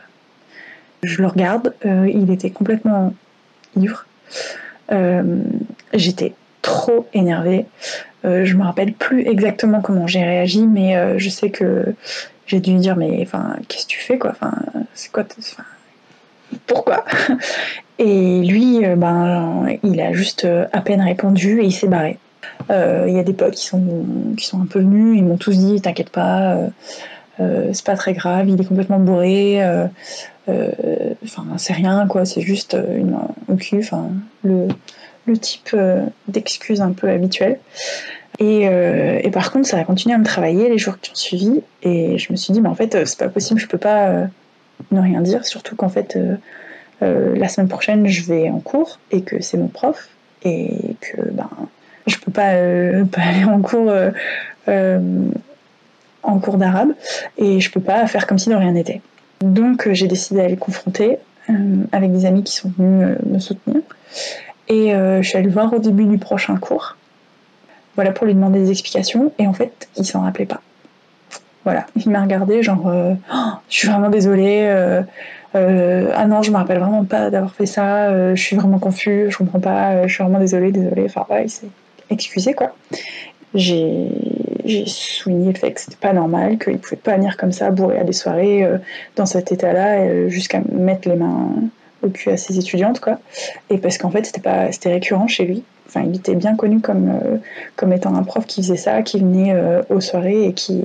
Je 1.02 1.22
le 1.22 1.28
regarde, 1.28 1.74
euh, 1.86 2.10
il 2.14 2.32
était 2.32 2.52
complètement 2.52 3.14
ivre. 3.76 4.06
Euh, 4.92 5.42
j'étais 5.94 6.34
trop 6.62 7.08
énervée. 7.14 7.66
Euh, 8.26 8.46
je 8.46 8.56
me 8.56 8.64
rappelle 8.64 8.94
plus 8.94 9.28
exactement 9.28 9.82
comment 9.82 10.08
j'ai 10.08 10.24
réagi, 10.24 10.68
mais 10.68 11.18
je 11.18 11.30
sais 11.30 11.50
que 11.50 11.96
j'ai 12.46 12.60
dû 12.60 12.72
lui 12.72 12.80
dire 12.80 12.96
mais 12.96 13.20
enfin 13.22 13.56
qu'est-ce 13.68 13.86
que 13.86 13.92
tu 13.92 14.00
fais 14.00 14.18
quoi? 14.18 14.32
Enfin 14.32 14.54
c'est 14.94 15.12
quoi 15.12 15.24
Pourquoi? 16.68 17.04
Et 18.00 18.42
lui, 18.42 18.86
euh, 18.86 18.96
ben, 18.96 19.78
il 19.84 20.02
a 20.02 20.14
juste 20.14 20.46
euh, 20.46 20.66
à 20.72 20.82
peine 20.82 21.02
répondu 21.02 21.62
et 21.62 21.66
il 21.66 21.72
s'est 21.72 21.88
barré. 21.88 22.18
Euh, 22.70 23.06
il 23.08 23.16
y 23.16 23.20
a 23.20 23.24
des 23.24 23.34
potes 23.34 23.56
qui 23.56 23.66
sont, 23.66 23.84
qui 24.38 24.46
sont 24.46 24.62
un 24.62 24.66
peu 24.66 24.80
venus, 24.80 25.18
ils 25.18 25.24
m'ont 25.24 25.38
tous 25.38 25.58
dit 25.58 25.82
T'inquiète 25.82 26.10
pas, 26.10 26.58
c'est 27.38 27.86
pas 27.86 27.96
très 27.96 28.14
grave, 28.14 28.50
il 28.50 28.60
est 28.60 28.66
complètement 28.66 29.00
bourré, 29.00 29.62
enfin, 30.48 31.46
c'est 31.58 31.74
rien, 31.74 32.08
quoi, 32.08 32.26
c'est 32.26 32.42
juste 32.42 32.78
une, 32.96 33.18
un 33.50 33.56
cul, 33.56 33.80
enfin, 33.80 34.10
le, 34.44 34.68
le 35.26 35.38
type 35.38 35.76
d'excuse 36.28 36.82
un 36.82 36.92
peu 36.92 37.10
habituel. 37.10 37.60
Et, 38.40 38.64
et, 38.64 39.32
par 39.32 39.52
contre, 39.52 39.68
ça 39.68 39.78
a 39.78 39.84
continué 39.84 40.16
à 40.16 40.18
me 40.18 40.26
travailler 40.26 40.70
les 40.70 40.78
jours 40.78 41.00
qui 41.00 41.12
ont 41.12 41.16
suivi, 41.16 41.62
et 41.82 42.18
je 42.18 42.32
me 42.32 42.38
suis 42.38 42.54
dit 42.54 42.62
Mais 42.62 42.70
en 42.70 42.76
fait, 42.76 43.06
c'est 43.06 43.20
pas 43.20 43.30
possible, 43.30 43.60
je 43.60 43.68
peux 43.68 43.78
pas 43.78 44.28
ne 44.92 45.02
rien 45.02 45.22
dire, 45.22 45.46
surtout 45.46 45.76
qu'en 45.76 45.90
fait 45.90 46.18
euh, 47.04 47.36
la 47.36 47.50
semaine 47.50 47.68
prochaine 47.68 48.08
je 48.08 48.24
vais 48.24 48.50
en 48.50 48.60
cours 48.60 49.00
et 49.12 49.22
que 49.22 49.42
c'est 49.42 49.58
mon 49.58 49.68
prof 49.68 50.10
et 50.44 50.96
que 51.02 51.22
ben 51.32 51.50
je 52.08 52.18
peux 52.18 52.32
pas, 52.32 52.54
euh, 52.54 53.04
aller 53.18 53.44
en 53.44 53.62
cours 53.62 53.92
euh, 54.68 55.10
en 56.22 56.40
cours 56.40 56.58
d'arabe 56.58 56.94
et 57.38 57.60
je 57.60 57.72
peux 57.72 57.82
pas 57.82 58.06
faire 58.08 58.28
comme 58.28 58.40
si 58.40 58.50
de 58.50 58.56
rien 58.56 58.72
n'était. 58.72 59.02
Donc 59.42 59.90
j'ai 59.92 60.08
décidé 60.08 60.42
d'aller 60.42 60.58
confronter 60.58 61.18
avec 61.92 62.14
des 62.14 62.26
amis 62.26 62.44
qui 62.44 62.56
sont 62.56 62.72
venus 62.78 63.18
me 63.26 63.40
soutenir 63.40 63.82
et 64.70 64.92
je 64.92 65.22
suis 65.24 65.38
allée 65.38 65.48
le 65.48 65.54
voir 65.54 65.74
au 65.74 65.80
début 65.80 66.06
du 66.06 66.18
prochain 66.18 66.56
cours. 66.56 66.96
Voilà 67.96 68.12
pour 68.12 68.26
lui 68.26 68.34
demander 68.34 68.60
des 68.60 68.72
explications 68.72 69.34
et 69.38 69.48
en 69.48 69.54
fait 69.54 69.90
il 69.98 70.06
s'en 70.06 70.22
rappelait 70.22 70.46
pas. 70.46 70.62
Voilà, 71.64 71.86
il 71.96 72.10
m'a 72.10 72.22
regardé 72.22 72.62
genre 72.62 72.84
oh, 72.86 73.38
je 73.70 73.78
suis 73.78 73.88
vraiment 73.88 74.10
désolée 74.10 75.04
euh, 75.56 76.10
ah 76.16 76.26
non, 76.26 76.42
je 76.42 76.52
me 76.52 76.58
rappelle 76.58 76.80
vraiment 76.80 77.06
pas 77.06 77.30
d'avoir 77.30 77.54
fait 77.54 77.66
ça, 77.66 78.10
euh, 78.10 78.36
je 78.36 78.42
suis 78.42 78.56
vraiment 78.56 78.80
confus, 78.80 79.28
je 79.30 79.38
comprends 79.38 79.60
pas, 79.60 79.92
euh, 79.92 80.08
je 80.08 80.14
suis 80.14 80.24
vraiment 80.24 80.40
désolée, 80.40 80.72
désolée. 80.72 81.06
Enfin, 81.06 81.26
ouais, 81.30 81.46
il 81.46 81.50
s'est 81.50 81.68
excusé 82.10 82.54
quoi. 82.54 82.76
J'ai 83.54 84.10
souligné 84.88 85.54
le 85.54 85.60
fait 85.60 85.74
que 85.74 85.82
c'était 85.82 85.98
pas 85.98 86.14
normal, 86.14 86.58
qu'il 86.58 86.80
pouvait 86.80 86.96
pas 86.96 87.18
venir 87.18 87.38
comme 87.38 87.52
ça, 87.52 87.70
bourré 87.70 88.00
à 88.00 88.04
des 88.04 88.14
soirées, 88.14 88.68
dans 89.16 89.28
cet 89.28 89.52
état-là, 89.52 90.28
jusqu'à 90.28 90.62
mettre 90.72 91.08
les 91.08 91.16
mains 91.16 91.50
au 92.02 92.10
cul 92.10 92.32
à 92.32 92.38
ses 92.38 92.58
étudiantes 92.58 93.00
quoi. 93.00 93.20
Et 93.70 93.78
parce 93.78 94.00
qu'en 94.00 94.10
fait, 94.10 94.26
c'était 94.26 94.42
pas, 94.42 94.72
c'était 94.72 94.92
récurrent 94.92 95.28
chez 95.28 95.46
lui. 95.46 95.64
Enfin, 95.88 96.04
il 96.08 96.16
était 96.16 96.34
bien 96.34 96.56
connu 96.56 96.80
comme, 96.80 97.20
comme 97.76 97.94
étant 97.94 98.16
un 98.16 98.24
prof 98.24 98.48
qui 98.48 98.64
faisait 98.64 98.78
ça, 98.78 99.04
qui 99.04 99.20
venait 99.20 99.56
aux 99.90 100.02
soirées 100.02 100.46
et 100.46 100.54
qui, 100.54 100.82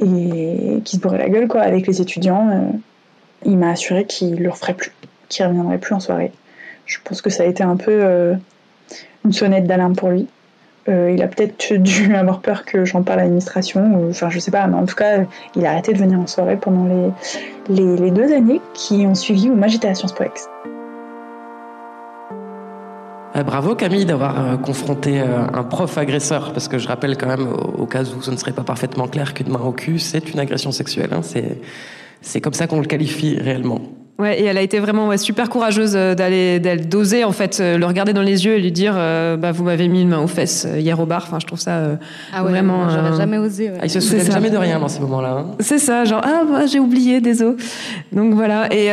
et 0.00 0.80
qui 0.84 0.96
se 0.96 1.00
bourrait 1.00 1.18
la 1.18 1.28
gueule 1.28 1.48
quoi 1.48 1.60
avec 1.60 1.86
les 1.86 2.00
étudiants 2.00 2.72
il 3.44 3.58
m'a 3.58 3.70
assuré 3.70 4.04
qu'il 4.04 4.34
ne 4.34 4.40
le 4.40 4.50
referait 4.50 4.74
plus, 4.74 4.92
qu'il 5.28 5.44
ne 5.44 5.50
reviendrait 5.50 5.78
plus 5.78 5.94
en 5.94 6.00
soirée. 6.00 6.32
Je 6.86 6.98
pense 7.04 7.22
que 7.22 7.30
ça 7.30 7.44
a 7.44 7.46
été 7.46 7.62
un 7.62 7.76
peu 7.76 7.90
euh, 7.92 8.34
une 9.24 9.32
sonnette 9.32 9.66
d'alarme 9.66 9.96
pour 9.96 10.10
lui. 10.10 10.26
Euh, 10.88 11.10
il 11.10 11.22
a 11.22 11.28
peut-être 11.28 11.74
dû 11.74 12.14
avoir 12.14 12.40
peur 12.40 12.64
que 12.64 12.84
j'en 12.84 13.02
parle 13.02 13.20
à 13.20 13.22
l'administration, 13.22 14.08
enfin 14.08 14.30
je 14.30 14.38
sais 14.38 14.50
pas, 14.50 14.66
mais 14.66 14.76
en 14.76 14.86
tout 14.86 14.96
cas, 14.96 15.24
il 15.56 15.66
a 15.66 15.70
arrêté 15.70 15.92
de 15.92 15.98
venir 15.98 16.18
en 16.18 16.26
soirée 16.26 16.56
pendant 16.56 17.12
les, 17.68 17.96
les, 17.96 18.10
deux 18.10 18.32
années 18.32 18.60
qui 18.74 19.06
ont 19.06 19.14
suivi 19.14 19.48
où 19.48 19.54
moi 19.54 19.68
j'étais 19.68 19.88
à 19.88 19.94
Sciences 19.94 20.14
Po 20.14 20.24
euh, 20.24 20.69
bravo 23.44 23.74
Camille 23.74 24.04
d'avoir 24.04 24.60
confronté 24.60 25.20
un 25.20 25.62
prof 25.64 25.96
agresseur, 25.98 26.52
parce 26.52 26.68
que 26.68 26.78
je 26.78 26.88
rappelle 26.88 27.16
quand 27.16 27.28
même, 27.28 27.48
au, 27.48 27.86
cas 27.86 28.02
où 28.02 28.22
ce 28.22 28.30
ne 28.30 28.36
serait 28.36 28.52
pas 28.52 28.64
parfaitement 28.64 29.08
clair 29.08 29.34
qu'une 29.34 29.50
main 29.50 29.60
au 29.60 29.72
cul, 29.72 29.98
c'est 29.98 30.32
une 30.32 30.38
agression 30.38 30.72
sexuelle. 30.72 31.10
Hein, 31.12 31.20
c'est 32.22 32.40
comme 32.40 32.54
ça 32.54 32.66
qu'on 32.66 32.80
le 32.80 32.86
qualifie 32.86 33.38
réellement. 33.38 33.80
Ouais, 34.20 34.38
et 34.38 34.44
elle 34.44 34.58
a 34.58 34.60
été 34.60 34.80
vraiment 34.80 35.16
super 35.16 35.48
courageuse 35.48 35.94
euh, 35.96 36.14
d'aller 36.14 36.60
d'oser 36.60 37.24
en 37.24 37.32
fait 37.32 37.58
euh, 37.58 37.78
le 37.78 37.86
regarder 37.86 38.12
dans 38.12 38.20
les 38.20 38.44
yeux 38.44 38.52
et 38.52 38.60
lui 38.60 38.70
dire 38.70 38.92
euh, 38.94 39.38
bah 39.38 39.50
vous 39.50 39.64
m'avez 39.64 39.88
mis 39.88 40.02
une 40.02 40.10
main 40.10 40.18
aux 40.18 40.26
fesses 40.26 40.66
hier 40.76 41.00
au 41.00 41.06
bar. 41.06 41.24
Enfin, 41.26 41.38
je 41.40 41.46
trouve 41.46 41.58
ça 41.58 41.98
ah 42.34 42.44
ouais, 42.44 42.50
vraiment. 42.50 42.90
J'aurais 42.90 43.16
jamais 43.16 43.38
osé. 43.38 43.70
Ah, 43.80 43.84
il 43.84 43.90
se 43.90 44.00
souvient 44.00 44.30
jamais 44.30 44.50
de 44.50 44.58
rien 44.58 44.78
dans 44.78 44.88
ces 44.88 45.00
moments-là. 45.00 45.38
Hein. 45.38 45.46
C'est 45.60 45.78
ça, 45.78 46.04
genre 46.04 46.20
ah 46.22 46.42
bah, 46.46 46.66
j'ai 46.66 46.80
oublié, 46.80 47.22
désolé. 47.22 47.56
Donc 48.12 48.34
voilà, 48.34 48.68
et 48.70 48.90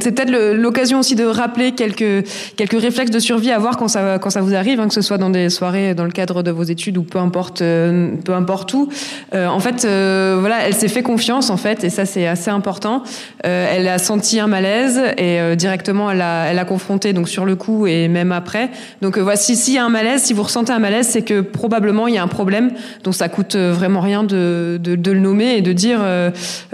c'est 0.00 0.12
peut-être 0.12 0.54
l'occasion 0.54 0.98
aussi 0.98 1.14
de 1.14 1.24
rappeler 1.24 1.72
quelques 1.72 2.28
quelques 2.56 2.78
réflexes 2.78 3.10
de 3.10 3.20
survie 3.20 3.50
à 3.50 3.56
avoir 3.56 3.78
quand 3.78 3.88
ça 3.88 4.18
quand 4.18 4.30
ça 4.30 4.42
vous 4.42 4.54
arrive, 4.54 4.80
hein, 4.80 4.88
que 4.88 4.94
ce 4.94 5.00
soit 5.00 5.16
dans 5.16 5.30
des 5.30 5.48
soirées, 5.48 5.94
dans 5.94 6.04
le 6.04 6.10
cadre 6.10 6.42
de 6.42 6.50
vos 6.50 6.64
études 6.64 6.98
ou 6.98 7.04
peu 7.04 7.18
importe 7.18 7.60
peu 7.60 8.34
importe 8.34 8.74
où. 8.74 8.90
en 9.34 9.60
fait, 9.60 9.86
voilà, 9.86 10.66
elle 10.66 10.74
s'est 10.74 10.88
fait 10.88 11.02
confiance 11.02 11.48
en 11.48 11.56
fait, 11.56 11.84
et 11.84 11.90
ça 11.90 12.04
c'est 12.04 12.26
assez 12.26 12.50
important. 12.50 13.02
elle 13.42 13.88
a 13.88 13.98
senti 13.98 14.40
un 14.40 14.46
malaise 14.58 15.00
et 15.16 15.40
euh, 15.40 15.54
directement 15.54 16.10
elle 16.10 16.20
a, 16.20 16.46
elle 16.46 16.58
a 16.58 16.64
confronté 16.64 17.12
donc 17.12 17.28
sur 17.28 17.44
le 17.44 17.54
coup 17.54 17.86
et 17.86 18.08
même 18.08 18.32
après. 18.32 18.70
Donc 19.02 19.16
euh, 19.16 19.22
voici 19.22 19.54
s'il 19.54 19.74
y 19.74 19.78
a 19.78 19.84
un 19.84 19.88
malaise, 19.88 20.22
si 20.22 20.32
vous 20.32 20.42
ressentez 20.42 20.72
un 20.72 20.80
malaise, 20.80 21.06
c'est 21.06 21.22
que 21.22 21.40
probablement 21.40 22.08
il 22.08 22.14
y 22.14 22.18
a 22.18 22.22
un 22.24 22.28
problème. 22.28 22.72
Donc 23.04 23.14
ça 23.14 23.28
coûte 23.28 23.54
euh, 23.54 23.72
vraiment 23.72 24.00
rien 24.00 24.24
de, 24.24 24.80
de, 24.82 24.96
de 24.96 25.12
le 25.12 25.20
nommer 25.20 25.56
et 25.56 25.62
de 25.62 25.72
dire 25.72 26.00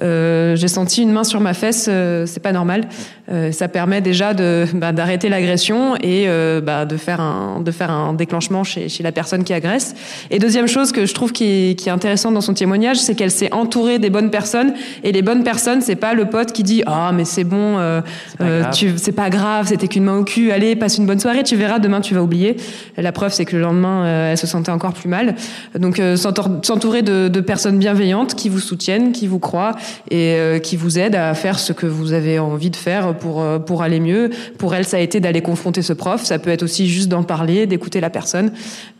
j'ai 0.00 0.68
senti 0.68 1.02
une 1.02 1.12
main 1.12 1.24
sur 1.24 1.40
ma 1.40 1.52
fesse, 1.52 1.90
c'est 2.26 2.42
pas 2.42 2.52
normal. 2.52 2.88
Euh, 3.32 3.52
ça 3.52 3.68
permet 3.68 4.02
déjà 4.02 4.34
de 4.34 4.66
bah, 4.74 4.92
d'arrêter 4.92 5.30
l'agression 5.30 5.96
et 5.96 6.24
euh, 6.26 6.60
bah, 6.60 6.84
de 6.84 6.98
faire 6.98 7.22
un 7.22 7.60
de 7.60 7.70
faire 7.70 7.90
un 7.90 8.12
déclenchement 8.12 8.64
chez, 8.64 8.90
chez 8.90 9.02
la 9.02 9.12
personne 9.12 9.44
qui 9.44 9.54
agresse. 9.54 9.94
Et 10.30 10.38
deuxième 10.38 10.66
chose 10.66 10.92
que 10.92 11.06
je 11.06 11.14
trouve 11.14 11.32
qui 11.32 11.44
est, 11.44 11.74
qui 11.74 11.88
est 11.88 11.92
intéressante 11.92 12.34
dans 12.34 12.42
son 12.42 12.52
témoignage, 12.52 12.98
c'est 12.98 13.14
qu'elle 13.14 13.30
s'est 13.30 13.50
entourée 13.54 13.98
des 13.98 14.10
bonnes 14.10 14.30
personnes 14.30 14.74
et 15.04 15.10
les 15.10 15.22
bonnes 15.22 15.42
personnes, 15.42 15.80
c'est 15.80 15.96
pas 15.96 16.12
le 16.12 16.26
pote 16.26 16.52
qui 16.52 16.62
dit 16.62 16.82
ah 16.84 17.12
mais 17.14 17.24
c'est 17.24 17.44
bon, 17.44 17.78
euh, 17.78 18.02
euh, 18.42 18.64
tu 18.72 18.92
c'est 18.98 19.12
pas 19.12 19.30
grave, 19.30 19.68
c'était 19.68 19.88
qu'une 19.88 20.04
main 20.04 20.18
au 20.18 20.24
cul, 20.24 20.52
allez 20.52 20.76
passe 20.76 20.98
une 20.98 21.06
bonne 21.06 21.20
soirée, 21.20 21.44
tu 21.44 21.56
verras 21.56 21.78
demain 21.78 22.02
tu 22.02 22.12
vas 22.14 22.22
oublier. 22.22 22.58
La 22.98 23.12
preuve 23.12 23.32
c'est 23.32 23.46
que 23.46 23.56
le 23.56 23.62
lendemain 23.62 24.04
euh, 24.04 24.32
elle 24.32 24.38
se 24.38 24.46
sentait 24.46 24.70
encore 24.70 24.92
plus 24.92 25.08
mal. 25.08 25.34
Donc 25.78 25.98
euh, 25.98 26.16
s'entour- 26.16 26.60
s'entourer 26.62 27.00
de, 27.00 27.28
de 27.28 27.40
personnes 27.40 27.78
bienveillantes 27.78 28.34
qui 28.34 28.50
vous 28.50 28.60
soutiennent, 28.60 29.12
qui 29.12 29.26
vous 29.26 29.38
croient 29.38 29.72
et 30.10 30.34
euh, 30.34 30.58
qui 30.58 30.76
vous 30.76 30.98
aident 30.98 31.16
à 31.16 31.32
faire 31.32 31.58
ce 31.58 31.72
que 31.72 31.86
vous 31.86 32.12
avez 32.12 32.38
envie 32.38 32.68
de 32.68 32.76
faire 32.76 33.13
pour 33.14 33.40
euh, 33.40 33.58
pour 33.58 33.82
aller 33.82 34.00
mieux. 34.00 34.30
Pour 34.58 34.74
elle, 34.74 34.84
ça 34.84 34.96
a 34.96 35.00
été 35.00 35.20
d'aller 35.20 35.40
confronter 35.40 35.82
ce 35.82 35.92
prof. 35.92 36.22
Ça 36.22 36.38
peut 36.38 36.50
être 36.50 36.62
aussi 36.62 36.88
juste 36.88 37.08
d'en 37.08 37.22
parler, 37.22 37.66
d'écouter 37.66 38.00
la 38.00 38.10
personne. 38.10 38.52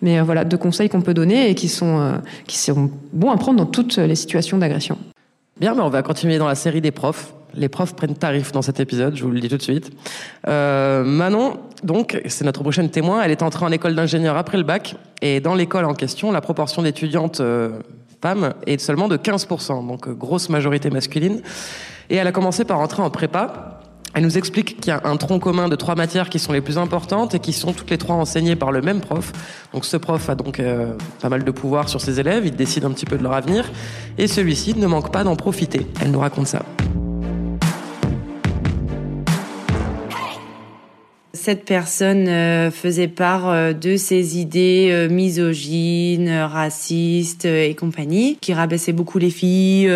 Mais 0.02 0.18
euh, 0.18 0.22
voilà, 0.22 0.44
deux 0.44 0.56
conseils 0.56 0.88
qu'on 0.88 1.02
peut 1.02 1.14
donner 1.14 1.50
et 1.50 1.54
qui 1.54 1.68
sont 1.68 2.00
euh, 2.00 2.12
qui 2.46 2.58
sont 2.58 2.90
bons 3.12 3.30
à 3.30 3.36
prendre 3.36 3.58
dans 3.58 3.66
toutes 3.66 3.96
les 3.96 4.14
situations 4.14 4.58
d'agression. 4.58 4.98
Bien, 5.58 5.74
mais 5.74 5.82
on 5.82 5.90
va 5.90 6.02
continuer 6.02 6.38
dans 6.38 6.48
la 6.48 6.54
série 6.54 6.80
des 6.80 6.90
profs. 6.90 7.34
Les 7.56 7.68
profs 7.68 7.94
prennent 7.94 8.16
tarif 8.16 8.50
dans 8.50 8.62
cet 8.62 8.80
épisode, 8.80 9.14
je 9.14 9.22
vous 9.22 9.30
le 9.30 9.38
dis 9.38 9.48
tout 9.48 9.56
de 9.56 9.62
suite. 9.62 9.92
Manon, 10.44 11.58
donc, 11.84 12.20
c'est 12.26 12.44
notre 12.44 12.62
prochaine 12.62 12.90
témoin. 12.90 13.22
Elle 13.22 13.30
est 13.30 13.44
entrée 13.44 13.64
en 13.64 13.70
école 13.70 13.94
d'ingénieur 13.94 14.36
après 14.36 14.58
le 14.58 14.64
bac. 14.64 14.96
Et 15.22 15.38
dans 15.38 15.54
l'école 15.54 15.84
en 15.84 15.94
question, 15.94 16.32
la 16.32 16.40
proportion 16.40 16.82
d'étudiantes 16.82 17.40
femmes 18.24 18.54
est 18.66 18.80
seulement 18.80 19.06
de 19.06 19.18
15%, 19.18 19.86
donc 19.86 20.08
grosse 20.08 20.48
majorité 20.48 20.88
masculine. 20.88 21.42
Et 22.08 22.16
elle 22.16 22.26
a 22.26 22.32
commencé 22.32 22.64
par 22.64 22.80
entrer 22.80 23.02
en 23.02 23.10
prépa. 23.10 23.73
Elle 24.14 24.22
nous 24.22 24.38
explique 24.38 24.80
qu'il 24.80 24.88
y 24.88 24.90
a 24.92 25.00
un 25.04 25.16
tronc 25.16 25.40
commun 25.40 25.68
de 25.68 25.74
trois 25.74 25.96
matières 25.96 26.30
qui 26.30 26.38
sont 26.38 26.52
les 26.52 26.60
plus 26.60 26.78
importantes 26.78 27.34
et 27.34 27.40
qui 27.40 27.52
sont 27.52 27.72
toutes 27.72 27.90
les 27.90 27.98
trois 27.98 28.14
enseignées 28.14 28.54
par 28.54 28.70
le 28.70 28.80
même 28.80 29.00
prof. 29.00 29.32
Donc 29.72 29.84
ce 29.84 29.96
prof 29.96 30.30
a 30.30 30.36
donc 30.36 30.60
euh, 30.60 30.92
pas 31.20 31.28
mal 31.28 31.42
de 31.42 31.50
pouvoir 31.50 31.88
sur 31.88 32.00
ses 32.00 32.20
élèves, 32.20 32.46
il 32.46 32.54
décide 32.54 32.84
un 32.84 32.92
petit 32.92 33.06
peu 33.06 33.18
de 33.18 33.24
leur 33.24 33.32
avenir 33.32 33.70
et 34.16 34.28
celui-ci 34.28 34.78
ne 34.78 34.86
manque 34.86 35.10
pas 35.10 35.24
d'en 35.24 35.34
profiter. 35.34 35.86
Elle 36.00 36.12
nous 36.12 36.20
raconte 36.20 36.46
ça. 36.46 36.64
Cette 41.34 41.64
personne 41.64 42.28
euh, 42.28 42.70
faisait 42.70 43.08
part 43.08 43.48
euh, 43.48 43.72
de 43.72 43.96
ses 43.96 44.38
idées 44.38 44.90
euh, 44.92 45.08
misogynes, 45.08 46.30
racistes 46.30 47.44
et 47.44 47.74
compagnie, 47.74 48.38
qui 48.40 48.54
rabaissait 48.54 48.92
beaucoup 48.92 49.18
les 49.18 49.30
filles, 49.30 49.90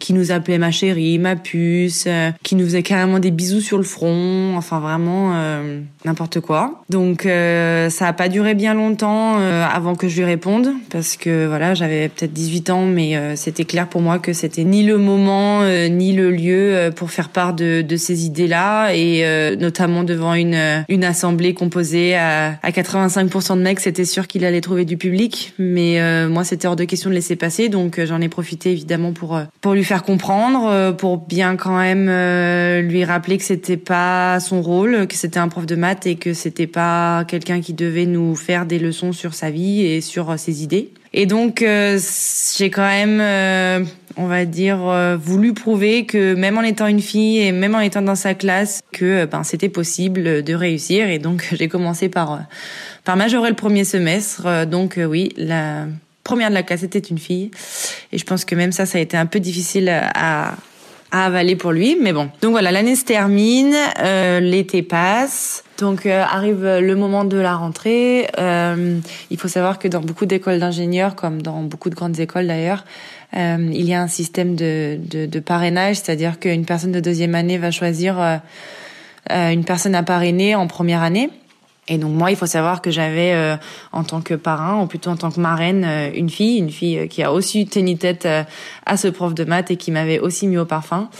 qui 0.00 0.12
nous 0.12 0.32
appelait 0.32 0.58
ma 0.58 0.72
chérie, 0.72 1.18
ma 1.20 1.36
puce, 1.36 2.08
qui 2.42 2.56
nous 2.56 2.64
faisait 2.64 2.82
carrément 2.82 3.20
des 3.20 3.30
bisous 3.30 3.60
sur 3.60 3.76
le 3.76 3.84
front, 3.84 4.56
enfin 4.56 4.80
vraiment 4.80 5.30
euh, 5.60 5.80
n'importe 6.04 6.40
quoi. 6.40 6.82
Donc 6.88 7.26
euh, 7.26 7.90
ça 7.90 8.08
a 8.08 8.12
pas 8.12 8.28
duré 8.28 8.54
bien 8.54 8.74
longtemps 8.74 9.38
euh, 9.38 9.64
avant 9.64 9.94
que 9.94 10.08
je 10.08 10.16
lui 10.16 10.24
réponde, 10.24 10.70
parce 10.90 11.16
que 11.16 11.46
voilà, 11.46 11.74
j'avais 11.74 12.08
peut-être 12.08 12.32
18 12.32 12.70
ans, 12.70 12.84
mais 12.86 13.36
c'était 13.36 13.64
clair 13.64 13.88
pour 13.88 14.00
moi 14.00 14.18
que 14.18 14.32
c'était 14.32 14.64
ni 14.64 14.82
le 14.82 14.98
moment 14.98 15.62
ni 15.88 16.12
le 16.12 16.30
lieu 16.30 16.90
pour 16.94 17.10
faire 17.10 17.28
part 17.28 17.54
de, 17.54 17.82
de 17.82 17.96
ces 17.96 18.26
idées-là, 18.26 18.94
et 18.94 19.56
notamment 19.56 20.04
devant 20.04 20.34
une 20.34 20.79
une 20.88 21.04
assemblée 21.04 21.54
composée 21.54 22.16
à, 22.16 22.58
à 22.62 22.70
85% 22.70 23.56
de 23.56 23.62
mecs, 23.62 23.80
c'était 23.80 24.04
sûr 24.04 24.26
qu'il 24.26 24.44
allait 24.44 24.60
trouver 24.60 24.84
du 24.84 24.96
public, 24.96 25.54
mais 25.58 26.00
euh, 26.00 26.28
moi 26.28 26.44
c'était 26.44 26.68
hors 26.68 26.76
de 26.76 26.84
question 26.84 27.10
de 27.10 27.14
laisser 27.14 27.36
passer, 27.36 27.68
donc 27.68 27.98
euh, 27.98 28.06
j'en 28.06 28.20
ai 28.20 28.28
profité 28.28 28.72
évidemment 28.72 29.12
pour 29.12 29.36
euh, 29.36 29.44
pour 29.60 29.74
lui 29.74 29.84
faire 29.84 30.02
comprendre, 30.02 30.66
euh, 30.68 30.92
pour 30.92 31.18
bien 31.18 31.56
quand 31.56 31.78
même 31.78 32.08
euh, 32.08 32.80
lui 32.80 33.04
rappeler 33.04 33.38
que 33.38 33.44
c'était 33.44 33.76
pas 33.76 34.40
son 34.40 34.62
rôle, 34.62 35.06
que 35.06 35.14
c'était 35.14 35.38
un 35.38 35.48
prof 35.48 35.66
de 35.66 35.76
maths 35.76 36.06
et 36.06 36.16
que 36.16 36.34
c'était 36.34 36.66
pas 36.66 37.24
quelqu'un 37.26 37.60
qui 37.60 37.72
devait 37.72 38.06
nous 38.06 38.34
faire 38.36 38.66
des 38.66 38.78
leçons 38.78 39.12
sur 39.12 39.34
sa 39.34 39.50
vie 39.50 39.82
et 39.82 40.00
sur 40.00 40.30
euh, 40.30 40.36
ses 40.36 40.62
idées. 40.62 40.90
Et 41.12 41.26
donc 41.26 41.62
euh, 41.62 41.98
j'ai 42.56 42.70
quand 42.70 42.86
même, 42.86 43.20
euh, 43.20 43.84
on 44.16 44.26
va 44.26 44.44
dire, 44.44 44.86
euh, 44.86 45.16
voulu 45.16 45.54
prouver 45.54 46.06
que 46.06 46.34
même 46.34 46.58
en 46.58 46.62
étant 46.62 46.86
une 46.86 47.00
fille 47.00 47.38
et 47.38 47.52
même 47.52 47.74
en 47.74 47.80
étant 47.80 48.02
dans 48.02 48.14
sa 48.14 48.34
classe, 48.34 48.80
que 48.92 49.04
euh, 49.04 49.26
ben 49.26 49.44
c'était 49.44 49.68
possible 49.68 50.42
de 50.42 50.54
réussir. 50.54 51.08
Et 51.08 51.18
donc 51.18 51.48
j'ai 51.52 51.68
commencé 51.68 52.08
par 52.08 52.32
euh, 52.32 52.38
par 53.04 53.16
majorer 53.16 53.50
le 53.50 53.56
premier 53.56 53.84
semestre. 53.84 54.66
Donc 54.66 54.98
oui, 54.98 55.32
la 55.36 55.86
première 56.24 56.50
de 56.50 56.54
la 56.54 56.62
classe 56.62 56.82
était 56.82 56.98
une 56.98 57.18
fille. 57.18 57.50
Et 58.12 58.18
je 58.18 58.24
pense 58.24 58.44
que 58.44 58.54
même 58.54 58.72
ça, 58.72 58.86
ça 58.86 58.98
a 58.98 59.00
été 59.00 59.16
un 59.16 59.26
peu 59.26 59.40
difficile 59.40 59.88
à 59.88 60.54
à 61.12 61.26
avaler 61.26 61.56
pour 61.56 61.72
lui, 61.72 61.96
mais 62.00 62.12
bon. 62.12 62.30
Donc 62.42 62.52
voilà, 62.52 62.70
l'année 62.70 62.96
se 62.96 63.04
termine, 63.04 63.74
euh, 63.98 64.40
l'été 64.40 64.82
passe, 64.82 65.64
donc 65.78 66.06
euh, 66.06 66.22
arrive 66.22 66.64
le 66.64 66.94
moment 66.94 67.24
de 67.24 67.36
la 67.36 67.54
rentrée. 67.54 68.28
Euh, 68.38 68.98
il 69.30 69.38
faut 69.38 69.48
savoir 69.48 69.78
que 69.78 69.88
dans 69.88 70.00
beaucoup 70.00 70.26
d'écoles 70.26 70.58
d'ingénieurs, 70.58 71.16
comme 71.16 71.42
dans 71.42 71.62
beaucoup 71.62 71.90
de 71.90 71.94
grandes 71.94 72.20
écoles 72.20 72.46
d'ailleurs, 72.46 72.84
euh, 73.36 73.70
il 73.72 73.84
y 73.84 73.94
a 73.94 74.02
un 74.02 74.08
système 74.08 74.56
de, 74.56 74.98
de, 74.98 75.26
de 75.26 75.40
parrainage, 75.40 75.96
c'est-à-dire 75.96 76.38
qu'une 76.40 76.64
personne 76.64 76.92
de 76.92 77.00
deuxième 77.00 77.34
année 77.34 77.58
va 77.58 77.70
choisir 77.70 78.20
euh, 78.20 78.36
euh, 79.30 79.50
une 79.50 79.64
personne 79.64 79.94
à 79.94 80.02
parrainer 80.02 80.54
en 80.54 80.66
première 80.66 81.02
année. 81.02 81.30
Et 81.90 81.98
donc 81.98 82.12
moi, 82.12 82.30
il 82.30 82.36
faut 82.36 82.46
savoir 82.46 82.80
que 82.80 82.92
j'avais 82.92 83.34
euh, 83.34 83.56
en 83.92 84.04
tant 84.04 84.20
que 84.20 84.34
parrain, 84.34 84.80
ou 84.80 84.86
plutôt 84.86 85.10
en 85.10 85.16
tant 85.16 85.30
que 85.30 85.40
marraine, 85.40 85.84
euh, 85.84 86.10
une 86.14 86.30
fille, 86.30 86.56
une 86.56 86.70
fille 86.70 87.00
euh, 87.00 87.06
qui 87.08 87.24
a 87.24 87.32
aussi 87.32 87.66
tenu 87.66 87.96
tête 87.96 88.26
euh, 88.26 88.44
à 88.86 88.96
ce 88.96 89.08
prof 89.08 89.34
de 89.34 89.44
maths 89.44 89.72
et 89.72 89.76
qui 89.76 89.90
m'avait 89.90 90.20
aussi 90.20 90.46
mis 90.46 90.56
au 90.56 90.64
parfum. 90.64 91.10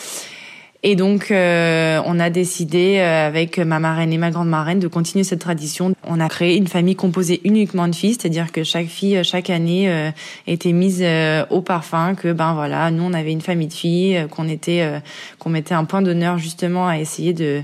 Et 0.83 0.97
donc, 0.97 1.31
euh, 1.31 2.01
on 2.07 2.19
a 2.19 2.31
décidé 2.31 2.97
euh, 2.99 3.27
avec 3.27 3.59
ma 3.59 3.79
marraine 3.79 4.15
et 4.15 4.19
ma 4.19 4.31
grande 4.31 4.49
marraine 4.49 4.79
de 4.79 4.89
continuer 4.89 5.25
cette 5.25 5.41
tradition. 5.41 5.95
On 6.05 6.21
a 6.21 6.29
créé 6.31 6.57
une 6.57 6.69
famille 6.69 6.97
composée 6.97 7.43
uniquement 7.45 7.87
de 7.87 7.95
filles, 7.95 8.17
c'est-à-dire 8.19 8.51
que 8.51 8.65
chaque 8.65 8.87
fille, 8.87 9.19
euh, 9.19 9.23
chaque 9.23 9.51
année, 9.51 9.91
euh, 9.91 10.11
était 10.47 10.73
mise 10.73 11.01
euh, 11.03 11.45
au 11.51 11.61
parfum. 11.61 12.15
Que 12.15 12.33
ben 12.33 12.55
voilà, 12.55 12.91
nous 12.91 13.03
on 13.03 13.13
avait 13.13 13.33
une 13.33 13.43
famille 13.43 13.69
de 13.69 13.75
filles, 13.75 14.27
qu'on 14.31 14.49
était, 14.49 15.01
qu'on 15.39 15.51
mettait 15.51 15.75
un 15.75 15.85
point 15.85 16.01
d'honneur 16.01 16.39
justement 16.39 16.89
à 16.89 16.99
essayer 16.99 17.33
de 17.33 17.63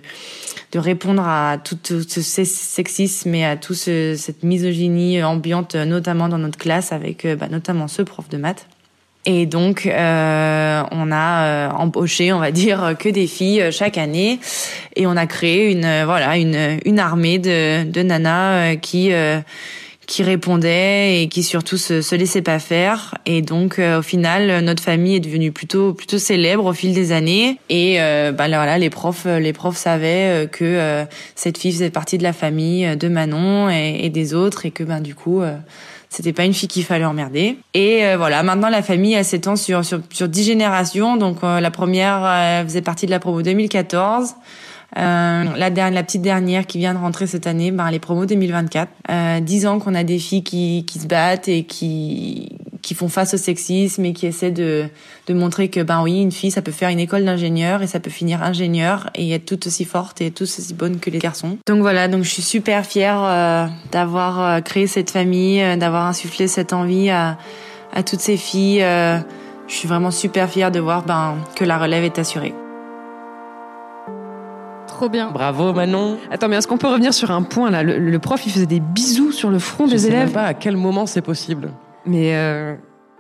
de 0.73 0.79
répondre 0.79 1.23
à 1.23 1.59
tout, 1.59 1.79
ce 1.85 2.21
sexisme 2.45 3.35
et 3.35 3.47
à 3.47 3.57
tout 3.57 3.73
ce, 3.73 4.15
cette 4.17 4.43
misogynie 4.43 5.23
ambiante, 5.23 5.75
notamment 5.75 6.29
dans 6.29 6.39
notre 6.39 6.59
classe, 6.59 6.93
avec 6.93 7.27
bah, 7.39 7.49
notamment 7.49 7.89
ce 7.89 8.03
prof 8.03 8.29
de 8.29 8.37
maths. 8.37 8.67
Et 9.29 9.45
donc, 9.45 9.87
euh, 9.87 10.83
on 10.93 11.11
a 11.11 11.43
euh, 11.43 11.69
embauché, 11.71 12.33
on 12.33 12.39
va 12.39 12.53
dire, 12.53 12.95
que 12.97 13.09
des 13.09 13.27
filles 13.27 13.61
euh, 13.61 13.71
chaque 13.73 13.99
année, 13.99 14.39
et 14.95 15.05
on 15.09 15.17
a 15.17 15.27
créé 15.27 15.73
une 15.73 15.85
euh, 15.85 16.05
voilà 16.07 16.37
une 16.37 16.79
une 16.85 17.01
armée 17.01 17.39
de 17.39 17.83
de 17.83 18.03
nanas 18.03 18.77
qui 18.77 19.13
euh, 19.13 19.41
qui 20.07 20.23
répondaient 20.23 21.23
et 21.23 21.29
qui 21.29 21.43
surtout 21.43 21.77
se, 21.77 22.01
se 22.01 22.15
laissaient 22.15 22.41
pas 22.41 22.61
faire. 22.61 23.17
Et 23.27 23.43
donc, 23.43 23.81
euh, 23.81 23.99
au 23.99 24.03
final, 24.03 24.63
notre 24.63 24.81
famille 24.81 25.17
est 25.17 25.21
devenue 25.21 25.51
plutôt 25.51 25.93
plutôt 25.93 26.19
célèbre 26.19 26.67
au 26.67 26.73
fil 26.73 26.95
des 26.95 27.11
années. 27.11 27.59
Et 27.69 28.01
euh, 28.01 28.31
bah, 28.31 28.47
là, 28.47 28.59
voilà, 28.59 28.79
les 28.79 28.91
profs 28.91 29.27
les 29.27 29.53
profs 29.53 29.77
savaient 29.77 30.49
que 30.53 30.65
euh, 30.65 31.05
cette 31.35 31.59
fille 31.59 31.73
faisait 31.73 31.91
partie 31.91 32.17
de 32.17 32.23
la 32.23 32.33
famille 32.33 32.97
de 32.97 33.09
Manon 33.09 33.69
et, 33.69 34.05
et 34.05 34.11
des 34.11 34.35
autres, 34.35 34.67
et 34.67 34.71
que 34.71 34.85
ben 34.85 35.01
du 35.01 35.17
coup. 35.17 35.43
C'était 36.17 36.33
pas 36.33 36.47
une 36.47 36.55
fille 36.55 36.69
qu'il 36.69 36.83
fallait 36.83 37.05
emmerder. 37.05 37.59
Et 37.75 38.07
euh, 38.07 38.17
voilà, 38.17 38.43
maintenant 38.43 38.71
la 38.71 38.81
famille 38.81 39.13
elle 39.13 39.25
s'étend 39.25 39.55
sur 39.55 39.85
sur 39.85 40.01
sur 40.11 40.29
dix 40.29 40.45
générations. 40.45 41.19
Donc 41.19 41.45
euh, 41.45 41.61
la 41.61 41.71
première 41.71 42.25
euh, 42.25 42.65
faisait 42.65 42.81
partie 42.81 43.05
de 43.05 43.11
la 43.11 43.19
promo 43.19 43.43
2014. 43.43 44.35
Euh, 44.97 45.45
la 45.57 45.69
dernière, 45.69 45.95
la 45.95 46.03
petite 46.03 46.23
dernière 46.23 46.65
qui 46.67 46.79
vient 46.79 46.95
de 46.95 46.99
rentrer 46.99 47.27
cette 47.27 47.47
année, 47.47 47.71
ben 47.71 47.91
les 47.91 47.99
promos 47.99 48.25
2024. 48.25 48.89
Euh, 49.11 49.41
Dix 49.41 49.67
ans 49.67 49.79
qu'on 49.79 49.95
a 49.95 50.05
des 50.05 50.19
filles 50.19 50.43
qui 50.43 50.87
qui 50.87 50.99
se 51.01 51.07
battent 51.07 51.49
et 51.49 51.65
qui 51.65 52.57
qui 52.87 52.95
font 52.95 53.09
face 53.09 53.35
au 53.35 53.37
sexisme 53.37 54.05
et 54.05 54.13
qui 54.13 54.27
essaient 54.27 54.53
de 54.53 54.87
de 55.29 55.35
montrer 55.35 55.69
que 55.69 55.81
ben 55.83 56.03
oui, 56.03 56.23
une 56.23 56.31
fille 56.31 56.53
ça 56.53 56.63
peut 56.63 56.71
faire 56.71 56.89
une 56.89 57.01
école 57.01 57.25
d'ingénieur 57.25 57.83
et 57.83 57.89
ça 57.89 57.99
peut 57.99 58.11
finir 58.11 58.43
ingénieur 58.45 59.11
et 59.17 59.31
être 59.33 59.45
tout 59.45 59.67
aussi 59.67 59.85
forte 59.85 60.21
et 60.21 60.31
tout 60.31 60.45
aussi 60.45 60.73
bonne 60.73 60.99
que 61.01 61.11
les 61.11 61.19
garçons. 61.19 61.59
Donc 61.67 61.81
voilà, 61.81 62.07
donc 62.07 62.23
je 62.23 62.31
suis 62.31 62.43
super 62.43 62.87
fière 62.87 63.21
euh, 63.23 63.67
d'avoir 63.91 64.41
euh, 64.41 64.61
créé 64.61 64.87
cette 64.87 65.11
famille, 65.11 65.61
euh, 65.61 65.77
d'avoir 65.77 66.07
insufflé 66.07 66.47
cette 66.49 66.73
envie 66.73 67.11
à 67.11 67.37
à 67.93 68.03
toutes 68.03 68.21
ces 68.21 68.37
filles. 68.37 68.83
euh, 68.83 69.19
je 69.69 69.75
suis 69.75 69.89
vraiment 69.89 70.13
super 70.13 70.49
fière 70.49 70.71
de 70.71 70.79
voir 70.79 71.03
ben 71.05 71.35
que 71.57 71.65
la 71.65 71.77
relève 71.79 72.05
est 72.05 72.19
assurée. 72.21 72.55
Trop 74.87 75.09
bien. 75.09 75.31
Bravo 75.33 75.73
Manon. 75.73 76.19
Attends, 76.31 76.49
mais 76.49 76.57
est-ce 76.57 76.69
qu'on 76.69 76.79
peut 76.79 76.87
revenir 76.89 77.13
sur 77.13 77.31
un 77.31 77.43
point 77.43 77.71
là? 77.71 77.83
Le, 77.83 77.99
le 77.99 78.19
prof, 78.19 78.41
il 78.47 78.53
faisait 78.53 78.67
des 78.67 78.81
bisous 78.81 79.33
sur 79.33 79.51
le 79.51 79.59
front 79.59 79.87
Je 79.87 79.93
des 79.93 79.99
sais 79.99 80.07
élèves? 80.09 80.27
même 80.27 80.33
pas 80.33 80.45
à 80.45 80.55
quel 80.55 80.77
moment 80.77 81.05
c'est 81.07 81.21
possible. 81.21 81.71
Mais 82.07 82.35
euh, 82.37 82.75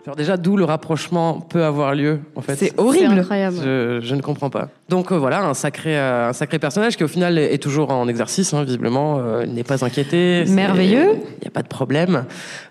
Alors 0.04 0.14
déjà, 0.16 0.36
d'où 0.36 0.56
le 0.56 0.64
rapprochement 0.64 1.40
peut 1.40 1.64
avoir 1.64 1.94
lieu, 1.94 2.20
en 2.36 2.40
fait. 2.40 2.54
C'est 2.56 2.78
horrible. 2.78 3.18
incroyable. 3.18 3.56
Je, 3.64 3.98
je 4.02 4.14
ne 4.14 4.20
comprends 4.22 4.50
pas. 4.50 4.68
Donc 4.88 5.10
euh, 5.10 5.16
voilà, 5.18 5.42
un 5.44 5.54
sacré, 5.54 5.98
euh, 5.98 6.28
un 6.28 6.32
sacré 6.32 6.60
personnage 6.60 6.96
qui 6.96 7.02
au 7.02 7.08
final 7.08 7.38
est, 7.38 7.58
toujours 7.60 7.90
en 7.90 8.06
exercice, 8.06 8.54
hein, 8.54 8.62
visiblement, 8.62 9.18
euh, 9.18 9.42
il 9.44 9.52
n'est 9.54 9.64
pas 9.64 9.84
inquiété. 9.84 10.44
C'est- 10.46 10.52
Merveilleux. 10.52 11.08
Il 11.14 11.40
n'y 11.42 11.48
a 11.48 11.50
pas 11.50 11.62
de 11.62 11.66
problème. 11.68 12.24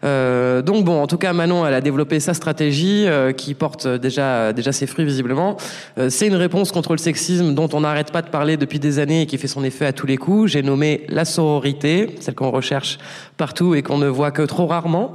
Euh, 0.06 0.62
donc 0.62 0.86
bon, 0.86 1.02
en 1.02 1.08
tout 1.08 1.18
cas, 1.18 1.34
Manon, 1.34 1.68
elle 1.68 1.74
a 1.74 1.82
développé 1.82 2.22
sa 2.22 2.34
stratégie 2.34 3.04
euh, 3.06 3.34
qui 3.34 3.54
porte 3.54 3.86
déjà, 3.86 4.54
déjà 4.54 4.72
ses 4.72 4.88
fruits, 4.88 5.04
visiblement. 5.04 5.58
Euh, 5.98 6.10
c'est 6.10 6.28
une 6.28 6.36
réponse 6.38 6.72
contre 6.72 6.94
le 6.94 7.00
sexisme 7.00 7.54
dont 7.54 7.68
on 7.74 7.82
n'arrête 7.82 8.14
pas 8.14 8.22
de 8.22 8.30
parler 8.30 8.56
depuis 8.56 8.80
des 8.80 8.98
années 9.00 9.24
et 9.24 9.26
qui 9.26 9.38
fait 9.38 9.50
son 9.50 9.66
effet 9.66 9.86
à 9.86 9.92
tous 9.92 10.08
les 10.08 10.16
coups. 10.16 10.52
J'ai 10.52 10.64
nommé 10.64 11.06
la 11.10 11.26
sororité, 11.26 12.16
celle 12.22 12.36
qu'on 12.36 12.52
recherche 12.52 12.98
partout 13.36 13.76
et 13.76 13.82
qu'on 13.84 13.98
ne 13.98 14.08
voit 14.08 14.32
que 14.32 14.44
trop 14.44 14.68
rarement. 14.68 15.14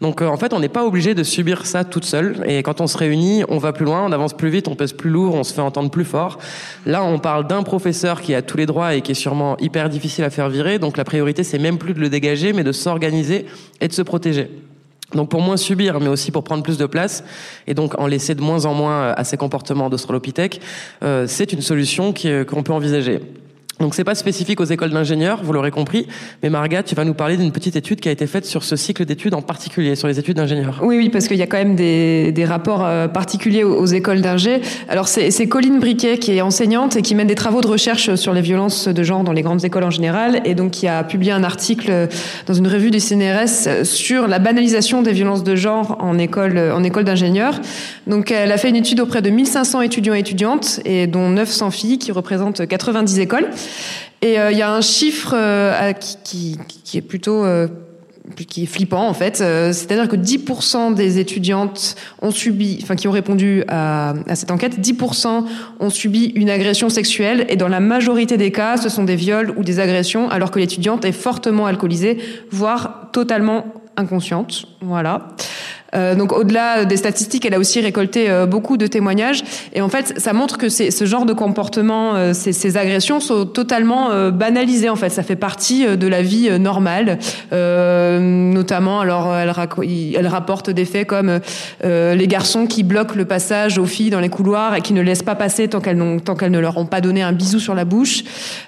Donc 0.00 0.22
euh, 0.22 0.26
en 0.26 0.36
fait, 0.36 0.52
on 0.52 0.60
n'est 0.60 0.68
pas 0.68 0.84
obligé 0.84 1.14
de 1.14 1.22
subir 1.22 1.66
ça 1.66 1.84
toute 1.84 2.04
seule. 2.04 2.44
Et 2.46 2.62
quand 2.62 2.80
on 2.80 2.86
se 2.86 2.98
réunit, 2.98 3.44
on 3.48 3.58
va 3.58 3.72
plus 3.72 3.84
loin, 3.84 4.04
on 4.04 4.12
avance 4.12 4.34
plus 4.34 4.50
vite, 4.50 4.68
on 4.68 4.74
pèse 4.74 4.92
plus 4.92 5.10
lourd, 5.10 5.34
on 5.34 5.44
se 5.44 5.54
fait 5.54 5.60
entendre 5.60 5.90
plus 5.90 6.04
fort. 6.04 6.38
Là, 6.86 7.04
on 7.04 7.18
parle 7.18 7.46
d'un 7.46 7.62
professeur 7.62 8.20
qui 8.20 8.34
a 8.34 8.42
tous 8.42 8.56
les 8.56 8.66
droits 8.66 8.94
et 8.94 9.02
qui 9.02 9.12
est 9.12 9.14
sûrement 9.14 9.56
hyper 9.58 9.88
difficile 9.88 10.24
à 10.24 10.30
faire 10.30 10.48
virer. 10.48 10.78
Donc 10.78 10.96
la 10.96 11.04
priorité, 11.04 11.44
c'est 11.44 11.58
même 11.58 11.78
plus 11.78 11.94
de 11.94 12.00
le 12.00 12.08
dégager, 12.08 12.52
mais 12.52 12.64
de 12.64 12.72
s'organiser 12.72 13.46
et 13.80 13.88
de 13.88 13.92
se 13.92 14.02
protéger. 14.02 14.50
Donc 15.14 15.28
pour 15.28 15.40
moins 15.40 15.56
subir, 15.56 16.00
mais 16.00 16.08
aussi 16.08 16.30
pour 16.30 16.44
prendre 16.44 16.62
plus 16.62 16.78
de 16.78 16.86
place, 16.86 17.24
et 17.66 17.74
donc 17.74 17.98
en 18.00 18.06
laisser 18.06 18.34
de 18.34 18.40
moins 18.40 18.64
en 18.64 18.74
moins 18.74 19.12
à 19.12 19.22
ces 19.24 19.36
comportements 19.36 19.88
d'Australopithèque, 19.88 20.60
euh, 21.02 21.26
c'est 21.28 21.52
une 21.52 21.60
solution 21.60 22.12
qu'on 22.12 22.62
peut 22.62 22.72
envisager. 22.72 23.20
Donc 23.80 23.94
c'est 23.94 24.04
pas 24.04 24.14
spécifique 24.14 24.60
aux 24.60 24.64
écoles 24.64 24.90
d'ingénieurs, 24.90 25.40
vous 25.42 25.52
l'aurez 25.52 25.72
compris, 25.72 26.06
mais 26.42 26.50
Marga, 26.50 26.84
tu 26.84 26.94
vas 26.94 27.04
nous 27.04 27.14
parler 27.14 27.36
d'une 27.36 27.50
petite 27.50 27.74
étude 27.74 28.00
qui 28.00 28.08
a 28.08 28.12
été 28.12 28.26
faite 28.26 28.46
sur 28.46 28.62
ce 28.62 28.76
cycle 28.76 29.04
d'études 29.04 29.34
en 29.34 29.42
particulier, 29.42 29.96
sur 29.96 30.06
les 30.06 30.18
études 30.18 30.36
d'ingénieurs. 30.36 30.80
Oui, 30.82 30.96
oui, 30.96 31.08
parce 31.08 31.26
qu'il 31.26 31.36
y 31.36 31.42
a 31.42 31.46
quand 31.46 31.56
même 31.56 31.74
des, 31.74 32.30
des 32.30 32.44
rapports 32.44 32.84
euh, 32.84 33.08
particuliers 33.08 33.64
aux, 33.64 33.84
écoles 33.86 34.20
d'ingé. 34.20 34.60
Alors 34.88 35.08
c'est 35.08 35.48
Colline 35.48 35.80
Briquet 35.80 36.18
qui 36.18 36.32
est 36.32 36.40
enseignante 36.40 36.96
et 36.96 37.02
qui 37.02 37.14
mène 37.14 37.26
des 37.26 37.34
travaux 37.34 37.60
de 37.60 37.66
recherche 37.66 38.14
sur 38.14 38.32
les 38.32 38.40
violences 38.40 38.86
de 38.86 39.02
genre 39.02 39.24
dans 39.24 39.32
les 39.32 39.42
grandes 39.42 39.64
écoles 39.64 39.84
en 39.84 39.90
général, 39.90 40.40
et 40.44 40.54
donc 40.54 40.70
qui 40.70 40.86
a 40.86 41.02
publié 41.02 41.32
un 41.32 41.42
article 41.42 41.90
euh, 41.90 42.06
dans 42.46 42.54
une 42.54 42.68
revue 42.68 42.92
du 42.92 43.00
CNRS 43.00 43.84
sur 43.84 44.28
la 44.28 44.38
banalisation 44.38 45.02
des 45.02 45.12
violences 45.12 45.42
de 45.42 45.56
genre 45.56 45.96
en 46.00 46.16
école, 46.18 46.56
euh, 46.56 46.76
en 46.76 46.84
école 46.84 47.04
d'ingénieurs. 47.04 47.60
Donc 48.06 48.30
elle 48.30 48.52
a 48.52 48.56
fait 48.56 48.68
une 48.68 48.76
étude 48.76 49.00
auprès 49.00 49.20
de 49.20 49.30
1500 49.30 49.80
étudiants 49.80 50.14
et 50.14 50.20
étudiantes, 50.20 50.80
et 50.84 51.08
dont 51.08 51.28
900 51.28 51.70
filles, 51.70 51.98
qui 51.98 52.12
représentent 52.12 52.66
90 52.66 53.18
écoles. 53.18 53.48
Et 54.22 54.40
euh, 54.40 54.52
il 54.52 54.58
y 54.58 54.62
a 54.62 54.72
un 54.72 54.80
chiffre 54.80 55.34
euh, 55.36 55.92
qui, 55.92 56.58
est 56.94 57.02
plutôt 57.02 57.44
euh, 57.44 57.68
qui 58.48 58.62
est 58.62 58.66
flippant 58.66 59.06
en 59.06 59.12
fait, 59.12 59.36
c'est-à-dire 59.36 60.08
que 60.08 60.16
10% 60.16 60.94
des 60.94 61.18
étudiantes 61.18 61.94
ont 62.22 62.30
subi, 62.30 62.78
enfin 62.82 62.96
qui 62.96 63.06
ont 63.06 63.10
répondu 63.12 63.64
à, 63.68 64.14
à 64.26 64.34
cette 64.34 64.50
enquête, 64.50 64.80
10% 64.80 65.44
ont 65.78 65.90
subi 65.90 66.32
une 66.34 66.48
agression 66.48 66.88
sexuelle 66.88 67.44
et 67.50 67.56
dans 67.56 67.68
la 67.68 67.80
majorité 67.80 68.38
des 68.38 68.50
cas, 68.50 68.78
ce 68.78 68.88
sont 68.88 69.04
des 69.04 69.16
viols 69.16 69.52
ou 69.58 69.62
des 69.62 69.78
agressions, 69.78 70.30
alors 70.30 70.50
que 70.50 70.58
l'étudiante 70.58 71.04
est 71.04 71.12
fortement 71.12 71.66
alcoolisée, 71.66 72.18
voire 72.50 73.10
totalement 73.12 73.66
inconsciente. 73.96 74.64
Voilà. 74.80 75.28
Euh, 75.94 76.14
donc 76.14 76.32
au-delà 76.32 76.84
des 76.84 76.96
statistiques, 76.96 77.46
elle 77.46 77.54
a 77.54 77.58
aussi 77.58 77.80
récolté 77.80 78.28
euh, 78.28 78.46
beaucoup 78.46 78.76
de 78.76 78.86
témoignages 78.86 79.44
et 79.72 79.80
en 79.80 79.88
fait, 79.88 80.14
ça 80.18 80.32
montre 80.32 80.58
que 80.58 80.68
ce 80.68 81.04
genre 81.04 81.26
de 81.26 81.32
comportement, 81.32 82.14
euh, 82.16 82.32
ces, 82.32 82.76
agressions 82.76 83.20
sont 83.20 83.46
totalement 83.46 84.30
banalisées. 84.30 84.88
En 84.88 84.96
fait, 84.96 85.10
ça 85.10 85.22
fait 85.22 85.36
partie 85.36 85.86
de 85.86 86.06
la 86.08 86.22
vie 86.22 86.50
normale, 86.58 87.18
notamment. 87.52 89.00
Alors, 89.00 89.32
elle, 89.36 90.26
rapporte 90.26 90.70
des 90.70 90.84
faits 90.84 91.06
comme 91.06 91.40
les 91.84 92.26
garçons 92.26 92.66
qui 92.66 92.82
bloquent 92.82 93.14
le 93.14 93.26
passage 93.26 93.78
aux 93.78 93.86
filles 93.86 94.10
dans 94.10 94.20
les 94.20 94.28
couloirs 94.28 94.74
et 94.74 94.80
qui 94.80 94.92
ne 94.92 95.02
laissent 95.02 95.22
pas 95.22 95.36
passer 95.36 95.68
tant 95.68 95.80
qu'elles 95.80 95.98
ne 95.98 96.58
leur 96.58 96.78
ont 96.78 96.86
pas 96.86 97.00
donné 97.00 97.22
un 97.22 97.32
bisou 97.32 97.60
sur 97.60 97.74
la 97.74 97.84
bouche, 97.84 98.24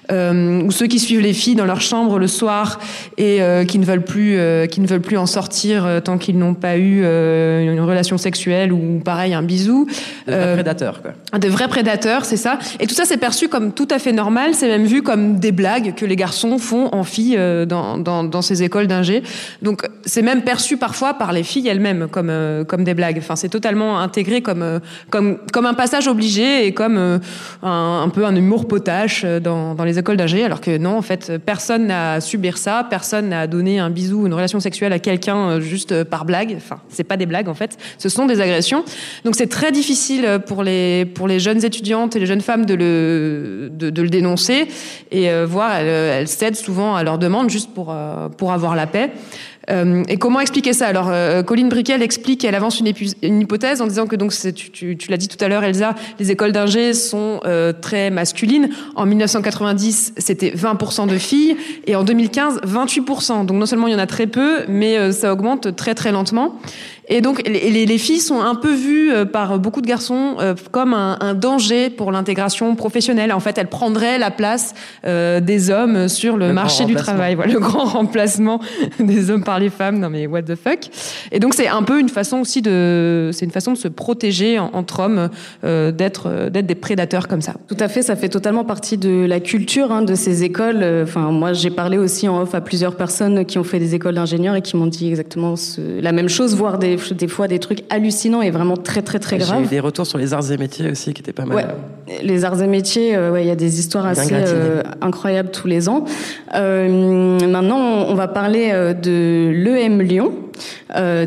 ou 0.09 0.71
ceux 0.71 0.87
qui 0.87 0.99
suivent 0.99 1.21
les 1.21 1.33
filles 1.33 1.55
dans 1.55 1.65
leur 1.65 1.81
chambre 1.81 2.19
le 2.19 2.27
soir 2.27 2.79
et 3.17 3.39
qui 3.67 3.79
ne 3.79 3.85
veulent 3.85 4.05
plus, 4.05 4.39
qui 4.69 4.79
ne 4.79 4.87
veulent 4.87 5.01
plus 5.01 5.17
en 5.17 5.25
sortir 5.25 6.01
tant 6.03 6.17
qu'ils 6.17 6.37
n'ont 6.37 6.53
pas 6.53 6.77
eu 6.77 7.03
euh, 7.17 7.73
une 7.73 7.79
relation 7.81 8.17
sexuelle 8.17 8.71
ou 8.71 8.99
pareil 9.03 9.33
un 9.33 9.43
bisou. 9.43 9.85
Des 10.27 10.33
vrais 10.33 10.43
Euh, 10.47 10.53
prédateurs, 10.53 11.01
quoi. 11.01 11.39
des 11.39 11.49
vrais 11.49 11.67
prédateurs, 11.67 12.25
c'est 12.25 12.37
ça. 12.37 12.59
Et 12.79 12.87
tout 12.87 12.95
ça, 12.95 13.05
c'est 13.05 13.17
perçu 13.17 13.49
comme 13.49 13.73
tout 13.73 13.87
à 13.91 13.99
fait 13.99 14.13
normal. 14.13 14.51
C'est 14.53 14.67
même 14.67 14.85
vu 14.85 15.01
comme 15.01 15.39
des 15.39 15.51
blagues 15.51 15.93
que 15.95 16.05
les 16.05 16.15
garçons 16.15 16.57
font 16.57 16.89
en 16.93 17.03
filles 17.03 17.35
euh, 17.37 17.65
dans, 17.65 17.97
dans, 17.97 18.23
dans 18.23 18.41
ces 18.41 18.63
écoles 18.63 18.87
d'ingé. 18.87 19.23
Donc, 19.61 19.83
c'est 20.05 20.21
même 20.21 20.41
perçu 20.43 20.77
parfois 20.77 21.15
par 21.15 21.31
les 21.33 21.43
filles 21.43 21.67
elles-mêmes 21.67 22.07
comme, 22.09 22.31
comme 22.67 22.83
des 22.83 22.93
blagues. 22.93 23.17
Enfin, 23.19 23.35
c'est 23.35 23.49
totalement 23.49 23.99
intégré 23.99 24.41
comme, 24.41 24.79
comme, 25.09 25.37
comme 25.51 25.65
un 25.65 25.73
passage 25.73 26.07
obligé 26.07 26.65
et 26.65 26.73
comme 26.73 26.97
un, 27.63 28.01
un 28.03 28.09
peu 28.09 28.25
un 28.25 28.35
humour 28.35 28.67
potache 28.67 29.25
dans, 29.25 29.75
dans 29.75 29.83
les 29.83 29.97
écoles 29.99 30.17
d'ingé. 30.17 30.43
Alors 30.43 30.61
que 30.61 30.77
non, 30.77 30.97
en 30.97 31.01
fait, 31.01 31.33
personne 31.45 31.87
n'a 31.87 32.13
à 32.13 32.21
subir 32.21 32.57
ça. 32.57 32.85
Personne 32.89 33.29
n'a 33.29 33.41
à 33.41 33.47
donner 33.47 33.79
un 33.79 33.89
bisou 33.89 34.21
ou 34.23 34.27
une 34.27 34.33
relation 34.33 34.59
sexuelle 34.59 34.93
à 34.93 34.99
quelqu'un 34.99 35.59
juste 35.59 36.03
par 36.03 36.25
blague. 36.25 36.53
Enfin, 36.57 36.79
c'est 36.89 37.03
pas 37.07 37.17
des 37.17 37.25
blagues 37.25 37.49
en 37.49 37.53
fait. 37.53 37.77
Ce 37.97 38.09
sont 38.09 38.25
des 38.25 38.41
agressions. 38.41 38.83
Donc, 39.23 39.35
c'est 39.35 39.47
très 39.47 39.71
difficile 39.71 40.39
pour 40.45 40.63
les, 40.63 41.05
pour 41.05 41.27
les 41.27 41.39
jeunes 41.39 41.63
étudiantes 41.63 42.15
et 42.15 42.19
les 42.19 42.25
jeunes 42.25 42.41
femmes 42.41 42.65
de 42.65 42.73
le, 42.73 43.69
de, 43.71 44.01
le 44.01 44.09
dénoncer 44.09 44.67
et 45.11 45.29
euh, 45.29 45.45
voir, 45.45 45.75
elles, 45.75 45.87
elles 45.87 46.27
cèdent 46.27 46.55
souvent 46.55 46.95
à 46.95 47.03
leurs 47.03 47.17
demandes 47.17 47.49
juste 47.49 47.73
pour, 47.73 47.91
euh, 47.91 48.29
pour 48.29 48.51
avoir 48.51 48.75
la 48.75 48.87
paix. 48.87 49.11
Euh, 49.69 50.03
et 50.07 50.17
comment 50.17 50.39
expliquer 50.39 50.73
ça? 50.73 50.87
Alors, 50.87 51.09
euh, 51.09 51.43
Colline 51.43 51.69
Briquet, 51.69 51.93
elle 51.93 52.01
explique, 52.01 52.45
elle 52.45 52.55
avance 52.55 52.79
une, 52.79 52.87
hypothèse 53.41 53.81
en 53.81 53.87
disant 53.87 54.07
que 54.07 54.15
donc 54.15 54.33
tu, 54.33 54.71
tu, 54.71 54.97
tu 54.97 55.11
l'as 55.11 55.17
dit 55.17 55.27
tout 55.27 55.43
à 55.43 55.47
l'heure, 55.47 55.63
Elsa, 55.63 55.95
les 56.19 56.31
écoles 56.31 56.53
d'ingé 56.53 56.93
sont 56.93 57.41
euh, 57.45 57.73
très 57.73 58.09
masculines. 58.09 58.69
En 58.95 59.05
1990, 59.05 60.13
c'était 60.17 60.51
20% 60.51 61.07
de 61.07 61.17
filles, 61.17 61.57
et 61.85 61.95
en 61.95 62.03
2015, 62.03 62.61
28%. 62.65 63.45
Donc 63.45 63.57
non 63.57 63.65
seulement 63.65 63.87
il 63.87 63.93
y 63.93 63.95
en 63.95 63.99
a 63.99 64.07
très 64.07 64.27
peu, 64.27 64.61
mais 64.69 64.97
euh, 64.97 65.11
ça 65.11 65.33
augmente 65.33 65.75
très 65.75 65.95
très 65.95 66.11
lentement. 66.11 66.59
Et 67.09 67.21
donc 67.21 67.41
les, 67.47 67.69
les- 67.69 67.85
les 67.85 67.97
filles 67.97 68.19
sont 68.19 68.41
un 68.41 68.55
peu 68.55 68.73
vues 68.73 69.11
euh, 69.13 69.23
par 69.25 69.59
beaucoup 69.59 69.81
de 69.81 69.87
garçons 69.87 70.35
euh, 70.39 70.55
comme 70.71 70.93
un, 70.93 71.17
un 71.21 71.33
danger 71.33 71.89
pour 71.89 72.11
l'intégration 72.11 72.75
professionnelle. 72.75 73.31
En 73.31 73.39
fait, 73.39 73.57
elles 73.57 73.67
prendraient 73.69 74.17
la 74.17 74.29
place 74.29 74.73
euh, 75.05 75.39
des 75.39 75.69
hommes 75.69 76.09
sur 76.09 76.35
le, 76.35 76.47
Le 76.47 76.53
marché 76.53 76.83
du 76.85 76.95
travail. 76.95 77.35
Voilà, 77.35 77.53
le 77.53 77.59
grand 77.59 77.85
remplacement 77.85 78.59
des 78.99 79.29
hommes 79.31 79.43
par 79.43 79.59
les 79.59 79.69
femmes. 79.69 79.99
Non 79.99 80.09
mais 80.09 80.27
what 80.27 80.41
the 80.43 80.55
fuck 80.55 80.79
Et 81.31 81.39
donc 81.39 81.53
c'est 81.53 81.67
un 81.69 81.83
peu 81.83 81.99
une 81.99 82.09
façon 82.09 82.39
aussi 82.39 82.61
de, 82.61 83.29
c'est 83.31 83.45
une 83.45 83.51
façon 83.51 83.71
de 83.71 83.77
se 83.77 83.87
protéger 83.87 84.59
en- 84.59 84.71
entre 84.73 84.99
hommes, 84.99 85.29
euh, 85.63 85.91
d'être 85.91 86.49
d'être 86.49 86.65
des 86.67 86.75
prédateurs 86.75 87.27
comme 87.29 87.41
ça. 87.41 87.53
Tout 87.69 87.77
à 87.79 87.87
fait, 87.87 88.01
ça 88.01 88.15
fait 88.17 88.29
totalement 88.29 88.65
partie 88.65 88.97
de 88.97 89.25
la 89.25 89.39
culture 89.39 89.91
hein, 89.93 90.01
de 90.01 90.13
ces 90.15 90.43
écoles. 90.43 90.83
Enfin, 91.03 91.31
moi, 91.31 91.53
j'ai 91.53 91.69
parlé 91.69 91.97
aussi 91.97 92.27
en 92.27 92.41
off 92.41 92.53
à 92.53 92.59
plusieurs 92.61 92.95
personnes 92.95 93.45
qui 93.45 93.57
ont 93.57 93.63
fait 93.63 93.79
des 93.79 93.95
écoles 93.95 94.15
d'ingénieurs 94.15 94.55
et 94.55 94.61
qui 94.61 94.75
m'ont 94.75 94.87
dit 94.87 95.07
exactement 95.07 95.55
ce- 95.55 96.01
la 96.01 96.11
même 96.11 96.27
chose, 96.27 96.53
voire 96.55 96.77
des, 96.77 96.96
des 97.13 97.27
fois 97.27 97.47
des 97.47 97.59
trucs 97.59 97.83
hallucinants 97.89 98.41
et 98.41 98.51
vraiment 98.51 98.77
très 98.77 99.01
très 99.01 99.19
très 99.19 99.39
J'ai 99.39 99.45
eu 99.45 99.47
graves. 99.47 99.69
des 99.69 99.79
retours 99.79 100.05
sur 100.05 100.17
les 100.17 100.33
arts 100.33 100.51
et 100.51 100.57
métiers 100.57 100.89
aussi 100.89 101.13
qui 101.13 101.21
étaient 101.21 101.33
pas 101.33 101.45
mal. 101.45 101.57
Ouais, 101.57 101.65
les 102.21 102.45
arts 102.45 102.61
et 102.61 102.67
métiers, 102.67 103.15
euh, 103.15 103.31
ouais, 103.31 103.43
il 103.43 103.47
y 103.47 103.51
a 103.51 103.55
des 103.55 103.79
histoires 103.79 104.05
assez 104.05 104.33
euh, 104.33 104.81
incroyables 105.01 105.51
tous 105.51 105.67
les 105.67 105.89
ans. 105.89 106.05
Euh, 106.55 107.39
maintenant, 107.47 108.05
on 108.07 108.13
va 108.13 108.27
parler 108.27 108.71
de 109.01 109.51
l'EM 109.51 110.01
Lyon, 110.01 110.31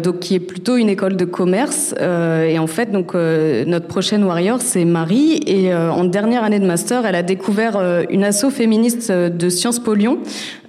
donc 0.02 0.20
qui 0.20 0.34
est 0.34 0.40
plutôt 0.40 0.76
une 0.76 0.88
école 0.88 1.16
de 1.16 1.24
commerce. 1.24 1.94
Et 1.98 2.58
en 2.58 2.66
fait, 2.66 2.90
donc 2.90 3.14
notre 3.14 3.86
prochaine 3.86 4.24
warrior, 4.24 4.60
c'est 4.60 4.84
Marie. 4.84 5.40
Et 5.46 5.74
en 5.74 6.04
dernière 6.04 6.44
année 6.44 6.58
de 6.58 6.66
master, 6.66 7.06
elle 7.06 7.14
a 7.14 7.22
découvert 7.22 8.04
une 8.10 8.24
asso 8.24 8.50
féministe 8.50 9.12
de 9.12 9.48
Sciences 9.48 9.78
Po 9.78 9.94
Lyon, 9.94 10.18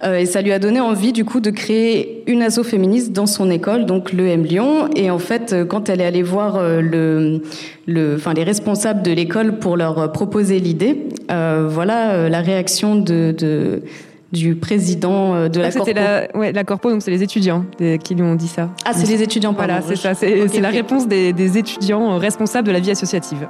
et 0.04 0.26
ça 0.26 0.42
lui 0.42 0.52
a 0.52 0.60
donné 0.60 0.80
envie 0.80 1.14
du 1.14 1.26
coup 1.26 1.40
de 1.40 1.50
créer 1.50 2.24
une 2.28 2.42
asso 2.44 2.64
féministe 2.64 3.14
dans 3.14 3.28
son 3.28 3.50
école, 3.50 3.86
donc 3.86 4.12
l'EM 4.14 4.44
Lyon. 4.44 4.90
Et 4.96 5.10
en 5.10 5.20
fait, 5.20 5.56
quand 5.68 5.90
elle 5.90 6.02
est 6.02 6.06
allée 6.06 6.24
voir 6.24 6.62
le, 6.62 7.42
le, 7.88 8.16
enfin 8.16 8.34
les 8.34 8.44
responsables 8.44 9.02
de 9.02 9.12
l'école 9.12 9.58
pour 9.60 9.78
leur 9.78 10.01
euh, 10.02 10.08
proposer 10.08 10.60
l'idée, 10.60 11.08
euh, 11.32 11.68
voilà 11.70 12.12
euh, 12.12 12.30
la 12.30 12.42
réaction 12.42 12.96
de, 12.96 13.34
de 13.38 13.84
du 14.32 14.56
président 14.56 15.50
de 15.50 15.60
la 15.60 15.68
Ah, 15.68 15.72
c'était 15.72 15.94
corpo. 15.94 16.00
la, 16.34 16.38
ouais, 16.40 16.52
la 16.54 16.64
corpo, 16.64 16.90
donc 16.90 17.02
c'est 17.02 17.12
les 17.12 17.22
étudiants 17.22 17.66
des- 17.78 17.98
qui 17.98 18.16
lui 18.16 18.24
ont 18.24 18.36
dit 18.36 18.48
ça. 18.48 18.70
Ah, 18.86 18.94
c'est 18.94 19.06
les 19.08 19.22
étudiants, 19.22 19.54
pardon. 19.54 19.74
Voilà, 19.82 19.86
c'est 19.86 19.98
ça. 20.02 20.14
C'est 20.14 20.62
la 20.62 20.70
réponse 20.70 21.06
des, 21.06 21.34
des 21.34 21.58
étudiants 21.58 22.18
responsables 22.18 22.66
de 22.66 22.72
la 22.72 22.80
vie 22.80 22.92
associative. 22.92 23.50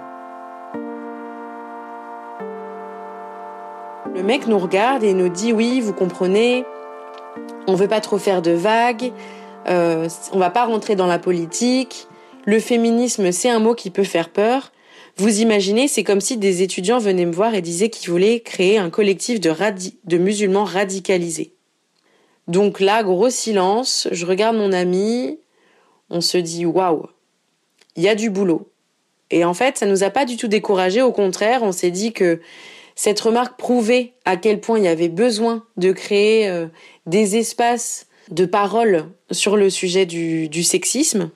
Le 4.15 4.23
mec 4.23 4.47
nous 4.47 4.57
regarde 4.57 5.03
et 5.03 5.13
nous 5.13 5.29
dit 5.29 5.53
oui, 5.53 5.79
vous 5.81 5.93
comprenez, 5.93 6.65
on 7.67 7.75
veut 7.75 7.87
pas 7.87 8.01
trop 8.01 8.17
faire 8.17 8.41
de 8.41 8.51
vagues, 8.51 9.11
euh, 9.69 10.07
on 10.33 10.39
va 10.39 10.49
pas 10.49 10.65
rentrer 10.65 10.95
dans 10.95 11.07
la 11.07 11.19
politique. 11.19 12.07
Le 12.45 12.59
féminisme, 12.59 13.31
c'est 13.31 13.49
un 13.49 13.59
mot 13.59 13.75
qui 13.75 13.89
peut 13.91 14.03
faire 14.03 14.29
peur. 14.29 14.71
Vous 15.17 15.41
imaginez, 15.41 15.87
c'est 15.87 16.03
comme 16.03 16.21
si 16.21 16.37
des 16.37 16.61
étudiants 16.61 16.99
venaient 16.99 17.25
me 17.25 17.33
voir 17.33 17.53
et 17.53 17.61
disaient 17.61 17.89
qu'ils 17.89 18.09
voulaient 18.09 18.39
créer 18.39 18.77
un 18.77 18.89
collectif 18.89 19.39
de, 19.39 20.17
musulmans 20.17 20.63
radicalisés. 20.63 21.53
Donc 22.47 22.79
là, 22.79 23.03
gros 23.03 23.29
silence, 23.29 24.07
je 24.11 24.25
regarde 24.25 24.57
mon 24.57 24.71
ami, 24.71 25.37
on 26.09 26.21
se 26.21 26.37
dit 26.37 26.65
waouh, 26.65 27.07
il 27.95 28.03
y 28.03 28.09
a 28.09 28.15
du 28.15 28.29
boulot. 28.29 28.69
Et 29.29 29.45
en 29.45 29.53
fait, 29.53 29.77
ça 29.77 29.85
nous 29.85 30.03
a 30.03 30.09
pas 30.09 30.25
du 30.25 30.37
tout 30.37 30.47
découragé. 30.47 31.01
Au 31.01 31.11
contraire, 31.11 31.63
on 31.63 31.71
s'est 31.71 31.91
dit 31.91 32.11
que 32.11 32.41
cette 32.95 33.19
remarque 33.19 33.57
prouvait 33.57 34.13
à 34.25 34.35
quel 34.37 34.59
point 34.59 34.77
il 34.77 34.85
y 34.85 34.89
avait 34.89 35.07
besoin 35.07 35.63
de 35.77 35.91
créer 35.91 36.49
euh, 36.49 36.67
des 37.05 37.37
espaces 37.37 38.07
de 38.29 38.45
parole 38.45 39.05
sur 39.31 39.55
le 39.55 39.69
sujet 39.69 40.05
du 40.05 40.63
sexisme. 40.63 41.31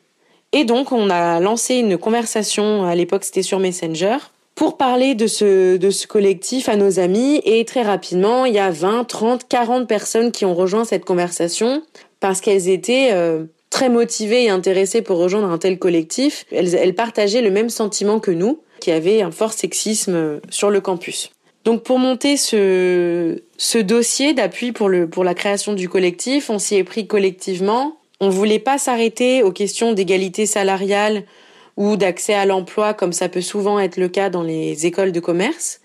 Et 0.58 0.64
donc, 0.64 0.94
on 0.94 1.10
a 1.10 1.42
lancé 1.42 1.76
une 1.76 1.98
conversation, 1.98 2.86
à 2.86 2.96
l'époque 2.96 3.26
c'était 3.26 3.42
sur 3.42 3.60
Messenger, 3.60 4.16
pour 4.56 4.78
parler 4.78 5.14
de 5.14 5.28
ce, 5.28 5.76
de 5.76 5.90
ce 5.90 6.08
collectif 6.08 6.70
à 6.70 6.78
nos 6.78 6.98
amis. 6.98 7.42
Et 7.44 7.66
très 7.66 7.82
rapidement, 7.82 8.46
il 8.46 8.54
y 8.54 8.60
a 8.60 8.72
20, 8.72 9.04
30, 9.04 9.50
40 9.50 9.86
personnes 9.86 10.32
qui 10.32 10.46
ont 10.46 10.56
rejoint 10.56 10.86
cette 10.86 11.04
conversation 11.04 11.84
parce 12.22 12.40
qu'elles 12.40 12.70
étaient 12.70 13.10
euh, 13.12 13.44
très 13.70 13.90
motivées 13.90 14.46
et 14.46 14.50
intéressées 14.50 15.02
pour 15.02 15.18
rejoindre 15.18 15.50
un 15.50 15.58
tel 15.58 15.78
collectif. 15.78 16.46
Elles, 16.54 16.74
elles 16.74 16.96
partageaient 16.96 17.42
le 17.42 17.52
même 17.52 17.70
sentiment 17.70 18.22
que 18.22 18.32
nous, 18.32 18.62
qui 18.80 18.92
avait 18.92 19.22
un 19.22 19.32
fort 19.32 19.52
sexisme 19.52 20.40
sur 20.50 20.70
le 20.70 20.80
campus. 20.80 21.32
Donc 21.66 21.84
pour 21.84 22.00
monter 22.00 22.38
ce, 22.38 23.42
ce 23.58 23.78
dossier 23.78 24.34
d'appui 24.34 24.72
pour, 24.72 24.90
pour 25.12 25.26
la 25.26 25.34
création 25.34 25.74
du 25.74 25.90
collectif, 25.90 26.50
on 26.50 26.60
s'y 26.60 26.76
est 26.78 26.86
pris 26.86 27.08
collectivement. 27.08 27.98
On 28.22 28.30
voulait 28.30 28.60
pas 28.60 28.78
s'arrêter 28.78 29.44
aux 29.44 29.52
questions 29.52 29.94
d'égalité 29.94 30.46
salariale 30.46 31.24
ou 31.78 31.98
d'accès 31.98 32.34
à 32.34 32.46
l'emploi 32.46 32.94
comme 32.94 33.14
ça 33.14 33.30
peut 33.30 33.42
souvent 33.42 33.80
être 33.80 33.98
le 33.98 34.08
cas 34.08 34.30
dans 34.30 34.44
les 34.44 34.86
écoles 34.86 35.12
de 35.12 35.20
commerce, 35.20 35.82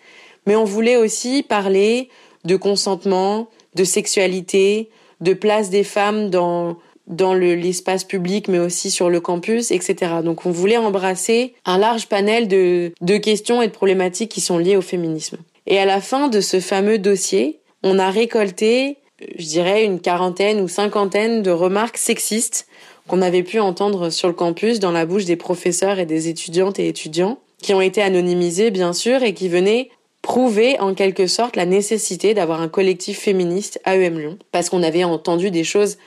mais 0.46 0.56
on 0.56 0.64
voulait 0.64 0.96
aussi 0.96 1.42
parler 1.42 2.08
de 2.44 2.56
consentement, 2.56 3.48
de 3.74 3.84
sexualité, 3.84 4.90
de 5.20 5.34
place 5.34 5.70
des 5.70 5.84
femmes 5.84 6.30
dans 6.30 6.78
dans 7.10 7.34
l'espace 7.34 8.04
public, 8.04 8.46
mais 8.46 8.60
aussi 8.60 8.90
sur 8.90 9.10
le 9.10 9.20
campus, 9.20 9.72
etc. 9.72 9.96
Donc 10.24 10.46
on 10.46 10.52
voulait 10.52 10.76
embrasser 10.76 11.54
un 11.66 11.76
large 11.76 12.06
panel 12.06 12.46
de, 12.46 12.92
de 13.00 13.16
questions 13.16 13.60
et 13.60 13.66
de 13.66 13.72
problématiques 13.72 14.30
qui 14.30 14.40
sont 14.40 14.58
liées 14.58 14.76
au 14.76 14.82
féminisme. 14.82 15.38
Et 15.66 15.78
à 15.80 15.84
la 15.84 16.00
fin 16.00 16.28
de 16.28 16.40
ce 16.40 16.60
fameux 16.60 16.98
dossier, 16.98 17.60
on 17.82 17.98
a 17.98 18.10
récolté, 18.10 18.98
je 19.38 19.46
dirais, 19.46 19.84
une 19.84 20.00
quarantaine 20.00 20.60
ou 20.60 20.68
cinquantaine 20.68 21.42
de 21.42 21.50
remarques 21.50 21.98
sexistes 21.98 22.66
qu'on 23.06 23.22
avait 23.22 23.42
pu 23.42 23.58
entendre 23.58 24.10
sur 24.10 24.28
le 24.28 24.34
campus 24.34 24.78
dans 24.78 24.92
la 24.92 25.06
bouche 25.06 25.24
des 25.24 25.36
professeurs 25.36 25.98
et 25.98 26.06
des 26.06 26.28
étudiantes 26.28 26.78
et 26.78 26.88
étudiants, 26.88 27.38
qui 27.60 27.74
ont 27.74 27.80
été 27.80 28.02
anonymisés 28.02 28.70
bien 28.70 28.92
sûr 28.92 29.22
et 29.22 29.34
qui 29.34 29.48
venaient 29.48 29.90
prouver 30.22 30.78
en 30.80 30.94
quelque 30.94 31.26
sorte 31.26 31.56
la 31.56 31.66
nécessité 31.66 32.34
d'avoir 32.34 32.60
un 32.60 32.68
collectif 32.68 33.18
féministe 33.18 33.80
à 33.84 33.96
EM 33.96 34.18
Lyon, 34.18 34.38
parce 34.52 34.70
qu'on 34.70 34.82
avait 34.82 35.04
entendu 35.04 35.50
des 35.50 35.64
choses 35.64 35.98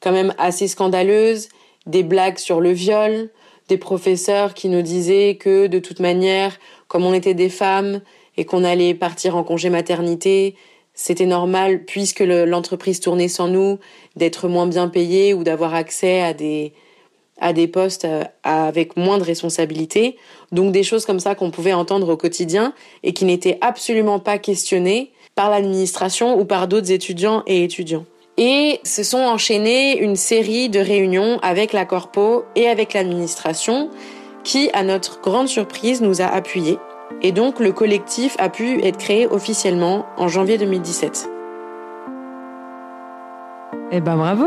quand 0.00 0.12
même 0.12 0.34
assez 0.38 0.68
scandaleuses, 0.68 1.48
des 1.86 2.02
blagues 2.02 2.38
sur 2.38 2.60
le 2.60 2.72
viol, 2.72 3.30
des 3.68 3.78
professeurs 3.78 4.54
qui 4.54 4.68
nous 4.68 4.82
disaient 4.82 5.36
que 5.40 5.66
de 5.66 5.78
toute 5.78 6.00
manière, 6.00 6.58
comme 6.86 7.04
on 7.04 7.14
était 7.14 7.34
des 7.34 7.48
femmes 7.48 8.00
et 8.36 8.44
qu'on 8.44 8.64
allait 8.64 8.94
partir 8.94 9.36
en 9.36 9.42
congé 9.42 9.70
maternité, 9.70 10.54
c'était 11.00 11.26
normal, 11.26 11.84
puisque 11.84 12.24
l'entreprise 12.26 12.98
tournait 12.98 13.28
sans 13.28 13.46
nous, 13.46 13.78
d'être 14.16 14.48
moins 14.48 14.66
bien 14.66 14.88
payé 14.88 15.32
ou 15.32 15.44
d'avoir 15.44 15.72
accès 15.72 16.22
à 16.22 16.34
des, 16.34 16.72
à 17.40 17.52
des 17.52 17.68
postes 17.68 18.04
euh, 18.04 18.24
avec 18.42 18.96
moins 18.96 19.18
de 19.18 19.22
responsabilités. 19.22 20.16
Donc 20.50 20.72
des 20.72 20.82
choses 20.82 21.06
comme 21.06 21.20
ça 21.20 21.36
qu'on 21.36 21.52
pouvait 21.52 21.72
entendre 21.72 22.08
au 22.08 22.16
quotidien 22.16 22.74
et 23.04 23.12
qui 23.12 23.24
n'étaient 23.26 23.58
absolument 23.60 24.18
pas 24.18 24.38
questionnées 24.38 25.12
par 25.36 25.50
l'administration 25.50 26.36
ou 26.36 26.44
par 26.44 26.66
d'autres 26.66 26.90
étudiants 26.90 27.44
et 27.46 27.62
étudiants. 27.62 28.04
Et 28.36 28.80
se 28.82 29.04
sont 29.04 29.18
enchaînées 29.18 30.00
une 30.00 30.16
série 30.16 30.68
de 30.68 30.80
réunions 30.80 31.38
avec 31.42 31.72
la 31.72 31.84
Corpo 31.84 32.42
et 32.56 32.66
avec 32.66 32.92
l'administration 32.92 33.88
qui, 34.42 34.68
à 34.72 34.82
notre 34.82 35.20
grande 35.20 35.46
surprise, 35.46 36.00
nous 36.00 36.22
a 36.22 36.26
appuyés 36.26 36.78
et 37.22 37.32
donc 37.32 37.60
le 37.60 37.72
collectif 37.72 38.36
a 38.38 38.48
pu 38.48 38.82
être 38.82 38.98
créé 38.98 39.26
officiellement 39.26 40.06
en 40.16 40.28
janvier 40.28 40.58
2017. 40.58 41.28
Eh 43.90 44.00
ben 44.00 44.16
bravo 44.16 44.46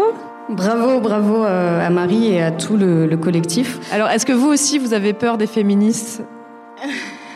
Bravo, 0.49 0.99
bravo 0.99 1.45
euh, 1.45 1.85
à 1.85 1.89
Marie 1.89 2.27
et 2.27 2.41
à 2.41 2.51
tout 2.51 2.75
le, 2.75 3.15
collectif. 3.15 3.79
Alors, 3.91 4.09
est-ce 4.09 4.25
que 4.25 4.33
vous 4.33 4.47
aussi, 4.47 4.79
vous 4.79 4.93
avez 4.93 5.13
peur 5.13 5.37
des 5.37 5.47
féministes? 5.47 6.23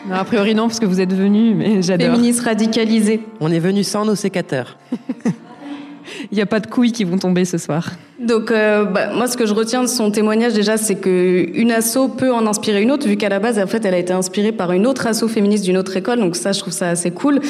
Non, 0.07 0.15
A 0.15 0.23
priori 0.25 0.53
non, 0.53 0.67
parce 0.67 0.79
que 0.79 0.85
vous 0.85 0.99
êtes 0.99 1.13
venus, 1.13 1.55
mais 1.55 1.81
j'adore. 1.81 2.07
Féministes 2.07 2.41
radicalisées. 2.41 3.23
On 3.39 3.51
est 3.51 3.59
venus 3.59 3.88
sans 3.88 4.05
nos 4.05 4.15
sécateurs. 4.15 4.77
Il 6.31 6.35
n'y 6.35 6.41
a 6.41 6.45
pas 6.45 6.59
de 6.59 6.67
couilles 6.67 6.91
qui 6.91 7.03
vont 7.03 7.17
tomber 7.17 7.45
ce 7.45 7.57
soir. 7.57 7.91
Donc, 8.19 8.49
euh, 8.49 8.86
bah, 8.86 9.13
moi, 9.13 9.28
ce 9.28 9.36
que 9.36 9.45
je 9.45 9.54
retiens 9.54 9.82
de 9.82 9.88
son 9.88 10.10
témoignage 10.10 10.54
déjà, 10.54 10.78
c'est 10.78 10.95
que 10.95 11.49
une 11.54 11.71
asso 11.71 12.08
peut 12.17 12.32
en 12.32 12.47
inspirer 12.47 12.82
une 12.82 12.91
autre, 12.91 13.08
vu 13.08 13.17
qu'à 13.17 13.28
la 13.28 13.39
base, 13.39 13.60
en 13.60 13.67
fait, 13.67 13.84
elle 13.84 13.93
a 13.93 13.97
été 13.97 14.13
inspirée 14.13 14.54
par 14.54 14.71
une 14.71 14.88
autre 14.88 15.06
asso 15.06 15.28
féministe 15.28 15.65
d'une 15.65 15.78
autre 15.78 15.97
école. 15.97 16.19
Donc 16.19 16.38
ça, 16.38 16.54
je 16.54 16.60
trouve 16.60 16.71
ça 16.71 16.89
assez 16.89 17.12
cool. 17.12 17.41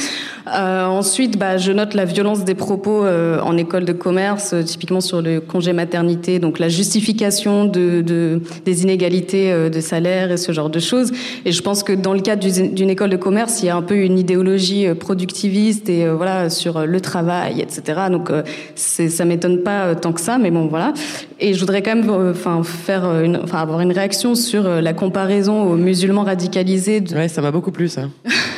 Euh, 0.48 0.86
ensuite, 0.86 1.38
bah, 1.38 1.58
je 1.58 1.72
note 1.72 1.94
la 1.94 2.06
violence 2.06 2.44
des 2.46 2.56
propos 2.56 3.04
euh, 3.04 3.40
en 3.42 3.58
école 3.58 3.86
de 3.86 3.94
commerce, 3.94 4.54
euh, 4.54 4.64
typiquement 4.64 5.02
sur 5.02 5.22
le 5.22 5.40
congé 5.40 5.72
maternité, 5.72 6.40
donc 6.40 6.58
la 6.58 6.70
justification 6.70 7.66
de, 7.66 8.02
de 8.02 8.42
des 8.66 8.84
inégalités 8.84 9.52
euh, 9.52 9.70
de 9.70 9.80
salaire 9.80 10.32
et 10.32 10.38
ce 10.38 10.52
genre 10.52 10.72
de 10.72 10.80
choses. 10.80 11.12
Et 11.46 11.52
je 11.52 11.62
pense 11.62 11.84
que 11.84 11.94
dans 11.94 12.14
le 12.14 12.22
cadre 12.22 12.48
d'une 12.48 12.90
école 12.90 13.12
de 13.12 13.18
commerce, 13.18 13.62
il 13.62 13.68
y 13.68 13.70
a 13.70 13.76
un 13.76 13.84
peu 13.84 13.96
une 13.96 14.18
idéologie 14.18 14.88
productiviste 15.00 15.90
et 15.90 16.08
voilà 16.08 16.50
sur 16.50 16.86
le 16.86 17.02
travail, 17.02 17.62
etc. 17.62 18.02
Donc 18.12 18.32
ça 18.76 19.26
m'étonne 19.26 19.62
pas 19.62 19.96
tant 19.96 20.14
que 20.14 20.22
ça, 20.22 20.38
mais 20.38 20.52
bon, 20.56 20.68
voilà. 20.68 20.94
Et 21.40 21.54
je 21.54 21.60
voudrais 21.60 21.84
quand 21.84 21.96
même, 21.96 22.10
euh, 22.10 22.32
enfin, 22.32 22.64
faire, 22.64 23.06
euh, 23.06 23.24
une, 23.24 23.38
enfin, 23.38 23.60
avoir 23.60 23.82
une 23.82 23.92
réaction 23.92 24.36
sur 24.36 24.66
euh, 24.66 24.82
la 24.82 24.94
comparaison 24.94 25.64
aux 25.64 25.76
musulmans 25.76 26.24
radicalisés. 26.24 27.04
Ouais, 27.14 27.28
ça 27.28 27.42
m'a 27.42 27.52
beaucoup 27.52 27.72
plu, 27.72 27.88
ça. 27.88 28.04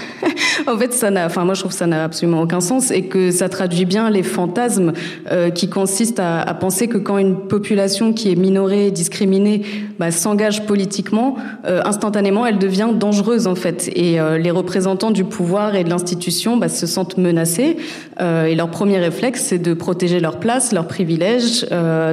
en 0.67 0.77
fait, 0.77 0.93
ça 0.93 1.09
n'a, 1.09 1.25
enfin, 1.25 1.45
moi, 1.45 1.53
je 1.53 1.61
trouve 1.61 1.71
que 1.71 1.77
ça 1.77 1.87
n'a 1.87 2.03
absolument 2.03 2.41
aucun 2.41 2.59
sens 2.59 2.91
et 2.91 3.03
que 3.03 3.31
ça 3.31 3.47
traduit 3.49 3.85
bien 3.85 4.09
les 4.09 4.23
fantasmes 4.23 4.93
euh, 5.31 5.49
qui 5.49 5.69
consistent 5.69 6.19
à, 6.19 6.53
penser 6.59 6.87
que 6.87 6.97
quand 6.97 7.17
une 7.17 7.35
population 7.35 8.13
qui 8.13 8.31
est 8.31 8.35
minorée, 8.35 8.91
discriminée, 8.91 9.61
bah, 9.99 10.11
s'engage 10.11 10.65
politiquement, 10.65 11.35
euh, 11.65 11.81
instantanément, 11.85 12.45
elle 12.45 12.57
devient 12.57 12.89
dangereuse 12.93 13.47
en 13.47 13.55
fait. 13.55 13.89
Et 13.95 14.19
euh, 14.19 14.37
les 14.37 14.51
représentants 14.51 15.11
du 15.11 15.23
pouvoir 15.23 15.75
et 15.75 15.83
de 15.83 15.89
l'institution 15.89 16.57
bah, 16.57 16.69
se 16.69 16.85
sentent 16.85 17.17
menacés. 17.17 17.77
Et 18.19 18.55
leur 18.55 18.69
premier 18.69 18.97
réflexe, 18.97 19.43
c'est 19.43 19.59
de 19.59 19.75
protéger 19.75 20.19
leur 20.19 20.39
place, 20.39 20.71
leurs 20.71 20.87
privilèges. 20.87 21.67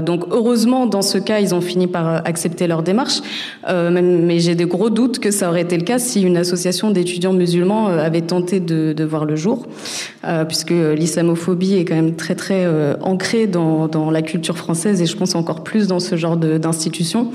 Donc, 0.05 0.25
heureusement, 0.31 0.85
dans 0.85 1.01
ce 1.01 1.17
cas, 1.17 1.40
ils 1.40 1.55
ont 1.55 1.62
fini 1.62 1.87
par 1.87 2.27
accepter 2.27 2.67
leur 2.67 2.83
démarche. 2.83 3.21
mais 3.67 4.38
j'ai 4.38 4.55
des 4.55 4.67
gros 4.67 4.90
doutes 4.90 5.19
que 5.19 5.31
ça 5.31 5.49
aurait 5.49 5.62
été 5.62 5.79
le 5.79 5.85
cas 5.85 5.99
si 5.99 6.21
une 6.21 6.37
association 6.37 6.90
d'étudiants 6.90 7.33
musulmans 7.33 7.87
avait 7.87 8.21
tenté 8.21 8.44
de, 8.45 9.05
voir 9.05 9.25
le 9.25 9.37
jour, 9.37 9.67
euh, 10.25 10.45
puisque 10.45 10.71
l'islamophobie 10.71 11.75
est 11.75 11.85
quand 11.85 11.95
même 11.95 12.15
très 12.15 12.35
très 12.35 12.65
euh, 12.65 12.95
ancrée 13.01 13.47
dans, 13.47 13.89
dans, 13.89 14.11
la 14.11 14.23
culture 14.23 14.57
française 14.57 15.03
et 15.03 15.07
je 15.07 15.17
pense 15.17 15.35
encore 15.35 15.65
plus 15.65 15.87
dans 15.87 16.01
ce 16.01 16.17
genre 16.17 16.37
d'institutions. 16.37 17.31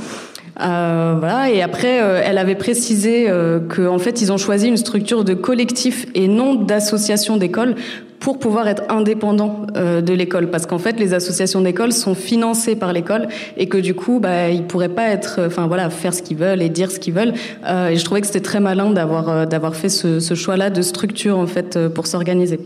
Euh, 0.62 1.16
voilà. 1.20 1.50
Et 1.50 1.62
après, 1.62 2.02
euh, 2.02 2.22
elle 2.24 2.38
avait 2.38 2.56
précisé 2.56 3.28
qu'en 3.76 4.00
fait, 4.00 4.22
ils 4.22 4.32
ont 4.32 4.38
choisi 4.38 4.68
une 4.68 4.78
structure 4.78 5.24
de 5.24 5.34
collectif 5.34 6.06
et 6.16 6.28
non 6.28 6.56
d'association 6.56 7.38
d'école 7.38 7.76
pour 8.20 8.40
pouvoir 8.40 8.68
être 8.68 8.84
indépendant 8.90 9.66
euh, 9.76 10.02
de 10.02 10.14
l'école, 10.14 10.50
parce 10.50 10.66
qu'en 10.66 10.78
fait, 10.78 11.00
les 11.00 11.14
associations 11.14 11.62
d'école 11.62 11.92
sont 11.94 12.16
financées 12.16 12.76
par 12.76 12.94
l'école 12.94 13.28
et 13.58 13.68
que 13.68 13.78
du 13.78 13.94
coup, 13.94 14.20
bah, 14.20 14.50
ils 14.50 14.64
pourraient 14.64 14.90
pas 14.90 15.10
être, 15.10 15.42
enfin 15.46 15.68
voilà, 15.68 15.90
faire 15.90 16.14
ce 16.14 16.22
qu'ils 16.22 16.38
veulent 16.38 16.62
et 16.62 16.70
dire 16.70 16.92
ce 16.92 17.00
qu'ils 17.00 17.14
veulent. 17.14 17.34
Euh, 17.66 17.90
et 17.90 17.96
je 17.96 18.04
trouvais 18.04 18.22
que 18.22 18.28
c'était 18.28 18.42
très 18.42 18.60
malin 18.60 18.92
d'avoir 18.92 19.30
euh, 19.30 19.46
d'avoir 19.46 19.76
fait 19.76 19.90
ce, 19.90 20.20
ce 20.20 20.34
choix-là 20.34 20.70
de 20.70 20.82
structure 20.82 21.38
en 21.38 21.48
fait 21.48 21.88
pour 21.90 22.08
s'organiser. 22.08 22.60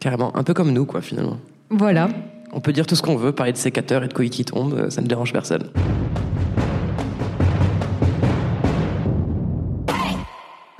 Carrément, 0.00 0.36
un 0.36 0.42
peu 0.42 0.54
comme 0.54 0.72
nous, 0.72 0.84
quoi, 0.84 1.00
finalement. 1.00 1.38
Voilà. 1.70 2.08
On 2.52 2.60
peut 2.60 2.72
dire 2.72 2.86
tout 2.86 2.96
ce 2.96 3.02
qu'on 3.02 3.16
veut, 3.16 3.32
parler 3.32 3.52
de 3.52 3.58
sécateurs 3.58 4.04
et 4.04 4.08
de 4.08 4.12
couilles 4.12 4.30
qui 4.30 4.44
tombent, 4.44 4.88
ça 4.88 5.02
ne 5.02 5.06
dérange 5.06 5.32
personne. 5.32 5.64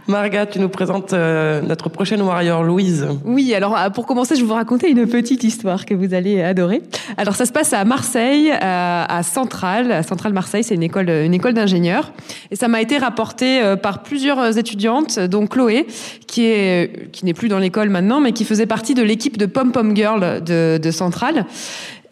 Marga, 0.09 0.47
tu 0.47 0.61
nous 0.61 0.69
présentes 0.69 1.13
euh, 1.15 1.61
notre 1.63 1.89
prochaine 1.89 2.23
warrior, 2.23 2.63
Louise. 2.63 3.09
Oui, 3.25 3.53
alors 3.55 3.77
euh, 3.77 3.91
pour 3.91 4.07
commencer, 4.07 4.37
je 4.37 4.43
vais 4.43 4.47
vous 4.47 4.55
raconter 4.55 4.89
une 4.89 5.05
petite 5.05 5.43
histoire 5.43 5.85
que 5.85 5.95
vous 5.95 6.15
allez 6.15 6.41
adorer. 6.41 6.81
Alors 7.17 7.35
ça 7.35 7.45
se 7.45 7.51
passe 7.51 7.73
à 7.73 7.85
Marseille, 7.85 8.53
à, 8.53 9.17
à 9.17 9.23
Centrale. 9.25 9.91
À 9.91 10.05
Centrale 10.05 10.33
Marseille, 10.33 10.63
c'est 10.63 10.77
une 10.77 10.85
école, 10.85 11.11
une 11.11 11.35
école 11.35 11.55
d'ingénieurs. 11.55 12.13
Et 12.53 12.57
ça 12.57 12.69
m'a 12.69 12.81
été 12.81 12.99
rapporté 12.99 13.61
euh, 13.61 13.75
par 13.75 14.05
plusieurs 14.05 14.57
étudiantes, 14.57 15.19
dont 15.19 15.49
Chloé, 15.49 15.89
qui 16.29 16.45
est 16.45 17.11
qui 17.11 17.25
n'est 17.25 17.35
plus 17.35 17.49
dans 17.49 17.59
l'école 17.59 17.89
maintenant, 17.89 18.21
mais 18.21 18.31
qui 18.31 18.45
faisait 18.45 18.67
partie 18.67 18.95
de 18.95 19.03
l'équipe 19.03 19.37
de 19.37 19.47
Pom 19.47 19.73
Pom 19.73 19.97
Girl 19.97 20.41
de, 20.41 20.79
de 20.81 20.91
Centrale. 20.93 21.47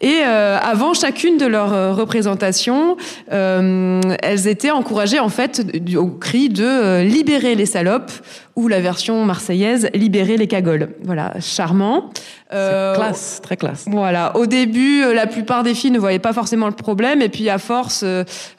Et 0.01 0.21
euh, 0.25 0.57
avant 0.61 0.93
chacune 0.93 1.37
de 1.37 1.45
leurs 1.45 1.73
euh, 1.73 1.93
représentations, 1.93 2.97
euh, 3.31 4.01
elles 4.21 4.47
étaient 4.47 4.71
encouragées 4.71 5.19
en 5.19 5.29
fait 5.29 5.65
au 5.95 6.07
cri 6.07 6.49
de 6.49 7.01
libérer 7.01 7.55
les 7.55 7.65
salopes 7.65 8.11
ou 8.55 8.67
la 8.69 8.79
version 8.79 9.25
marseillaise 9.25 9.89
libérer 9.93 10.37
les 10.37 10.47
cagoles. 10.47 10.89
Voilà, 11.03 11.33
charmant. 11.41 12.09
Euh, 12.53 12.95
classe, 12.95 13.39
très 13.41 13.57
classe. 13.57 13.85
Voilà. 13.87 14.37
Au 14.37 14.45
début, 14.45 15.01
la 15.13 15.27
plupart 15.27 15.63
des 15.63 15.73
filles 15.73 15.91
ne 15.91 15.99
voyaient 15.99 16.19
pas 16.19 16.31
forcément 16.31 16.67
le 16.67 16.73
problème, 16.73 17.21
et 17.21 17.27
puis 17.27 17.49
à 17.49 17.57
force 17.57 18.05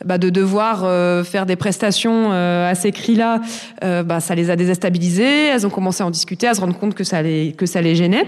bah, 0.04 0.18
de 0.18 0.28
devoir 0.28 0.80
faire 1.24 1.46
des 1.46 1.56
prestations 1.56 2.30
à 2.32 2.74
ces 2.74 2.92
cris-là, 2.92 3.40
bah, 3.80 4.20
ça 4.20 4.34
les 4.34 4.50
a 4.50 4.56
déstabilisées. 4.56 5.46
Elles 5.46 5.66
ont 5.66 5.70
commencé 5.70 6.02
à 6.02 6.06
en 6.06 6.10
discuter, 6.10 6.46
à 6.46 6.52
se 6.52 6.60
rendre 6.60 6.76
compte 6.78 6.94
que 6.94 7.04
ça 7.04 7.22
les 7.22 7.54
que 7.56 7.64
ça 7.64 7.80
les 7.80 7.94
gênait. 7.94 8.26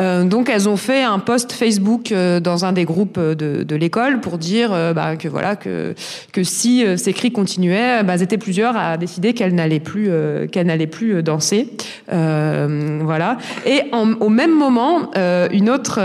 Euh, 0.00 0.24
donc 0.24 0.48
elles 0.48 0.68
ont 0.68 0.76
fait 0.76 1.02
un 1.02 1.18
post 1.18 1.52
Facebook 1.52 2.10
euh, 2.10 2.40
dans 2.40 2.64
un 2.64 2.72
des 2.72 2.84
groupes 2.84 3.18
euh, 3.18 3.34
de, 3.34 3.62
de 3.62 3.76
l'école 3.76 4.20
pour 4.20 4.38
dire 4.38 4.70
bah, 4.94 5.16
que 5.16 5.28
voilà 5.28 5.56
que 5.56 5.94
que 6.32 6.42
si 6.42 6.84
ces 6.96 7.12
cris 7.12 7.32
continuaient, 7.32 8.02
bah, 8.02 8.14
elles 8.14 8.22
étaient 8.22 8.38
plusieurs 8.38 8.76
à 8.76 8.96
décider 8.96 9.34
qu'elles 9.34 9.54
n'allaient 9.54 9.80
plus 9.80 10.10
qu'elles 10.50 10.66
n'allaient 10.66 10.86
plus 10.86 11.22
danser. 11.22 11.68
voilà. 12.08 13.38
Et 13.66 13.82
en, 13.92 14.12
au 14.14 14.28
même 14.28 14.56
moment, 14.56 15.10
une 15.52 15.70
autre 15.70 16.00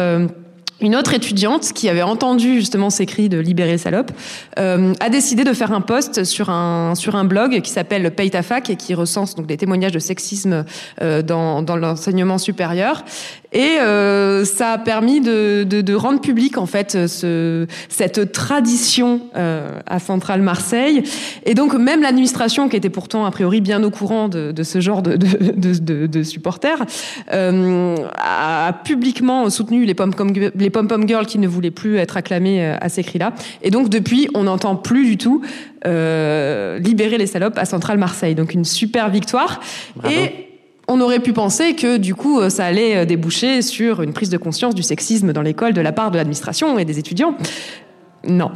une 0.82 0.96
autre 0.96 1.14
étudiante 1.14 1.72
qui 1.74 1.88
avait 1.88 2.02
entendu 2.02 2.56
justement 2.56 2.90
ces 2.90 3.06
cris 3.06 3.30
de 3.30 3.38
libérer 3.38 3.78
salope 3.78 4.12
euh, 4.60 4.94
a 5.00 5.10
décidé 5.10 5.44
de 5.44 5.54
faire 5.54 5.72
un 5.72 5.82
post 5.82 6.26
sur 6.26 6.50
un 6.50 6.96
sur 6.96 7.16
un 7.16 7.24
blog 7.24 7.62
qui 7.62 7.72
s'appelle 7.72 8.12
Paye 8.12 8.32
et 8.70 8.76
qui 8.76 8.94
recense 8.94 9.36
donc 9.36 9.48
des 9.48 9.56
témoignages 9.58 9.94
de 9.94 10.00
sexisme 10.00 10.66
euh, 11.02 11.22
dans 11.22 11.62
dans 11.62 11.78
l'enseignement 11.78 12.38
supérieur 12.38 13.06
et 13.56 13.80
euh, 13.80 14.46
ça 14.46 14.74
a 14.74 14.78
permis 14.78 15.22
de, 15.22 15.64
de, 15.64 15.82
de, 15.82 15.94
rendre 15.96 16.22
public 16.22 16.58
en 16.58 16.66
fait 16.66 17.08
ce, 17.08 17.66
cette 17.90 18.32
tradition 18.32 19.22
euh, 19.36 19.80
à 19.88 20.00
Centrale 20.00 20.42
Marseille 20.42 21.04
et 21.46 21.56
donc 21.56 21.74
même 21.74 22.02
l'administration 22.02 22.70
qui 22.70 22.76
était 22.76 22.90
pourtant 22.90 23.26
a 23.26 23.32
priori 23.32 23.62
bien 23.62 23.82
au 23.84 23.90
courant 23.90 24.28
de, 24.28 24.52
de 24.52 24.64
ce 24.64 24.82
genre 24.82 25.02
de, 25.02 25.16
de, 25.16 26.06
de 26.06 26.24
supporters 26.24 26.86
euh, 27.32 27.96
a 28.18 28.74
publiquement 28.84 29.50
soutenu 29.50 29.86
les 29.86 29.96
comme 29.96 30.34
les 30.34 30.70
pom-pom 30.70 31.08
girls 31.08 31.26
qui 31.26 31.40
ne 31.40 31.48
voulaient 31.48 31.72
plus 31.72 31.98
être 31.98 32.18
acclamées 32.18 32.64
euh, 32.64 32.78
à 32.82 32.90
ces 32.90 33.04
cris-là. 33.04 33.34
Et 33.62 33.72
donc 33.72 33.90
depuis, 33.90 34.30
on 34.34 34.44
n'entend 34.44 34.76
plus 34.76 35.06
du 35.06 35.18
tout 35.18 35.42
euh, 35.86 36.80
libérer 36.80 37.18
les 37.18 37.28
salopes 37.28 37.58
à 37.58 37.66
Centrale 37.66 37.98
Marseille. 37.98 38.36
Donc 38.36 38.54
une 38.54 38.66
super 38.66 39.10
victoire. 39.10 39.62
Et 40.10 40.45
on 40.88 41.02
aurait 41.02 41.20
pu 41.20 41.34
penser 41.34 41.76
que 41.76 41.98
du 41.98 42.16
coup, 42.16 42.40
euh, 42.40 42.50
ça 42.50 42.66
allait 42.66 43.06
déboucher 43.06 43.62
sur 43.62 44.02
une 44.02 44.14
prise 44.14 44.30
de 44.30 44.38
conscience 44.38 44.76
du 44.76 44.84
sexisme 44.84 45.34
dans 45.34 45.42
l'école 45.42 45.74
de 45.74 45.82
la 45.82 45.92
part 45.92 46.12
de 46.12 46.18
l'administration 46.18 46.78
et 46.78 46.86
des 46.86 47.00
étudiants. 47.00 47.36
Non. 48.28 48.52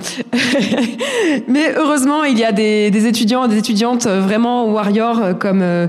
Mais 1.47 1.75
heureusement, 1.77 2.23
il 2.23 2.39
y 2.39 2.43
a 2.43 2.51
des, 2.51 3.05
étudiants 3.05 3.45
et 3.45 3.49
des 3.49 3.57
étudiantes 3.59 4.07
vraiment 4.07 4.65
warriors 4.65 5.37
comme, 5.37 5.61
euh, 5.61 5.87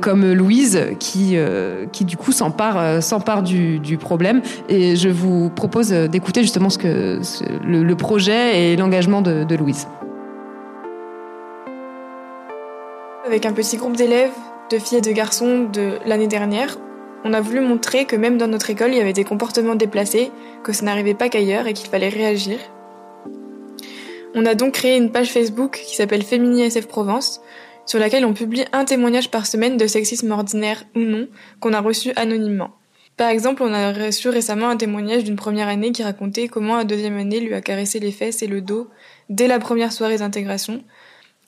comme 0.00 0.32
Louise 0.32 0.80
qui, 1.00 1.32
euh, 1.34 1.86
qui 1.90 2.04
du 2.04 2.16
coup 2.16 2.30
s'empare, 2.30 3.02
s'empare 3.02 3.42
du, 3.42 3.80
du, 3.80 3.98
problème. 3.98 4.42
Et 4.68 4.94
je 4.94 5.08
vous 5.08 5.50
propose 5.50 5.90
d'écouter 5.90 6.42
justement 6.42 6.70
ce 6.70 6.78
que, 6.78 7.20
le, 7.64 7.94
projet 7.96 8.72
et 8.72 8.76
l'engagement 8.76 9.22
de 9.22 9.56
Louise. 9.56 9.88
Avec 13.26 13.44
un 13.44 13.52
petit 13.52 13.76
groupe 13.76 13.96
d'élèves, 13.96 14.30
de 14.70 14.78
filles 14.78 14.98
et 14.98 15.02
de 15.02 15.12
garçons 15.12 15.64
de 15.64 15.98
l'année 16.06 16.26
dernière, 16.26 16.78
on 17.24 17.32
a 17.32 17.40
voulu 17.40 17.60
montrer 17.60 18.04
que 18.04 18.16
même 18.16 18.38
dans 18.38 18.46
notre 18.46 18.70
école, 18.70 18.92
il 18.92 18.98
y 18.98 19.00
avait 19.00 19.12
des 19.12 19.24
comportements 19.24 19.74
déplacés, 19.74 20.30
que 20.62 20.72
ça 20.72 20.84
n'arrivait 20.84 21.14
pas 21.14 21.28
qu'ailleurs 21.28 21.66
et 21.66 21.72
qu'il 21.72 21.88
fallait 21.88 22.08
réagir. 22.08 22.58
On 24.34 24.44
a 24.44 24.54
donc 24.54 24.74
créé 24.74 24.96
une 24.96 25.10
page 25.10 25.32
Facebook 25.32 25.82
qui 25.86 25.96
s'appelle 25.96 26.22
Fémini 26.22 26.62
SF 26.62 26.86
Provence, 26.88 27.40
sur 27.86 27.98
laquelle 27.98 28.24
on 28.24 28.34
publie 28.34 28.64
un 28.72 28.84
témoignage 28.84 29.30
par 29.30 29.46
semaine 29.46 29.76
de 29.76 29.86
sexisme 29.86 30.30
ordinaire 30.30 30.84
ou 30.94 31.00
non 31.00 31.28
qu'on 31.60 31.72
a 31.72 31.80
reçu 31.80 32.12
anonymement. 32.16 32.72
Par 33.16 33.30
exemple, 33.30 33.62
on 33.62 33.72
a 33.72 33.92
reçu 33.92 34.28
récemment 34.28 34.68
un 34.68 34.76
témoignage 34.76 35.24
d'une 35.24 35.36
première 35.36 35.68
année 35.68 35.92
qui 35.92 36.02
racontait 36.02 36.48
comment 36.48 36.76
la 36.76 36.84
deuxième 36.84 37.16
année 37.16 37.40
lui 37.40 37.54
a 37.54 37.62
caressé 37.62 37.98
les 37.98 38.12
fesses 38.12 38.42
et 38.42 38.46
le 38.46 38.60
dos 38.60 38.88
dès 39.30 39.46
la 39.46 39.58
première 39.58 39.92
soirée 39.92 40.18
d'intégration. 40.18 40.84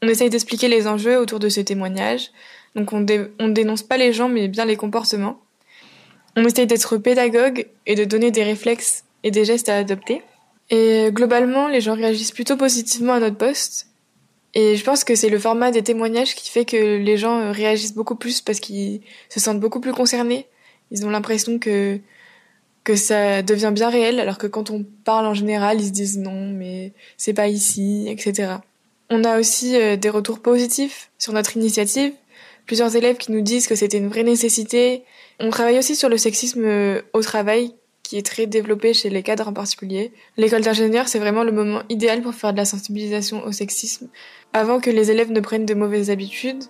On 0.02 0.08
essaye 0.08 0.30
d'expliquer 0.30 0.68
les 0.68 0.86
enjeux 0.86 1.18
autour 1.18 1.40
de 1.40 1.48
ce 1.48 1.60
témoignage, 1.60 2.30
donc 2.78 2.92
on, 2.92 3.04
on 3.38 3.48
dénonce 3.48 3.82
pas 3.82 3.96
les 3.96 4.12
gens 4.12 4.28
mais 4.28 4.48
bien 4.48 4.64
les 4.64 4.76
comportements. 4.76 5.40
On 6.36 6.44
essaye 6.44 6.66
d'être 6.66 6.96
pédagogue 6.96 7.66
et 7.86 7.94
de 7.94 8.04
donner 8.04 8.30
des 8.30 8.44
réflexes 8.44 9.04
et 9.24 9.30
des 9.30 9.44
gestes 9.44 9.68
à 9.68 9.76
adopter. 9.76 10.22
Et 10.70 11.08
globalement, 11.10 11.68
les 11.68 11.80
gens 11.80 11.94
réagissent 11.94 12.32
plutôt 12.32 12.56
positivement 12.56 13.14
à 13.14 13.20
notre 13.20 13.36
poste. 13.36 13.88
Et 14.54 14.76
je 14.76 14.84
pense 14.84 15.04
que 15.04 15.14
c'est 15.14 15.28
le 15.28 15.38
format 15.38 15.70
des 15.70 15.82
témoignages 15.82 16.34
qui 16.34 16.50
fait 16.50 16.64
que 16.64 16.96
les 16.96 17.16
gens 17.16 17.38
euh, 17.38 17.52
réagissent 17.52 17.94
beaucoup 17.94 18.14
plus 18.14 18.40
parce 18.40 18.60
qu'ils 18.60 19.00
se 19.28 19.40
sentent 19.40 19.60
beaucoup 19.60 19.80
plus 19.80 19.92
concernés. 19.92 20.46
Ils 20.90 21.04
ont 21.06 21.10
l'impression 21.10 21.58
que 21.58 22.00
que 22.84 22.96
ça 22.96 23.42
devient 23.42 23.70
bien 23.74 23.90
réel, 23.90 24.18
alors 24.18 24.38
que 24.38 24.46
quand 24.46 24.70
on 24.70 24.82
parle 25.04 25.26
en 25.26 25.34
général, 25.34 25.78
ils 25.78 25.88
se 25.88 25.92
disent 25.92 26.18
non, 26.18 26.48
mais 26.52 26.92
c'est 27.18 27.34
pas 27.34 27.48
ici, 27.48 28.06
etc. 28.08 28.54
On 29.10 29.24
a 29.24 29.38
aussi 29.38 29.76
euh, 29.76 29.96
des 29.96 30.08
retours 30.08 30.40
positifs 30.40 31.10
sur 31.18 31.34
notre 31.34 31.56
initiative. 31.58 32.12
Plusieurs 32.68 32.94
élèves 32.96 33.16
qui 33.16 33.32
nous 33.32 33.40
disent 33.40 33.66
que 33.66 33.74
c'était 33.74 33.96
une 33.96 34.08
vraie 34.08 34.24
nécessité. 34.24 35.02
On 35.40 35.48
travaille 35.48 35.78
aussi 35.78 35.96
sur 35.96 36.10
le 36.10 36.18
sexisme 36.18 36.64
euh, 36.66 37.00
au 37.14 37.22
travail, 37.22 37.72
qui 38.02 38.18
est 38.18 38.26
très 38.26 38.44
développé 38.44 38.92
chez 38.92 39.08
les 39.08 39.22
cadres 39.22 39.48
en 39.48 39.54
particulier. 39.54 40.12
L'école 40.36 40.60
d'ingénieur, 40.60 41.08
c'est 41.08 41.18
vraiment 41.18 41.44
le 41.44 41.52
moment 41.52 41.80
idéal 41.88 42.20
pour 42.20 42.34
faire 42.34 42.52
de 42.52 42.58
la 42.58 42.66
sensibilisation 42.66 43.42
au 43.42 43.52
sexisme, 43.52 44.10
avant 44.52 44.80
que 44.80 44.90
les 44.90 45.10
élèves 45.10 45.32
ne 45.32 45.40
prennent 45.40 45.64
de 45.64 45.72
mauvaises 45.72 46.10
habitudes. 46.10 46.62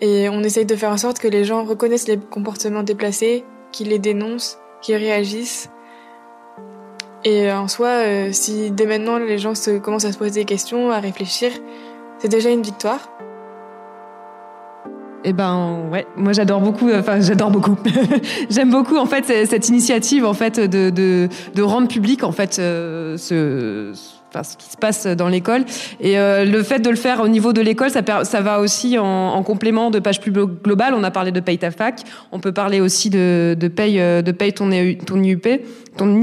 Et 0.00 0.30
on 0.30 0.42
essaye 0.42 0.64
de 0.64 0.76
faire 0.76 0.92
en 0.92 0.96
sorte 0.96 1.18
que 1.18 1.28
les 1.28 1.44
gens 1.44 1.62
reconnaissent 1.62 2.08
les 2.08 2.16
comportements 2.16 2.82
déplacés, 2.82 3.44
qu'ils 3.72 3.88
les 3.88 3.98
dénoncent, 3.98 4.56
qu'ils 4.80 4.96
réagissent. 4.96 5.68
Et 7.24 7.52
en 7.52 7.68
soi, 7.68 7.88
euh, 7.88 8.32
si 8.32 8.70
dès 8.70 8.86
maintenant 8.86 9.18
les 9.18 9.36
gens 9.36 9.52
commencent 9.82 10.06
à 10.06 10.12
se 10.12 10.18
poser 10.18 10.40
des 10.40 10.46
questions, 10.46 10.90
à 10.90 11.00
réfléchir, 11.00 11.52
c'est 12.18 12.28
déjà 12.28 12.48
une 12.48 12.62
victoire. 12.62 13.10
Eh 15.24 15.32
ben 15.32 15.88
ouais, 15.92 16.06
moi 16.16 16.32
j'adore 16.32 16.60
beaucoup. 16.60 16.88
Euh, 16.88 17.00
enfin 17.00 17.20
j'adore 17.20 17.50
beaucoup. 17.50 17.76
J'aime 18.50 18.70
beaucoup 18.70 18.96
en 18.96 19.06
fait 19.06 19.46
cette 19.46 19.68
initiative 19.68 20.24
en 20.24 20.34
fait 20.34 20.58
de 20.58 20.90
de, 20.90 21.28
de 21.54 21.62
rendre 21.62 21.88
public 21.88 22.24
en 22.24 22.32
fait 22.32 22.58
euh, 22.58 23.16
ce 23.16 23.92
Enfin, 24.32 24.44
ce 24.44 24.56
qui 24.56 24.70
se 24.70 24.76
passe 24.76 25.08
dans 25.08 25.26
l'école. 25.26 25.64
Et 25.98 26.16
euh, 26.16 26.44
le 26.44 26.62
fait 26.62 26.78
de 26.78 26.88
le 26.88 26.94
faire 26.94 27.20
au 27.20 27.26
niveau 27.26 27.52
de 27.52 27.60
l'école, 27.60 27.90
ça, 27.90 28.00
ça 28.22 28.40
va 28.40 28.60
aussi 28.60 28.96
en, 28.96 29.04
en, 29.04 29.42
complément 29.42 29.90
de 29.90 29.98
pages 29.98 30.20
plus 30.20 30.30
globales. 30.30 30.94
On 30.94 31.02
a 31.02 31.10
parlé 31.10 31.32
de 31.32 31.40
Paye 31.40 31.58
ta 31.58 31.72
fac. 31.72 32.02
On 32.30 32.38
peut 32.38 32.52
parler 32.52 32.80
aussi 32.80 33.10
de, 33.10 33.56
de 33.58 33.66
Paye, 33.66 33.96
de 33.98 34.30
paye 34.30 34.52
ton, 34.52 34.70
ton 35.04 35.20
IUP 35.20 35.48
ton, 35.96 36.20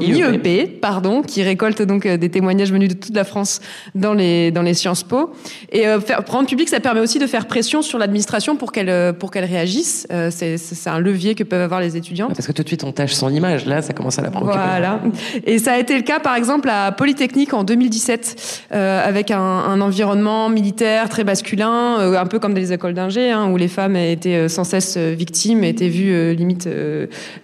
IEP, 0.00 0.80
pardon, 0.80 1.22
qui 1.22 1.42
récolte 1.42 1.82
donc 1.82 2.06
euh, 2.06 2.16
des 2.16 2.30
témoignages 2.30 2.72
venus 2.72 2.88
de 2.88 2.94
toute 2.94 3.14
la 3.14 3.24
France 3.24 3.60
dans 3.94 4.14
les 4.14 4.50
dans 4.50 4.62
les 4.62 4.74
Sciences 4.74 5.02
Po. 5.02 5.32
Et 5.70 5.86
euh, 5.86 6.00
faire, 6.00 6.24
prendre 6.24 6.48
public, 6.48 6.68
ça 6.68 6.80
permet 6.80 7.00
aussi 7.00 7.18
de 7.18 7.26
faire 7.26 7.46
pression 7.46 7.82
sur 7.82 7.98
l'administration 7.98 8.56
pour 8.56 8.72
qu'elle 8.72 8.88
euh, 8.88 9.12
pour 9.12 9.30
qu'elle 9.30 9.44
réagisse. 9.44 10.06
Euh, 10.12 10.30
c'est 10.30 10.56
c'est 10.56 10.88
un 10.88 10.98
levier 10.98 11.34
que 11.34 11.44
peuvent 11.44 11.60
avoir 11.60 11.80
les 11.80 11.96
étudiants. 11.96 12.28
Parce 12.28 12.46
que 12.46 12.52
tout 12.52 12.62
de 12.62 12.68
suite 12.68 12.84
on 12.84 12.92
tâche 12.92 13.12
son 13.12 13.30
image. 13.30 13.66
Là, 13.66 13.82
ça 13.82 13.92
commence 13.92 14.18
à 14.18 14.22
la 14.22 14.30
préoccuper. 14.30 14.58
Voilà. 14.58 15.00
Et 15.46 15.58
ça 15.58 15.72
a 15.72 15.78
été 15.78 15.96
le 15.96 16.02
cas, 16.02 16.18
par 16.18 16.34
exemple, 16.34 16.68
à 16.70 16.90
Polytechnique 16.92 17.52
en 17.52 17.64
2017, 17.64 18.66
euh, 18.72 19.06
avec 19.06 19.30
un, 19.30 19.38
un, 19.40 19.80
environnement 19.80 20.48
militaire 20.48 21.08
très 21.08 21.24
masculin, 21.24 21.98
un 21.98 22.26
peu 22.26 22.38
comme 22.38 22.54
dans 22.54 22.60
les 22.60 22.72
écoles 22.72 22.94
d'ingé, 22.94 23.30
hein, 23.30 23.50
où 23.50 23.56
les 23.56 23.68
femmes 23.68 23.96
étaient 23.96 24.48
sans 24.48 24.64
cesse 24.64 24.96
victimes, 24.96 25.64
étaient 25.64 25.88
vues 25.88 26.34
limite, 26.34 26.68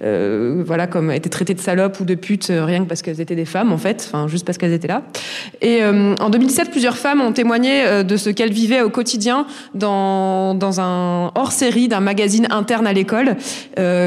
voilà, 0.00 0.86
comme 0.86 1.10
étaient 1.10 1.28
traitées 1.28 1.54
de 1.58 1.62
salopes 1.62 2.00
ou 2.00 2.04
de 2.04 2.14
putes 2.14 2.48
euh, 2.50 2.64
rien 2.64 2.82
que 2.82 2.88
parce 2.88 3.02
qu'elles 3.02 3.20
étaient 3.20 3.34
des 3.34 3.44
femmes 3.44 3.72
en 3.72 3.76
fait, 3.76 4.08
enfin 4.08 4.28
juste 4.28 4.46
parce 4.46 4.56
qu'elles 4.56 4.72
étaient 4.72 4.88
là. 4.88 5.02
Et 5.60 5.82
euh, 5.82 6.14
en 6.20 6.30
2017, 6.30 6.70
plusieurs 6.70 6.96
femmes 6.96 7.20
ont 7.20 7.32
témoigné 7.32 7.84
euh, 7.84 8.02
de 8.02 8.16
ce 8.16 8.30
qu'elles 8.30 8.52
vivaient 8.52 8.80
au 8.80 8.90
quotidien 8.90 9.46
dans, 9.74 10.54
dans 10.54 10.80
un 10.80 11.30
hors-série 11.34 11.88
d'un 11.88 12.00
magazine 12.00 12.46
interne 12.50 12.86
à 12.86 12.92
l'école 12.92 13.36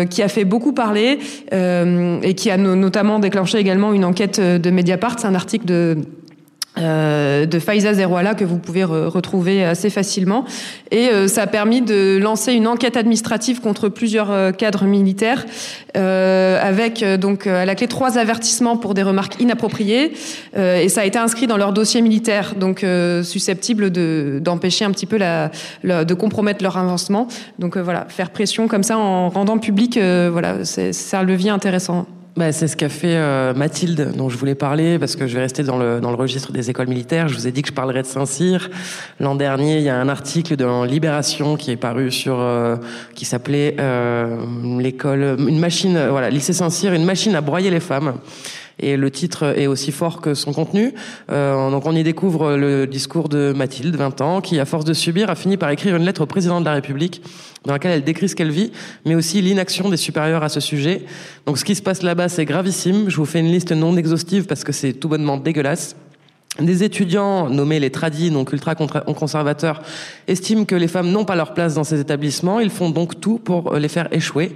qui 0.10 0.22
a 0.22 0.28
fait 0.28 0.45
beaucoup 0.45 0.74
parler 0.74 1.20
et 1.52 2.34
qui 2.36 2.49
a 2.49 2.58
notamment 2.58 3.20
déclenché 3.20 3.58
également 3.58 3.93
une 3.93 4.06
enquête 4.06 4.39
de 4.39 4.70
Mediapart. 4.70 5.20
C'est 5.20 5.28
un 5.28 5.36
article 5.36 5.66
de 5.66 5.97
euh, 6.78 7.46
de 7.46 7.60
Faiza 7.60 7.94
Zerouala 7.94 8.34
que 8.34 8.46
vous 8.46 8.58
pouvez 8.58 8.86
retrouver 8.86 9.66
assez 9.66 9.90
facilement. 9.90 10.46
Et 10.90 11.10
euh, 11.10 11.28
ça 11.28 11.42
a 11.42 11.48
permis 11.48 11.82
de 11.82 12.18
lancer 12.18 12.54
une 12.54 12.66
enquête 12.66 12.96
administrative 12.96 13.60
contre 13.60 13.90
plusieurs 13.90 14.32
euh, 14.32 14.52
cadres 14.54 14.86
militaires, 14.86 15.46
avec 15.94 17.04
donc 17.04 17.48
à 17.48 17.66
la 17.66 17.76
clé 17.76 17.88
trois 17.88 18.18
avertissements 18.18 18.78
pour 18.78 18.94
des 18.94 19.04
remarques 19.04 19.42
inappropriées. 19.42 20.14
et 20.56 20.88
ça 20.88 21.02
a 21.02 21.06
été 21.06 21.20
inscrit 21.20 21.48
dans 21.48 21.58
leur 21.58 21.74
dossier 21.74 22.02
militaire, 22.02 22.56
donc 22.56 22.86
susceptible 23.24 23.92
de 23.92 24.40
d'empêcher 24.42 24.86
un 24.86 24.92
petit 24.92 25.06
peu 25.06 25.18
la, 25.18 25.52
de 25.84 26.14
compromettre 26.14 26.64
leur 26.64 26.78
avancement. 26.78 27.28
Donc 27.60 27.76
voilà, 27.76 28.06
faire 28.08 28.30
pression 28.30 28.70
comme 28.70 28.84
ça 28.84 28.98
en 28.98 29.28
rendant 29.30 29.58
public, 29.58 30.00
voilà, 30.00 30.64
c'est 30.64 30.94
un 31.14 31.24
levier 31.24 31.50
intéressant. 31.50 32.06
Bah, 32.36 32.52
C'est 32.52 32.68
ce 32.68 32.76
qu'a 32.78 32.90
fait 32.90 33.16
euh, 33.16 33.54
Mathilde, 33.54 34.14
dont 34.16 34.30
je 34.30 34.38
voulais 34.38 34.56
parler, 34.56 35.00
parce 35.00 35.16
que 35.16 35.28
je 35.28 35.36
vais 35.36 35.42
rester 35.42 35.64
dans 35.64 35.78
le, 35.78 36.00
dans 36.00 36.10
le 36.10 36.16
registre 36.16 36.52
des 36.52 36.70
écoles 36.70 36.88
militaires. 36.88 37.28
Je 37.28 37.36
vous 37.36 37.48
ai 37.48 37.52
dit 37.52 37.62
que 37.62 37.70
je 37.70 37.74
parlerais 37.74 38.02
de 38.02 38.08
Saint-Cyr. 38.08 38.70
L'an 39.20 39.36
dernier, 39.36 39.78
il 39.78 39.84
y 39.84 39.90
a 39.90 39.98
un 39.98 40.10
article 40.10 40.56
dans 40.56 40.84
Libération 40.84 41.56
qui 41.56 41.72
est 41.72 41.78
paru 41.78 42.12
sur, 42.12 42.40
euh, 42.40 42.78
qui 43.16 43.26
s'appelait 43.26 43.76
euh, 43.80 44.38
l'école, 44.80 45.38
une 45.40 45.60
machine, 45.60 46.08
voilà, 46.10 46.30
lycée 46.30 46.54
Saint-Cyr, 46.54 46.94
une 46.94 47.06
machine 47.06 47.36
à 47.36 47.42
broyer 47.42 47.70
les 47.70 47.80
femmes 47.80 48.16
et 48.80 48.98
le 48.98 49.12
titre 49.12 49.54
est 49.58 49.68
aussi 49.68 49.92
fort 49.92 50.22
que 50.22 50.34
son 50.34 50.54
contenu. 50.54 50.94
Euh, 51.32 51.70
donc 51.70 51.86
on 51.86 51.96
y 51.96 52.04
découvre 52.04 52.56
le 52.56 52.88
discours 52.88 53.30
de 53.30 53.54
Mathilde, 53.56 53.96
20 53.96 54.22
ans, 54.22 54.42
qui, 54.42 54.60
à 54.60 54.66
force 54.66 54.86
de 54.86 54.94
subir, 54.94 55.30
a 55.30 55.36
fini 55.36 55.58
par 55.58 55.70
écrire 55.70 55.96
une 55.96 56.06
lettre 56.06 56.22
au 56.22 56.26
président 56.26 56.60
de 56.60 56.66
la 56.66 56.74
République 56.74 57.22
dans 57.66 57.74
laquelle 57.74 57.92
elle 57.92 58.04
décrit 58.04 58.28
ce 58.28 58.36
qu'elle 58.36 58.52
vit, 58.52 58.72
mais 59.06 59.16
aussi 59.16 59.42
l'inaction 59.42 59.90
des 59.90 59.98
supérieurs 59.98 60.44
à 60.44 60.50
ce 60.50 60.60
sujet. 60.60 61.04
Donc 61.46 61.58
ce 61.58 61.66
qui 61.66 61.76
se 61.76 61.82
passe 61.82 62.02
là-bas, 62.02 62.30
c'est 62.30 62.46
gravissime. 62.46 63.10
Je 63.10 63.18
vous 63.18 63.26
fais 63.26 63.40
une 63.40 63.52
liste 63.52 63.72
non 63.72 63.96
exhaustive 63.98 64.46
parce 64.46 64.64
que 64.64 64.72
c'est 64.72 64.94
tout 64.94 65.10
bonnement 65.10 65.38
dégueulasse. 65.38 65.96
Des 66.60 66.84
étudiants 66.84 67.49
nommés 67.49 67.80
les 67.80 67.91
tradis, 67.91 68.30
donc 68.30 68.52
ultra 68.52 68.76
conservateurs, 68.76 69.82
estiment 70.28 70.66
que 70.66 70.76
les 70.76 70.89
femmes 70.89 71.10
n'ont 71.10 71.24
pas 71.24 71.38
leur 71.38 71.54
place 71.54 71.76
dans 71.76 71.86
ces 71.86 72.02
établissements. 72.02 72.60
Ils 72.60 72.70
font 72.70 72.89
donc 72.89 73.22
tout 73.22 73.39
pour 73.39 73.76
les 73.76 73.88
faire 73.88 74.10
échouer. 74.12 74.52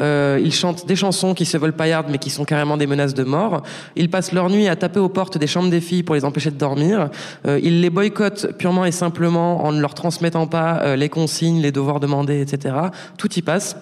Euh, 0.00 0.40
ils 0.40 0.54
chantent 0.54 0.86
des 0.86 0.94
chansons 0.94 1.34
qui 1.34 1.44
se 1.44 1.56
veulent 1.56 1.72
paillardes, 1.72 2.06
mais 2.08 2.18
qui 2.18 2.30
sont 2.30 2.44
carrément 2.44 2.76
des 2.76 2.86
menaces 2.86 3.14
de 3.14 3.24
mort. 3.24 3.64
Ils 3.96 4.08
passent 4.08 4.32
leur 4.32 4.48
nuit 4.48 4.68
à 4.68 4.76
taper 4.76 5.00
aux 5.00 5.08
portes 5.08 5.38
des 5.38 5.48
chambres 5.48 5.70
des 5.70 5.80
filles 5.80 6.04
pour 6.04 6.14
les 6.14 6.24
empêcher 6.24 6.52
de 6.52 6.56
dormir. 6.56 7.10
Euh, 7.48 7.58
ils 7.60 7.80
les 7.80 7.90
boycottent 7.90 8.56
purement 8.56 8.84
et 8.84 8.92
simplement 8.92 9.64
en 9.64 9.72
ne 9.72 9.80
leur 9.80 9.94
transmettant 9.94 10.46
pas 10.46 10.80
euh, 10.82 10.94
les 10.94 11.08
consignes, 11.08 11.60
les 11.60 11.72
devoirs 11.72 11.98
demandés, 11.98 12.40
etc. 12.40 12.76
Tout 13.18 13.32
y 13.34 13.42
passe. 13.42 13.74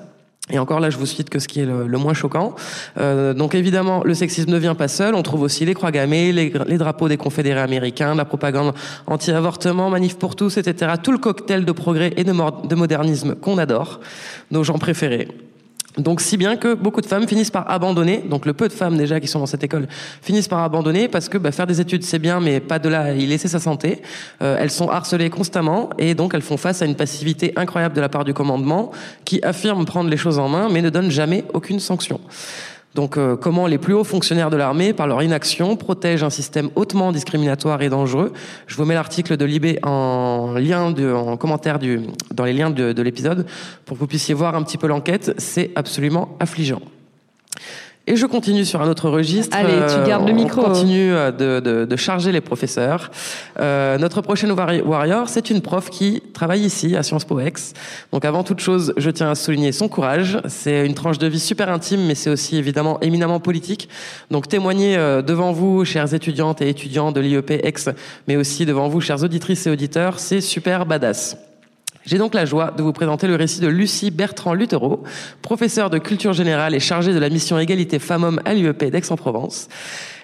Et 0.50 0.58
encore 0.58 0.80
là, 0.80 0.90
je 0.90 0.96
vous 0.96 1.06
cite 1.06 1.30
que 1.30 1.38
ce 1.38 1.48
qui 1.48 1.60
est 1.60 1.66
le, 1.66 1.98
moins 1.98 2.14
choquant. 2.14 2.54
Euh, 2.98 3.34
donc 3.34 3.54
évidemment, 3.54 4.02
le 4.04 4.14
sexisme 4.14 4.50
ne 4.50 4.58
vient 4.58 4.74
pas 4.74 4.88
seul. 4.88 5.14
On 5.14 5.22
trouve 5.22 5.42
aussi 5.42 5.64
les 5.64 5.74
croix 5.74 5.90
gammées, 5.90 6.32
les, 6.32 6.78
drapeaux 6.78 7.08
des 7.08 7.16
confédérés 7.16 7.60
américains, 7.60 8.14
la 8.14 8.24
propagande 8.24 8.74
anti-avortement, 9.06 9.90
manif 9.90 10.16
pour 10.16 10.36
tous, 10.36 10.56
etc. 10.56 10.92
Tout 11.02 11.12
le 11.12 11.18
cocktail 11.18 11.64
de 11.64 11.72
progrès 11.72 12.12
et 12.16 12.24
de, 12.24 12.32
de 12.66 12.74
modernisme 12.74 13.34
qu'on 13.34 13.58
adore, 13.58 14.00
nos 14.50 14.64
gens 14.64 14.78
préférés. 14.78 15.28
Donc 15.96 16.20
si 16.20 16.36
bien 16.36 16.56
que 16.56 16.74
beaucoup 16.74 17.00
de 17.00 17.06
femmes 17.06 17.26
finissent 17.26 17.50
par 17.50 17.70
abandonner, 17.70 18.18
donc 18.18 18.46
le 18.46 18.52
peu 18.52 18.68
de 18.68 18.72
femmes 18.72 18.96
déjà 18.96 19.18
qui 19.20 19.26
sont 19.26 19.40
dans 19.40 19.46
cette 19.46 19.64
école 19.64 19.88
finissent 20.22 20.46
par 20.46 20.60
abandonner 20.60 21.08
parce 21.08 21.28
que 21.28 21.38
bah, 21.38 21.50
faire 21.50 21.66
des 21.66 21.80
études 21.80 22.04
c'est 22.04 22.18
bien 22.18 22.40
mais 22.40 22.60
pas 22.60 22.78
de 22.78 22.88
là 22.88 23.00
à 23.00 23.12
y 23.12 23.26
laisser 23.26 23.48
sa 23.48 23.58
santé. 23.58 24.02
Euh, 24.42 24.56
elles 24.60 24.70
sont 24.70 24.90
harcelées 24.90 25.30
constamment 25.30 25.90
et 25.98 26.14
donc 26.14 26.34
elles 26.34 26.42
font 26.42 26.56
face 26.56 26.82
à 26.82 26.84
une 26.84 26.94
passivité 26.94 27.52
incroyable 27.56 27.94
de 27.96 28.00
la 28.00 28.08
part 28.08 28.24
du 28.24 28.34
commandement 28.34 28.92
qui 29.24 29.42
affirme 29.42 29.84
prendre 29.86 30.10
les 30.10 30.16
choses 30.16 30.38
en 30.38 30.48
main 30.48 30.68
mais 30.70 30.82
ne 30.82 30.90
donne 30.90 31.10
jamais 31.10 31.44
aucune 31.54 31.80
sanction. 31.80 32.20
Donc 32.94 33.16
euh, 33.16 33.36
comment 33.36 33.66
les 33.66 33.78
plus 33.78 33.94
hauts 33.94 34.04
fonctionnaires 34.04 34.50
de 34.50 34.56
l'armée, 34.56 34.92
par 34.92 35.06
leur 35.06 35.22
inaction, 35.22 35.76
protègent 35.76 36.24
un 36.24 36.30
système 36.30 36.70
hautement 36.74 37.12
discriminatoire 37.12 37.82
et 37.82 37.88
dangereux. 37.88 38.32
Je 38.66 38.76
vous 38.76 38.84
mets 38.84 38.94
l'article 38.94 39.36
de 39.36 39.44
Libé 39.44 39.78
en 39.82 40.54
lien, 40.56 40.90
de, 40.90 41.12
en 41.12 41.36
commentaire 41.36 41.78
dans 42.32 42.44
les 42.44 42.52
liens 42.52 42.70
de 42.70 43.02
l'épisode 43.02 43.46
pour 43.84 43.96
que 43.96 44.00
vous 44.00 44.06
puissiez 44.06 44.34
voir 44.34 44.54
un 44.54 44.62
petit 44.62 44.78
peu 44.78 44.86
l'enquête. 44.86 45.34
C'est 45.38 45.70
absolument 45.76 46.36
affligeant. 46.40 46.80
Et 48.08 48.16
je 48.16 48.24
continue 48.24 48.64
sur 48.64 48.80
un 48.80 48.88
autre 48.88 49.10
registre. 49.10 49.54
Allez, 49.54 49.74
tu 49.86 50.08
gardes 50.08 50.26
le 50.26 50.32
micro. 50.32 50.62
On 50.62 50.64
continue 50.64 51.12
euh, 51.12 51.30
de, 51.30 51.60
de, 51.60 51.84
de 51.84 51.96
charger 51.96 52.32
les 52.32 52.40
professeurs. 52.40 53.10
Euh, 53.60 53.98
notre 53.98 54.22
prochaine 54.22 54.50
warrior, 54.50 55.28
c'est 55.28 55.50
une 55.50 55.60
prof 55.60 55.90
qui 55.90 56.22
travaille 56.32 56.62
ici 56.62 56.96
à 56.96 57.02
Sciences 57.02 57.26
Po 57.26 57.38
Ex. 57.38 57.74
Donc 58.10 58.24
avant 58.24 58.44
toute 58.44 58.60
chose, 58.60 58.94
je 58.96 59.10
tiens 59.10 59.30
à 59.30 59.34
souligner 59.34 59.72
son 59.72 59.88
courage. 59.88 60.38
C'est 60.48 60.86
une 60.86 60.94
tranche 60.94 61.18
de 61.18 61.26
vie 61.26 61.38
super 61.38 61.68
intime, 61.68 62.06
mais 62.06 62.14
c'est 62.14 62.30
aussi 62.30 62.56
évidemment 62.56 62.98
éminemment 63.00 63.40
politique. 63.40 63.90
Donc 64.30 64.48
témoigner 64.48 64.96
euh, 64.96 65.20
devant 65.20 65.52
vous, 65.52 65.84
chères 65.84 66.14
étudiantes 66.14 66.62
et 66.62 66.70
étudiants 66.70 67.12
de 67.12 67.20
l'IEP 67.20 67.50
Ex, 67.62 67.90
mais 68.26 68.36
aussi 68.36 68.64
devant 68.64 68.88
vous, 68.88 69.02
chères 69.02 69.22
auditrices 69.22 69.66
et 69.66 69.70
auditeurs, 69.70 70.18
c'est 70.18 70.40
super 70.40 70.86
badass. 70.86 71.36
J'ai 72.08 72.16
donc 72.16 72.32
la 72.32 72.46
joie 72.46 72.70
de 72.74 72.82
vous 72.82 72.94
présenter 72.94 73.26
le 73.26 73.34
récit 73.34 73.60
de 73.60 73.66
Lucie 73.66 74.10
Bertrand-Luthereau, 74.10 75.02
professeure 75.42 75.90
de 75.90 75.98
culture 75.98 76.32
générale 76.32 76.74
et 76.74 76.80
chargée 76.80 77.12
de 77.12 77.18
la 77.18 77.28
mission 77.28 77.58
égalité 77.58 77.98
femmes-hommes 77.98 78.40
à 78.46 78.54
l'UEP 78.54 78.90
d'Aix-en-Provence. 78.90 79.68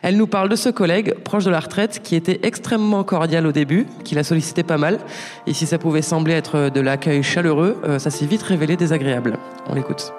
Elle 0.00 0.16
nous 0.16 0.26
parle 0.26 0.48
de 0.48 0.56
ce 0.56 0.70
collègue, 0.70 1.12
proche 1.24 1.44
de 1.44 1.50
la 1.50 1.60
retraite, 1.60 2.00
qui 2.02 2.16
était 2.16 2.40
extrêmement 2.42 3.04
cordial 3.04 3.46
au 3.46 3.52
début, 3.52 3.86
qui 4.02 4.14
l'a 4.14 4.24
sollicité 4.24 4.62
pas 4.62 4.78
mal. 4.78 4.98
Et 5.46 5.52
si 5.52 5.66
ça 5.66 5.76
pouvait 5.76 6.00
sembler 6.00 6.32
être 6.32 6.70
de 6.70 6.80
l'accueil 6.80 7.22
chaleureux, 7.22 7.76
euh, 7.84 7.98
ça 7.98 8.08
s'est 8.08 8.24
vite 8.24 8.42
révélé 8.42 8.76
désagréable. 8.76 9.36
On 9.68 9.74
l'écoute. 9.74 10.14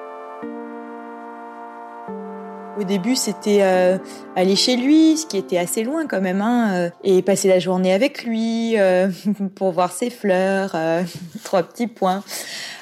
Au 2.77 2.83
début, 2.83 3.15
c'était 3.15 3.59
euh, 3.61 3.97
aller 4.35 4.57
chez 4.57 4.75
lui, 4.75 5.17
ce 5.17 5.25
qui 5.25 5.37
était 5.37 5.57
assez 5.57 5.83
loin 5.83 6.07
quand 6.07 6.19
même, 6.19 6.41
hein, 6.41 6.73
euh, 6.73 6.89
et 7.05 7.21
passer 7.21 7.47
la 7.47 7.59
journée 7.59 7.93
avec 7.93 8.23
lui 8.25 8.77
euh, 8.77 9.07
pour 9.55 9.71
voir 9.71 9.93
ses 9.93 10.09
fleurs, 10.09 10.75
trois 11.43 11.63
petits 11.63 11.87
points. 11.87 12.23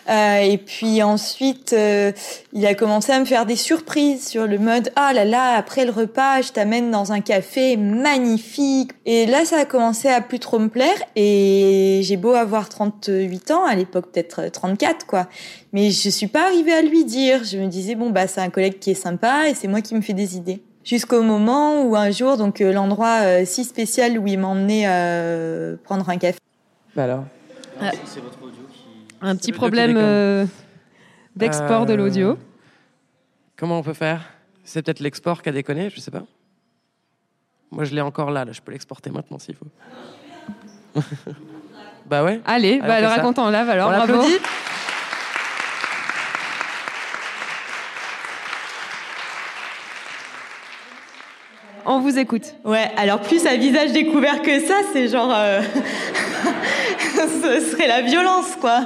Euh, 0.09 0.37
et 0.37 0.57
puis 0.57 1.01
ensuite, 1.01 1.75
il 2.53 2.65
a 2.65 2.73
commencé 2.73 3.11
à 3.11 3.19
me 3.19 3.25
faire 3.25 3.45
des 3.45 3.55
surprises 3.55 4.27
sur 4.27 4.47
le 4.47 4.57
mode 4.57 4.91
ah 4.95 5.13
là 5.13 5.25
là 5.25 5.55
après 5.55 5.85
le 5.85 5.91
repas, 5.91 6.41
je 6.41 6.51
t'amène 6.51 6.91
dans 6.91 7.11
un 7.11 7.21
café 7.21 7.77
magnifique. 7.77 8.91
Et 9.05 9.25
là, 9.25 9.45
ça 9.45 9.59
a 9.59 9.65
commencé 9.65 10.07
à 10.09 10.21
plus 10.21 10.39
trop 10.39 10.59
me 10.59 10.69
plaire. 10.69 10.97
Et 11.15 12.01
j'ai 12.03 12.17
beau 12.17 12.33
avoir 12.33 12.69
38 12.69 13.51
ans, 13.51 13.65
à 13.65 13.75
l'époque 13.75 14.11
peut-être 14.11 14.49
34 14.51 15.05
quoi, 15.05 15.27
mais 15.71 15.91
je 15.91 16.09
suis 16.09 16.27
pas 16.27 16.45
arrivée 16.47 16.73
à 16.73 16.81
lui 16.81 17.05
dire. 17.05 17.43
Je 17.43 17.57
me 17.57 17.67
disais 17.67 17.95
bon 17.95 18.09
bah 18.09 18.27
c'est 18.27 18.41
un 18.41 18.49
collègue 18.49 18.79
qui 18.79 18.91
est 18.91 18.95
sympa 18.95 19.49
et 19.49 19.53
c'est 19.53 19.67
moi 19.67 19.81
qui 19.81 19.95
me 19.95 20.01
fais 20.01 20.13
des 20.13 20.35
idées 20.35 20.61
jusqu'au 20.83 21.21
moment 21.21 21.83
où 21.83 21.95
un 21.95 22.11
jour, 22.11 22.37
donc 22.37 22.61
euh, 22.61 22.71
l'endroit 22.71 23.21
euh, 23.21 23.43
si 23.45 23.63
spécial 23.63 24.17
où 24.19 24.27
il 24.27 24.39
m'a 24.39 24.47
emmené 24.47 24.83
euh, 24.87 25.75
prendre 25.83 26.09
un 26.09 26.17
café. 26.17 26.39
Bah 26.95 27.05
alors 27.05 27.23
Ah. 27.81 27.91
Un 29.25 29.37
petit 29.37 29.53
problème 29.53 29.95
euh, 29.95 30.45
d'export 31.37 31.85
de 31.85 31.93
l'audio. 31.93 32.37
Comment 33.55 33.79
on 33.79 33.83
peut 33.83 33.93
faire? 33.93 34.21
C'est 34.65 34.81
peut-être 34.81 34.99
l'export 34.99 35.41
qui 35.41 35.47
a 35.47 35.53
déconné, 35.53 35.89
je 35.89 36.01
sais 36.01 36.11
pas. 36.11 36.23
Moi, 37.71 37.85
je 37.85 37.95
l'ai 37.95 38.01
encore 38.01 38.31
là, 38.31 38.43
là. 38.43 38.51
je 38.51 38.59
peux 38.59 38.73
l'exporter 38.73 39.09
maintenant 39.11 39.39
s'il 39.39 39.55
faut. 39.55 39.65
bah 42.05 42.25
ouais. 42.25 42.41
Allez, 42.43 42.81
bah 42.81 43.07
raconte 43.07 43.39
en 43.39 43.49
live 43.49 43.69
alors, 43.69 43.89
On 43.89 43.93
bravo. 43.93 44.23
On 51.85 51.99
vous 52.01 52.17
écoute. 52.19 52.55
Ouais, 52.65 52.91
alors 52.97 53.21
plus 53.21 53.45
à 53.45 53.55
visage 53.55 53.93
découvert 53.93 54.41
que 54.41 54.59
ça, 54.65 54.75
c'est 54.91 55.07
genre. 55.07 55.33
euh, 55.33 55.61
Ce 57.15 57.71
serait 57.71 57.87
la 57.87 58.01
violence, 58.01 58.55
quoi. 58.59 58.83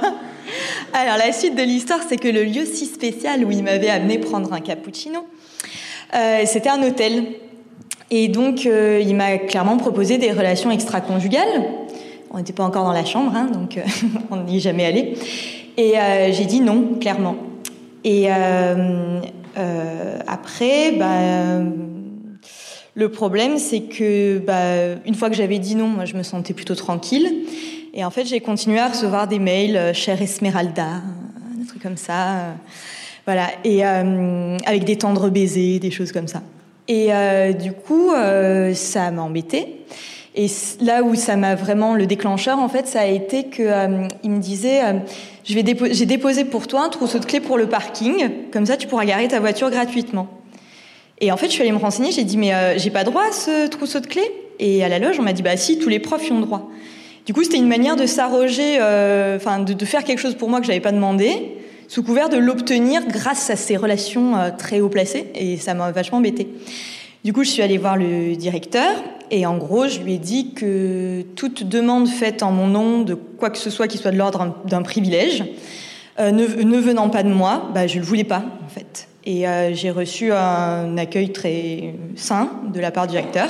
Alors, 0.94 1.18
la 1.18 1.32
suite 1.32 1.54
de 1.54 1.62
l'histoire, 1.62 2.00
c'est 2.08 2.16
que 2.16 2.28
le 2.28 2.44
lieu 2.44 2.64
si 2.64 2.86
spécial 2.86 3.44
où 3.44 3.50
il 3.50 3.62
m'avait 3.62 3.90
amené 3.90 4.18
prendre 4.18 4.52
un 4.52 4.60
cappuccino, 4.60 5.26
euh, 6.14 6.42
c'était 6.46 6.70
un 6.70 6.82
hôtel. 6.82 7.24
Et 8.10 8.28
donc, 8.28 8.64
euh, 8.64 9.02
il 9.04 9.14
m'a 9.14 9.36
clairement 9.36 9.76
proposé 9.76 10.16
des 10.16 10.32
relations 10.32 10.70
extra-conjugales. 10.70 11.64
On 12.30 12.38
n'était 12.38 12.54
pas 12.54 12.64
encore 12.64 12.84
dans 12.84 12.92
la 12.92 13.04
chambre, 13.04 13.32
hein, 13.34 13.48
donc 13.52 13.76
euh, 13.76 13.82
on 14.30 14.36
n'y 14.44 14.56
est 14.56 14.60
jamais 14.60 14.86
allé. 14.86 15.14
Et 15.76 15.94
j'ai 16.32 16.44
dit 16.44 16.60
non, 16.60 16.96
clairement. 17.00 17.36
Et 18.02 18.28
après, 20.26 20.92
bah, 20.98 21.60
le 22.94 23.08
problème, 23.10 23.58
c'est 23.58 23.82
que 23.82 24.38
bah, 24.38 24.98
une 25.06 25.14
fois 25.14 25.30
que 25.30 25.36
j'avais 25.36 25.60
dit 25.60 25.76
non, 25.76 25.86
moi, 25.86 26.04
je 26.04 26.16
me 26.16 26.24
sentais 26.24 26.52
plutôt 26.52 26.74
tranquille. 26.74 27.44
Et 27.98 28.04
en 28.04 28.10
fait, 28.10 28.24
j'ai 28.26 28.38
continué 28.38 28.78
à 28.78 28.86
recevoir 28.86 29.26
des 29.26 29.40
mails, 29.40 29.76
euh, 29.76 29.92
chère 29.92 30.22
Esmeralda, 30.22 31.02
des 31.56 31.66
trucs 31.66 31.82
comme 31.82 31.96
ça. 31.96 32.12
euh, 32.12 32.52
voilà, 33.26 33.48
et 33.64 33.84
euh, 33.84 34.56
avec 34.66 34.84
des 34.84 34.96
tendres 34.96 35.30
baisers, 35.30 35.80
des 35.80 35.90
choses 35.90 36.12
comme 36.12 36.28
ça. 36.28 36.40
Et 36.86 37.10
du 37.60 37.72
coup, 37.72 38.12
ça 38.72 39.10
m'a 39.10 39.20
embêtée. 39.20 39.84
Et 40.34 40.46
là 40.80 41.02
où 41.02 41.14
ça 41.16 41.36
m'a 41.36 41.54
vraiment 41.54 41.94
le 41.94 42.06
déclencheur, 42.06 42.60
en 42.60 42.68
fait, 42.68 42.86
ça 42.86 43.00
a 43.00 43.06
été 43.06 43.44
que 43.44 43.62
euh, 43.62 44.08
il 44.22 44.30
me 44.30 44.38
disait, 44.38 44.80
j'ai 45.44 45.62
déposé 45.62 46.44
pour 46.46 46.66
toi 46.66 46.84
un 46.84 46.88
trousseau 46.88 47.18
de 47.18 47.26
clés 47.26 47.40
pour 47.40 47.58
le 47.58 47.66
parking, 47.68 48.30
comme 48.52 48.64
ça 48.64 48.78
tu 48.78 48.86
pourras 48.86 49.04
garer 49.04 49.28
ta 49.28 49.40
voiture 49.40 49.70
gratuitement. 49.70 50.28
Et 51.20 51.32
en 51.32 51.36
fait, 51.36 51.48
je 51.48 51.52
suis 51.52 51.62
allée 51.62 51.72
me 51.72 51.78
renseigner, 51.78 52.12
j'ai 52.12 52.24
dit 52.24 52.38
mais 52.38 52.54
euh, 52.54 52.78
j'ai 52.78 52.90
pas 52.90 53.04
droit 53.04 53.24
à 53.28 53.32
ce 53.32 53.66
trousseau 53.66 54.00
de 54.00 54.06
clés? 54.06 54.32
Et 54.60 54.82
à 54.84 54.88
la 54.88 54.98
loge, 54.98 55.16
on 55.18 55.22
m'a 55.22 55.34
dit 55.34 55.42
bah 55.42 55.56
si, 55.58 55.78
tous 55.78 55.88
les 55.88 55.98
profs 55.98 56.26
y 56.28 56.32
ont 56.32 56.40
droit. 56.40 56.70
Du 57.28 57.34
coup, 57.34 57.44
c'était 57.44 57.58
une 57.58 57.68
manière 57.68 57.94
de 57.94 58.06
s'arroger, 58.06 58.78
euh, 58.80 59.36
enfin 59.36 59.58
de, 59.58 59.84
faire 59.84 60.02
quelque 60.02 60.18
chose 60.18 60.34
pour 60.34 60.48
moi 60.48 60.62
que 60.62 60.66
j'avais 60.66 60.80
pas 60.80 60.92
demandé, 60.92 61.58
sous 61.86 62.02
couvert 62.02 62.30
de 62.30 62.38
l'obtenir 62.38 63.06
grâce 63.06 63.50
à 63.50 63.56
ces 63.56 63.76
relations 63.76 64.34
euh, 64.34 64.48
très 64.56 64.80
haut 64.80 64.88
placées. 64.88 65.26
Et 65.34 65.58
ça 65.58 65.74
m'a 65.74 65.90
vachement 65.90 66.18
embêtée. 66.18 66.48
Du 67.24 67.34
coup, 67.34 67.44
je 67.44 67.50
suis 67.50 67.60
allée 67.60 67.76
voir 67.76 67.98
le 67.98 68.34
directeur 68.34 68.90
et 69.30 69.44
en 69.44 69.58
gros, 69.58 69.88
je 69.88 70.00
lui 70.00 70.14
ai 70.14 70.18
dit 70.18 70.54
que 70.54 71.20
toute 71.36 71.64
demande 71.64 72.08
faite 72.08 72.42
en 72.42 72.50
mon 72.50 72.66
nom 72.66 73.02
de 73.02 73.12
quoi 73.12 73.50
que 73.50 73.58
ce 73.58 73.68
soit 73.68 73.88
qui 73.88 73.98
soit 73.98 74.10
de 74.10 74.16
l'ordre 74.16 74.56
d'un 74.64 74.80
privilège, 74.80 75.44
euh, 76.20 76.30
ne, 76.30 76.46
ne 76.46 76.78
venant 76.78 77.10
pas 77.10 77.24
de 77.24 77.28
moi, 77.28 77.68
bah, 77.74 77.86
je 77.86 77.98
le 77.98 78.06
voulais 78.06 78.24
pas 78.24 78.42
en 78.64 78.70
fait. 78.70 79.06
Et 79.26 79.44
j'ai 79.74 79.90
reçu 79.90 80.32
un 80.32 80.96
accueil 80.96 81.30
très 81.32 81.92
sain 82.16 82.50
de 82.72 82.80
la 82.80 82.90
part 82.90 83.06
du 83.06 83.10
directeur 83.10 83.48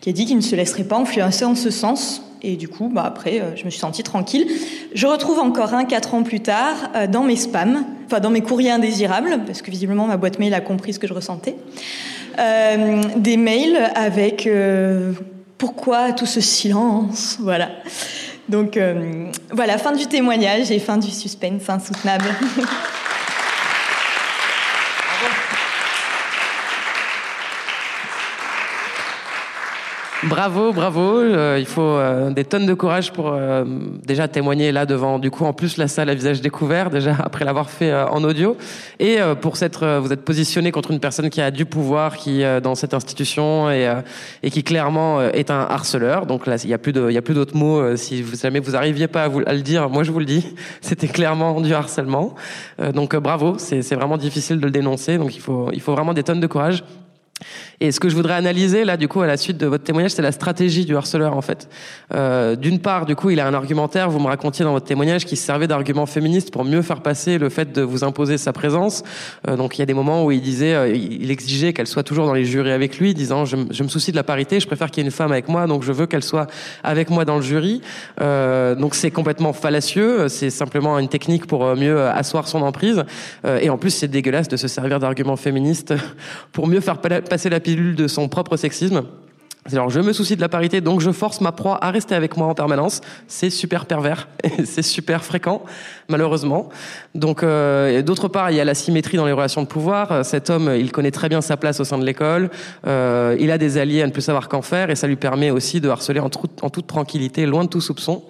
qui 0.00 0.10
a 0.10 0.12
dit 0.12 0.24
qu'il 0.24 0.36
ne 0.36 0.42
se 0.42 0.56
laisserait 0.56 0.82
pas 0.82 0.96
influencer 0.96 1.44
en 1.44 1.54
ce 1.54 1.70
sens. 1.70 2.25
Et 2.42 2.56
du 2.56 2.68
coup, 2.68 2.90
bah 2.92 3.04
après, 3.04 3.42
je 3.56 3.64
me 3.64 3.70
suis 3.70 3.80
sentie 3.80 4.02
tranquille. 4.02 4.46
Je 4.94 5.06
retrouve 5.06 5.38
encore 5.38 5.74
un 5.74 5.84
quatre 5.84 6.14
ans 6.14 6.22
plus 6.22 6.40
tard 6.40 6.74
dans 7.10 7.22
mes 7.22 7.36
spams, 7.36 7.84
enfin 8.06 8.20
dans 8.20 8.30
mes 8.30 8.42
courriers 8.42 8.70
indésirables, 8.70 9.40
parce 9.46 9.62
que 9.62 9.70
visiblement 9.70 10.06
ma 10.06 10.16
boîte 10.16 10.38
mail 10.38 10.54
a 10.54 10.60
compris 10.60 10.92
ce 10.92 10.98
que 10.98 11.06
je 11.06 11.14
ressentais, 11.14 11.56
des 12.36 13.36
mails 13.36 13.78
avec 13.94 14.48
pourquoi 15.58 16.12
tout 16.12 16.26
ce 16.26 16.40
silence? 16.40 17.38
Voilà. 17.40 17.70
Donc 18.48 18.76
euh, 18.76 19.26
voilà, 19.50 19.78
fin 19.78 19.92
du 19.92 20.06
témoignage 20.06 20.70
et 20.70 20.78
fin 20.78 20.98
du 20.98 21.10
suspense 21.10 21.68
insoutenable. 21.68 22.26
Bravo, 30.28 30.72
bravo. 30.72 31.20
Euh, 31.20 31.56
il 31.60 31.66
faut 31.66 31.82
euh, 31.82 32.30
des 32.30 32.44
tonnes 32.44 32.66
de 32.66 32.74
courage 32.74 33.12
pour 33.12 33.28
euh, 33.32 33.64
déjà 34.04 34.26
témoigner 34.26 34.72
là 34.72 34.84
devant, 34.84 35.20
du 35.20 35.30
coup, 35.30 35.44
en 35.44 35.52
plus 35.52 35.76
la 35.76 35.86
salle 35.86 36.08
à 36.08 36.14
visage 36.14 36.40
découvert, 36.40 36.90
déjà 36.90 37.14
après 37.24 37.44
l'avoir 37.44 37.70
fait 37.70 37.94
en 37.94 38.24
audio, 38.24 38.56
et 38.98 39.18
pour 39.40 39.56
s'être, 39.56 39.98
vous 39.98 40.12
êtes 40.12 40.24
positionné 40.24 40.72
contre 40.72 40.90
une 40.90 40.98
personne 40.98 41.30
qui 41.30 41.40
a 41.40 41.52
du 41.52 41.64
pouvoir, 41.64 42.16
qui 42.16 42.42
dans 42.62 42.74
cette 42.74 42.94
institution 42.94 43.70
et, 43.70 43.92
et 44.42 44.50
qui 44.50 44.64
clairement 44.64 45.22
est 45.22 45.50
un 45.50 45.60
harceleur. 45.60 46.26
Donc 46.26 46.46
là, 46.46 46.56
il 46.62 46.70
y 46.70 46.74
a 46.74 46.78
plus 46.78 46.92
il 46.96 47.12
y 47.12 47.18
a 47.18 47.22
plus 47.22 47.34
d'autres 47.34 47.56
mots. 47.56 47.96
si 47.96 48.22
vous, 48.22 48.36
jamais 48.36 48.60
vous 48.60 48.74
arriviez 48.74 49.06
pas 49.06 49.24
à, 49.24 49.28
vous, 49.28 49.42
à 49.46 49.52
le 49.52 49.62
dire, 49.62 49.88
moi 49.90 50.02
je 50.02 50.10
vous 50.10 50.18
le 50.18 50.24
dis, 50.24 50.54
c'était 50.80 51.08
clairement 51.08 51.60
du 51.60 51.72
harcèlement. 51.72 52.34
donc 52.94 53.14
bravo, 53.16 53.56
c'est 53.58 53.94
vraiment 53.94 54.16
difficile 54.16 54.58
de 54.58 54.64
le 54.64 54.72
dénoncer. 54.72 55.18
Donc 55.18 55.36
il 55.36 55.40
faut, 55.40 55.70
il 55.72 55.80
faut 55.80 55.92
vraiment 55.92 56.14
des 56.14 56.22
tonnes 56.22 56.40
de 56.40 56.46
courage. 56.46 56.82
Et 57.80 57.92
ce 57.92 58.00
que 58.00 58.08
je 58.08 58.16
voudrais 58.16 58.34
analyser 58.34 58.84
là, 58.84 58.96
du 58.96 59.08
coup, 59.08 59.20
à 59.20 59.26
la 59.26 59.36
suite 59.36 59.58
de 59.58 59.66
votre 59.66 59.84
témoignage, 59.84 60.12
c'est 60.12 60.22
la 60.22 60.32
stratégie 60.32 60.86
du 60.86 60.96
harceleur 60.96 61.36
en 61.36 61.42
fait. 61.42 61.68
Euh, 62.14 62.56
D'une 62.56 62.78
part, 62.78 63.04
du 63.04 63.14
coup, 63.14 63.30
il 63.30 63.40
a 63.40 63.46
un 63.46 63.52
argumentaire. 63.52 64.08
Vous 64.08 64.18
me 64.18 64.26
racontiez 64.26 64.64
dans 64.64 64.72
votre 64.72 64.86
témoignage 64.86 65.26
qu'il 65.26 65.36
servait 65.36 65.66
d'argument 65.66 66.06
féministe 66.06 66.50
pour 66.50 66.64
mieux 66.64 66.80
faire 66.82 67.02
passer 67.02 67.36
le 67.36 67.50
fait 67.50 67.72
de 67.72 67.82
vous 67.82 68.04
imposer 68.04 68.38
sa 68.38 68.52
présence. 68.52 69.02
Euh, 69.48 69.56
donc, 69.56 69.76
il 69.76 69.80
y 69.80 69.82
a 69.82 69.86
des 69.86 69.94
moments 69.94 70.24
où 70.24 70.32
il 70.32 70.40
disait, 70.40 70.74
euh, 70.74 70.88
il 70.88 71.30
exigeait 71.30 71.72
qu'elle 71.74 71.86
soit 71.86 72.02
toujours 72.02 72.26
dans 72.26 72.32
les 72.32 72.46
jurys 72.46 72.72
avec 72.72 72.98
lui, 72.98 73.12
disant 73.12 73.44
je, 73.44 73.56
me 73.56 73.88
soucie 73.88 74.10
de 74.10 74.16
la 74.16 74.24
parité, 74.24 74.58
je 74.58 74.66
préfère 74.66 74.90
qu'il 74.90 75.02
y 75.02 75.04
ait 75.04 75.08
une 75.08 75.14
femme 75.14 75.32
avec 75.32 75.48
moi, 75.48 75.66
donc 75.66 75.82
je 75.82 75.92
veux 75.92 76.06
qu'elle 76.06 76.24
soit 76.24 76.46
avec 76.82 77.10
moi 77.10 77.26
dans 77.26 77.36
le 77.36 77.42
jury. 77.42 77.82
Euh, 78.22 78.74
donc, 78.74 78.94
c'est 78.94 79.10
complètement 79.10 79.52
fallacieux. 79.52 80.28
C'est 80.28 80.50
simplement 80.50 80.98
une 80.98 81.08
technique 81.08 81.46
pour 81.46 81.64
euh, 81.64 81.76
mieux 81.76 82.06
asseoir 82.06 82.48
son 82.48 82.62
emprise. 82.62 83.04
Et 83.60 83.70
en 83.70 83.76
plus, 83.76 83.90
c'est 83.90 84.08
dégueulasse 84.08 84.48
de 84.48 84.56
se 84.56 84.68
servir 84.68 84.98
d'arguments 84.98 85.36
féministes 85.36 85.94
pour 86.52 86.66
mieux 86.66 86.80
faire 86.80 86.98
passer 87.28 87.48
la 87.50 87.60
pilule 87.60 87.94
de 87.94 88.08
son 88.08 88.28
propre 88.28 88.56
sexisme. 88.56 89.02
Alors 89.72 89.90
je 89.90 89.98
me 89.98 90.12
soucie 90.12 90.36
de 90.36 90.40
la 90.40 90.48
parité, 90.48 90.80
donc 90.80 91.00
je 91.00 91.10
force 91.10 91.40
ma 91.40 91.50
proie 91.50 91.84
à 91.84 91.90
rester 91.90 92.14
avec 92.14 92.36
moi 92.36 92.46
en 92.46 92.54
permanence. 92.54 93.00
C'est 93.26 93.50
super 93.50 93.86
pervers, 93.86 94.28
c'est 94.64 94.82
super 94.82 95.24
fréquent, 95.24 95.62
malheureusement. 96.08 96.68
Donc 97.14 97.42
euh, 97.42 98.00
d'autre 98.02 98.28
part, 98.28 98.50
il 98.50 98.56
y 98.56 98.60
a 98.60 98.64
la 98.64 98.74
symétrie 98.74 99.16
dans 99.16 99.26
les 99.26 99.32
relations 99.32 99.62
de 99.62 99.66
pouvoir. 99.66 100.24
Cet 100.24 100.50
homme, 100.50 100.72
il 100.78 100.92
connaît 100.92 101.10
très 101.10 101.28
bien 101.28 101.40
sa 101.40 101.56
place 101.56 101.80
au 101.80 101.84
sein 101.84 101.98
de 101.98 102.04
l'école. 102.04 102.50
Euh, 102.86 103.36
il 103.40 103.50
a 103.50 103.58
des 103.58 103.78
alliés 103.78 104.02
à 104.02 104.06
ne 104.06 104.12
plus 104.12 104.22
savoir 104.22 104.48
qu'en 104.48 104.62
faire, 104.62 104.90
et 104.90 104.94
ça 104.94 105.08
lui 105.08 105.16
permet 105.16 105.50
aussi 105.50 105.80
de 105.80 105.88
harceler 105.88 106.20
en 106.20 106.30
toute 106.30 106.86
tranquillité, 106.86 107.44
loin 107.46 107.64
de 107.64 107.68
tout 107.68 107.80
soupçon. 107.80 108.22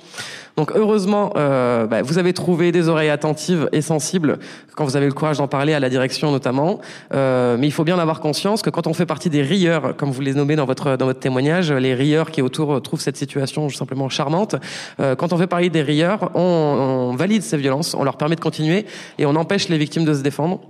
Donc 0.56 0.72
heureusement, 0.74 1.32
euh, 1.36 1.86
bah, 1.86 2.00
vous 2.00 2.16
avez 2.16 2.32
trouvé 2.32 2.72
des 2.72 2.88
oreilles 2.88 3.10
attentives 3.10 3.68
et 3.72 3.82
sensibles 3.82 4.38
quand 4.74 4.84
vous 4.84 4.96
avez 4.96 5.06
le 5.06 5.12
courage 5.12 5.36
d'en 5.36 5.48
parler 5.48 5.74
à 5.74 5.80
la 5.80 5.90
direction 5.90 6.30
notamment. 6.30 6.80
Euh, 7.12 7.56
mais 7.58 7.66
il 7.66 7.72
faut 7.72 7.84
bien 7.84 7.98
avoir 7.98 8.20
conscience 8.20 8.62
que 8.62 8.70
quand 8.70 8.86
on 8.86 8.94
fait 8.94 9.04
partie 9.06 9.28
des 9.28 9.42
rieurs, 9.42 9.96
comme 9.96 10.10
vous 10.10 10.22
les 10.22 10.32
nommez 10.32 10.56
dans 10.56 10.64
votre 10.64 10.96
dans 10.96 11.06
votre 11.06 11.20
témoignage, 11.20 11.72
les 11.72 11.94
rieurs 11.94 12.30
qui 12.30 12.40
autour 12.40 12.80
trouvent 12.80 13.00
cette 13.00 13.18
situation 13.18 13.68
simplement 13.68 14.08
charmante. 14.08 14.56
Euh, 14.98 15.14
quand 15.14 15.34
on 15.34 15.38
fait 15.38 15.46
partie 15.46 15.68
des 15.68 15.82
rieurs, 15.82 16.30
on, 16.34 16.40
on 16.40 17.16
valide 17.16 17.42
ces 17.42 17.58
violences, 17.58 17.94
on 17.94 18.04
leur 18.04 18.16
permet 18.16 18.36
de 18.36 18.40
continuer 18.40 18.86
et 19.18 19.26
on 19.26 19.36
empêche 19.36 19.68
les 19.68 19.78
victimes 19.78 20.06
de 20.06 20.14
se 20.14 20.22
défendre. 20.22 20.60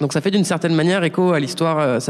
Donc 0.00 0.12
ça 0.12 0.20
fait 0.20 0.32
d'une 0.32 0.44
certaine 0.44 0.74
manière 0.74 1.04
écho 1.04 1.32
à 1.32 1.38
l'histoire 1.38 1.78
euh, 1.78 2.00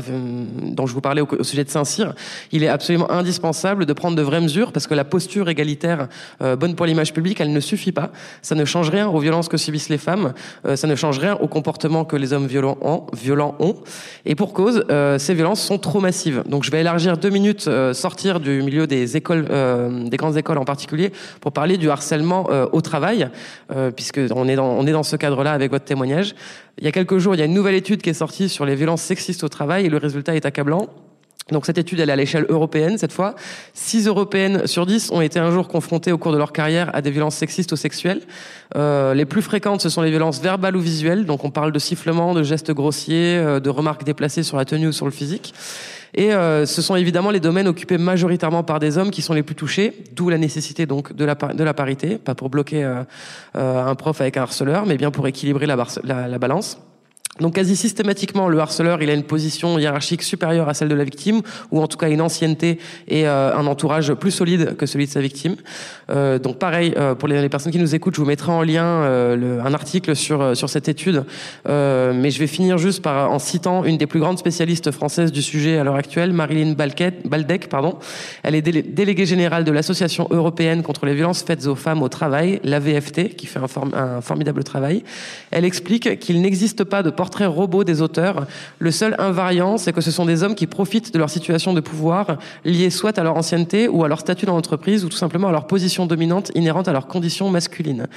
dont 0.62 0.86
je 0.86 0.94
vous 0.94 1.02
parlais 1.02 1.20
au, 1.20 1.44
sujet 1.44 1.64
de 1.64 1.68
Saint-Cyr. 1.68 2.14
Il 2.50 2.64
est 2.64 2.68
absolument 2.68 3.10
indispensable 3.10 3.84
de 3.84 3.92
prendre 3.92 4.16
de 4.16 4.22
vraies 4.22 4.40
mesures 4.40 4.72
parce 4.72 4.86
que 4.86 4.94
la 4.94 5.04
posture 5.04 5.50
égalitaire 5.50 6.08
euh, 6.40 6.56
bonne 6.56 6.76
pour 6.76 6.86
l'image 6.86 7.12
publique, 7.12 7.42
elle 7.42 7.52
ne 7.52 7.60
suffit 7.60 7.92
pas. 7.92 8.10
Ça 8.40 8.54
ne 8.54 8.64
change 8.64 8.88
rien 8.88 9.06
aux 9.08 9.18
violences 9.18 9.48
que 9.48 9.58
subissent 9.58 9.90
les 9.90 9.98
femmes. 9.98 10.32
Euh, 10.64 10.76
ça 10.76 10.86
ne 10.86 10.94
change 10.94 11.18
rien 11.18 11.34
au 11.34 11.46
comportement 11.46 12.06
que 12.06 12.16
les 12.16 12.32
hommes 12.32 12.46
violents 12.46 12.78
ont. 12.80 13.04
Violents 13.12 13.54
ont. 13.58 13.76
Et 14.24 14.34
pour 14.34 14.54
cause, 14.54 14.84
ces 15.18 15.34
violences 15.34 15.60
sont 15.60 15.78
trop 15.78 16.00
massives. 16.00 16.42
Donc 16.46 16.64
je 16.64 16.70
vais 16.70 16.80
élargir 16.80 17.18
deux 17.18 17.28
minutes, 17.28 17.68
sortir 17.92 18.40
du 18.40 18.62
milieu 18.62 18.86
des 18.86 19.16
écoles, 19.16 19.46
des 20.08 20.16
grandes 20.16 20.36
écoles 20.36 20.58
en 20.58 20.64
particulier, 20.64 21.12
pour 21.40 21.52
parler 21.52 21.76
du 21.76 21.90
harcèlement 21.90 22.48
au 22.72 22.80
travail, 22.80 23.28
puisque 23.96 24.20
on 24.34 24.48
est 24.48 24.56
dans, 24.56 24.66
on 24.66 24.86
est 24.86 24.92
dans 24.92 25.02
ce 25.02 25.16
cadre-là 25.16 25.52
avec 25.52 25.70
votre 25.70 25.84
témoignage. 25.84 26.34
Il 26.78 26.84
y 26.84 26.88
a 26.88 26.92
quelques 26.92 27.18
jours, 27.18 27.34
il 27.34 27.38
y 27.38 27.42
a 27.42 27.46
une 27.46 27.54
nouvelle 27.54 27.74
étude 27.74 28.02
qui 28.02 28.10
est 28.10 28.14
sortie 28.14 28.48
sur 28.48 28.64
les 28.64 28.74
violences 28.74 29.02
sexistes 29.02 29.44
au 29.44 29.48
travail 29.48 29.86
et 29.86 29.88
le 29.88 29.96
résultat 29.96 30.34
est 30.34 30.46
accablant. 30.46 30.88
Donc 31.52 31.66
cette 31.66 31.76
étude, 31.76 32.00
elle 32.00 32.08
est 32.08 32.12
à 32.12 32.16
l'échelle 32.16 32.46
européenne 32.48 32.96
cette 32.96 33.12
fois. 33.12 33.34
6 33.74 34.06
Européennes 34.06 34.66
sur 34.66 34.86
10 34.86 35.10
ont 35.12 35.20
été 35.20 35.38
un 35.38 35.50
jour 35.50 35.68
confrontées 35.68 36.10
au 36.10 36.16
cours 36.16 36.32
de 36.32 36.38
leur 36.38 36.52
carrière 36.52 36.90
à 36.94 37.02
des 37.02 37.10
violences 37.10 37.36
sexistes 37.36 37.72
ou 37.72 37.76
sexuelles. 37.76 38.22
Euh, 38.76 39.12
les 39.12 39.26
plus 39.26 39.42
fréquentes, 39.42 39.82
ce 39.82 39.90
sont 39.90 40.00
les 40.00 40.10
violences 40.10 40.40
verbales 40.40 40.74
ou 40.74 40.80
visuelles. 40.80 41.26
Donc 41.26 41.44
on 41.44 41.50
parle 41.50 41.70
de 41.70 41.78
sifflements, 41.78 42.32
de 42.32 42.42
gestes 42.42 42.72
grossiers, 42.72 43.36
euh, 43.36 43.60
de 43.60 43.68
remarques 43.68 44.04
déplacées 44.04 44.42
sur 44.42 44.56
la 44.56 44.64
tenue 44.64 44.88
ou 44.88 44.92
sur 44.92 45.04
le 45.04 45.12
physique. 45.12 45.52
Et 46.14 46.32
euh, 46.32 46.64
ce 46.64 46.80
sont 46.80 46.94
évidemment 46.94 47.30
les 47.30 47.40
domaines 47.40 47.66
occupés 47.66 47.98
majoritairement 47.98 48.62
par 48.62 48.78
des 48.78 48.98
hommes 48.98 49.10
qui 49.10 49.20
sont 49.20 49.34
les 49.34 49.42
plus 49.42 49.56
touchés, 49.56 50.04
d'où 50.12 50.28
la 50.28 50.38
nécessité 50.38 50.86
donc 50.86 51.12
de 51.12 51.24
la, 51.24 51.74
parité, 51.74 52.18
pas 52.18 52.36
pour 52.36 52.50
bloquer 52.50 52.84
euh, 52.84 53.02
euh, 53.56 53.84
un 53.84 53.94
prof 53.96 54.20
avec 54.20 54.36
un 54.36 54.42
harceleur, 54.42 54.86
mais 54.86 54.96
bien 54.96 55.10
pour 55.10 55.26
équilibrer 55.26 55.66
la 55.66 56.38
balance. 56.38 56.78
Donc 57.40 57.54
quasi 57.54 57.74
systématiquement, 57.74 58.48
le 58.48 58.60
harceleur, 58.60 59.02
il 59.02 59.10
a 59.10 59.12
une 59.12 59.24
position 59.24 59.76
hiérarchique 59.76 60.22
supérieure 60.22 60.68
à 60.68 60.74
celle 60.74 60.88
de 60.88 60.94
la 60.94 61.02
victime, 61.02 61.42
ou 61.72 61.82
en 61.82 61.88
tout 61.88 61.98
cas 61.98 62.08
une 62.08 62.20
ancienneté 62.20 62.78
et 63.08 63.26
euh, 63.26 63.56
un 63.56 63.66
entourage 63.66 64.14
plus 64.14 64.30
solide 64.30 64.76
que 64.76 64.86
celui 64.86 65.06
de 65.06 65.10
sa 65.10 65.20
victime. 65.20 65.56
Euh, 66.10 66.38
donc 66.38 66.60
pareil, 66.60 66.94
euh, 66.96 67.16
pour 67.16 67.26
les, 67.26 67.48
personnes 67.48 67.72
qui 67.72 67.80
nous 67.80 67.92
écoutent, 67.92 68.14
je 68.14 68.20
vous 68.20 68.26
mettrai 68.26 68.52
en 68.52 68.62
lien 68.62 68.84
un 68.84 69.74
article 69.74 70.14
sur 70.14 70.56
sur 70.56 70.68
cette 70.68 70.88
étude, 70.88 71.24
mais 71.66 72.30
je 72.30 72.38
vais 72.38 72.46
finir 72.46 72.78
juste 72.78 73.02
par 73.02 73.30
en 73.30 73.38
citant 73.38 73.84
une 73.84 73.96
des 73.96 74.06
plus 74.06 74.20
grandes 74.20 74.38
spécialistes 74.38 74.90
françaises 74.90 75.32
du 75.32 75.42
sujet 75.42 75.78
à 75.78 75.84
l'heure 75.84 75.96
actuelle, 75.96 76.32
Marilyn 76.32 76.72
Baldec. 76.72 77.68
Pardon. 77.68 77.98
Elle 78.42 78.54
est 78.54 78.62
déléguée 78.62 79.26
générale 79.26 79.64
de 79.64 79.72
l'Association 79.72 80.28
européenne 80.30 80.82
contre 80.82 81.06
les 81.06 81.14
violences 81.14 81.42
faites 81.42 81.66
aux 81.66 81.74
femmes 81.74 82.02
au 82.02 82.08
travail, 82.08 82.60
l'AVFT, 82.64 83.34
qui 83.36 83.46
fait 83.46 83.58
un, 83.58 83.92
un 83.98 84.20
formidable 84.20 84.64
travail. 84.64 85.02
Elle 85.50 85.64
explique 85.64 86.18
qu'il 86.20 86.40
n'existe 86.40 86.84
pas 86.84 87.02
de 87.02 87.10
portrait 87.24 87.46
robot 87.46 87.84
des 87.84 88.02
auteurs. 88.02 88.46
Le 88.78 88.90
seul 88.90 89.16
invariant, 89.18 89.78
c'est 89.78 89.94
que 89.94 90.02
ce 90.02 90.10
sont 90.10 90.26
des 90.26 90.42
hommes 90.42 90.54
qui 90.54 90.66
profitent 90.66 91.10
de 91.14 91.18
leur 91.18 91.30
situation 91.30 91.72
de 91.72 91.80
pouvoir, 91.80 92.36
liée 92.66 92.90
soit 92.90 93.18
à 93.18 93.22
leur 93.22 93.34
ancienneté 93.38 93.88
ou 93.88 94.04
à 94.04 94.08
leur 94.08 94.20
statut 94.20 94.44
dans 94.44 94.54
l'entreprise, 94.54 95.06
ou 95.06 95.08
tout 95.08 95.16
simplement 95.16 95.48
à 95.48 95.52
leur 95.52 95.66
position 95.66 96.04
dominante 96.04 96.52
inhérente 96.54 96.86
à 96.86 96.92
leur 96.92 97.06
condition 97.06 97.48
masculine. 97.48 98.08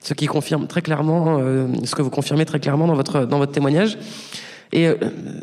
Ce 0.00 0.12
qui 0.12 0.26
confirme 0.26 0.66
très 0.66 0.82
clairement, 0.82 1.38
euh, 1.38 1.68
ce 1.84 1.94
que 1.94 2.02
vous 2.02 2.10
confirmez 2.10 2.46
très 2.46 2.58
clairement 2.58 2.88
dans 2.88 2.96
votre, 2.96 3.26
dans 3.26 3.38
votre 3.38 3.52
témoignage. 3.52 3.96
Et 4.72 4.86
euh, 4.86 4.96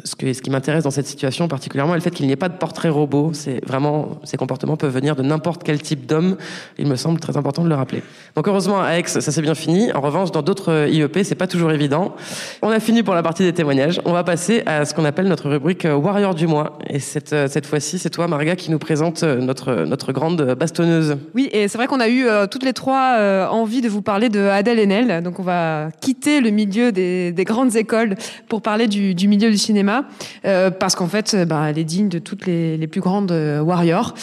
ce, 0.03 0.15
qui 0.15 0.49
m'intéresse 0.49 0.83
dans 0.83 0.91
cette 0.91 1.07
situation 1.07 1.47
particulièrement, 1.47 1.93
est 1.93 1.97
le 1.97 2.03
fait 2.03 2.11
qu'il 2.11 2.27
n'y 2.27 2.31
ait 2.31 2.37
pas 2.37 2.49
de 2.49 2.57
portrait 2.57 2.89
robot. 2.89 3.31
C'est 3.33 3.65
vraiment, 3.65 4.19
ces 4.23 4.37
comportements 4.37 4.77
peuvent 4.77 4.93
venir 4.93 5.15
de 5.15 5.23
n'importe 5.23 5.63
quel 5.63 5.81
type 5.81 6.05
d'homme. 6.05 6.37
Il 6.77 6.87
me 6.87 6.95
semble 6.95 7.19
très 7.19 7.37
important 7.37 7.63
de 7.63 7.69
le 7.69 7.75
rappeler. 7.75 8.03
Donc 8.35 8.47
heureusement 8.47 8.81
à 8.81 8.93
Aix, 8.93 9.03
ça 9.07 9.21
s'est 9.21 9.41
bien 9.41 9.55
fini. 9.55 9.91
En 9.93 10.01
revanche, 10.01 10.31
dans 10.31 10.41
d'autres 10.41 10.71
euh, 10.71 10.89
IEP, 10.89 11.19
c'est 11.23 11.35
pas 11.35 11.47
toujours 11.47 11.71
évident. 11.71 12.15
On 12.61 12.69
a 12.69 12.79
fini 12.79 13.03
pour 13.03 13.15
la 13.15 13.23
partie 13.23 13.43
des 13.43 13.53
témoignages. 13.53 14.01
On 14.05 14.13
va 14.13 14.23
passer 14.23 14.63
à 14.65 14.85
ce 14.85 14.93
qu'on 14.93 15.05
appelle 15.05 15.27
notre 15.27 15.49
rubrique 15.49 15.85
euh, 15.85 15.95
Warrior 15.95 16.35
du 16.35 16.47
mois. 16.47 16.77
Et 16.87 16.99
cette, 16.99 17.35
cette 17.49 17.65
fois-ci, 17.65 17.97
c'est 17.97 18.09
toi, 18.09 18.27
Marga, 18.27 18.55
qui 18.55 18.71
nous 18.71 18.79
présente 18.79 19.23
notre, 19.23 19.85
notre 19.85 20.11
grande 20.11 20.55
bastonneuse. 20.57 21.17
Oui, 21.33 21.49
et 21.51 21.67
c'est 21.67 21.77
vrai 21.77 21.87
qu'on 21.87 21.99
a 21.99 22.09
eu 22.09 22.27
toutes 22.49 22.63
les 22.63 22.73
trois 22.73 23.47
envie 23.49 23.81
de 23.81 23.89
vous 23.89 24.01
parler 24.01 24.29
de 24.29 24.39
Adèle 24.39 24.79
Haenel. 24.79 25.23
Donc 25.23 25.39
on 25.39 25.43
va 25.43 25.89
quitter 26.01 26.41
le 26.41 26.49
milieu 26.49 26.91
des, 26.91 27.31
des 27.31 27.43
grandes 27.43 27.75
écoles 27.75 28.15
pour 28.47 28.61
parler 28.61 28.87
du, 28.87 29.14
du 29.15 29.27
milieu 29.27 29.49
du 29.49 29.57
cinéma, 29.57 30.05
euh, 30.45 30.69
parce 30.69 30.95
qu'en 30.95 31.07
fait, 31.07 31.35
bah, 31.47 31.65
elle 31.69 31.79
est 31.79 31.83
digne 31.83 32.09
de 32.09 32.19
toutes 32.19 32.45
les, 32.45 32.77
les 32.77 32.87
plus 32.87 33.01
grandes 33.01 33.31
euh, 33.31 33.61
warriors. 33.61 34.13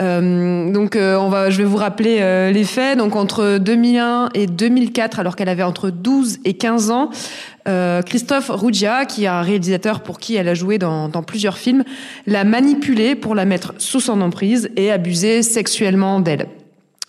Euh, 0.00 0.72
donc, 0.72 0.96
on 0.96 1.28
va, 1.28 1.50
je 1.50 1.58
vais 1.58 1.64
vous 1.64 1.76
rappeler 1.76 2.52
les 2.52 2.64
faits. 2.64 2.98
Donc, 2.98 3.16
entre 3.16 3.58
2001 3.58 4.30
et 4.34 4.46
2004, 4.46 5.20
alors 5.20 5.36
qu'elle 5.36 5.48
avait 5.48 5.62
entre 5.62 5.90
12 5.90 6.38
et 6.44 6.54
15 6.54 6.90
ans, 6.90 7.10
Christophe 8.06 8.48
Ruggia, 8.48 9.04
qui 9.04 9.24
est 9.24 9.28
un 9.28 9.42
réalisateur 9.42 10.00
pour 10.00 10.18
qui 10.18 10.36
elle 10.36 10.48
a 10.48 10.54
joué 10.54 10.78
dans, 10.78 11.10
dans 11.10 11.22
plusieurs 11.22 11.58
films, 11.58 11.84
l'a 12.26 12.44
manipulée 12.44 13.14
pour 13.14 13.34
la 13.34 13.44
mettre 13.44 13.74
sous 13.76 14.00
son 14.00 14.22
emprise 14.22 14.70
et 14.76 14.90
abuser 14.90 15.42
sexuellement 15.42 16.20
d'elle. 16.20 16.46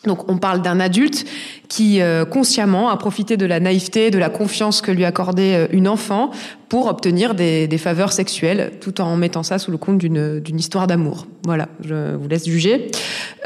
Donc 0.06 0.32
on 0.32 0.38
parle 0.38 0.62
d'un 0.62 0.80
adulte 0.80 1.26
qui 1.68 2.02
euh, 2.02 2.24
consciemment 2.24 2.90
a 2.90 2.96
profité 2.96 3.36
de 3.36 3.46
la 3.46 3.60
naïveté, 3.60 4.12
de 4.12 4.18
la 4.18 4.30
confiance 4.30 4.82
que 4.82 4.92
lui 4.92 5.04
accordait 5.04 5.56
euh, 5.56 5.68
une 5.72 5.90
enfant 5.90 6.32
pour 6.70 6.88
obtenir 6.88 7.34
des, 7.34 7.68
des, 7.68 7.78
faveurs 7.80 8.14
sexuelles, 8.14 8.74
tout 8.80 9.02
en 9.02 9.18
mettant 9.18 9.44
ça 9.44 9.58
sous 9.58 9.72
le 9.72 9.78
compte 9.78 9.98
d'une 9.98 10.60
histoire 10.60 10.86
d'amour. 10.86 11.26
Voilà, 11.44 11.68
je 11.84 12.16
vous 12.16 12.28
laisse 12.28 12.48
juger. 12.48 12.92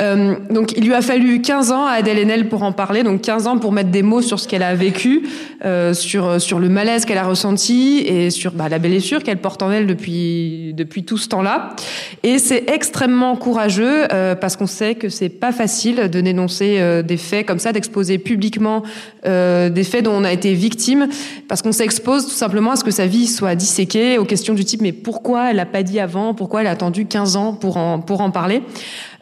Euh, 0.01 0.35
donc 0.49 0.73
il 0.75 0.83
lui 0.83 0.93
a 0.93 1.01
fallu 1.01 1.41
15 1.41 1.71
ans 1.71 1.85
à 1.85 1.91
Adèle 1.91 2.19
Haenel 2.19 2.49
pour 2.49 2.63
en 2.63 2.73
parler, 2.73 3.03
donc 3.03 3.21
15 3.21 3.47
ans 3.47 3.57
pour 3.59 3.71
mettre 3.71 3.91
des 3.91 4.01
mots 4.01 4.21
sur 4.21 4.39
ce 4.39 4.47
qu'elle 4.47 4.63
a 4.63 4.75
vécu, 4.75 5.29
euh, 5.63 5.93
sur, 5.93 6.41
sur 6.41 6.59
le 6.59 6.67
malaise 6.67 7.05
qu'elle 7.05 7.17
a 7.17 7.23
ressenti 7.23 7.99
et 7.99 8.29
sur 8.29 8.51
bah, 8.51 8.67
la 8.67 8.79
blessure 8.79 9.23
qu'elle 9.23 9.37
porte 9.37 9.61
en 9.61 9.71
elle 9.71 9.87
depuis, 9.87 10.73
depuis 10.73 11.05
tout 11.05 11.17
ce 11.17 11.29
temps-là. 11.29 11.75
Et 12.23 12.39
c'est 12.39 12.69
extrêmement 12.69 13.37
courageux 13.37 14.07
euh, 14.11 14.35
parce 14.35 14.57
qu'on 14.57 14.67
sait 14.67 14.95
que 14.95 15.07
c'est 15.07 15.29
pas 15.29 15.53
facile 15.53 16.09
de 16.09 16.19
euh, 16.61 17.01
des 17.01 17.17
faits 17.17 17.45
comme 17.45 17.59
ça, 17.59 17.71
d'exposer 17.71 18.17
publiquement 18.17 18.83
euh, 19.25 19.69
des 19.69 19.83
faits 19.83 20.05
dont 20.05 20.13
on 20.13 20.23
a 20.23 20.31
été 20.31 20.53
victime, 20.53 21.07
parce 21.47 21.61
qu'on 21.61 21.71
s'expose 21.71 22.25
tout 22.25 22.31
simplement 22.31 22.71
à 22.71 22.75
ce 22.75 22.83
que 22.83 22.91
sa 22.91 23.07
vie 23.07 23.27
soit 23.27 23.55
disséquée, 23.55 24.17
aux 24.17 24.25
questions 24.25 24.53
du 24.53 24.65
type 24.65 24.81
mais 24.81 24.91
pourquoi 24.91 25.51
elle 25.51 25.59
a 25.59 25.65
pas 25.65 25.83
dit 25.83 25.99
avant, 25.99 26.33
pourquoi 26.33 26.61
elle 26.61 26.67
a 26.67 26.71
attendu 26.71 27.05
15 27.05 27.35
ans 27.35 27.53
pour 27.53 27.77
en, 27.77 27.99
pour 27.99 28.21
en 28.21 28.31
parler? 28.31 28.61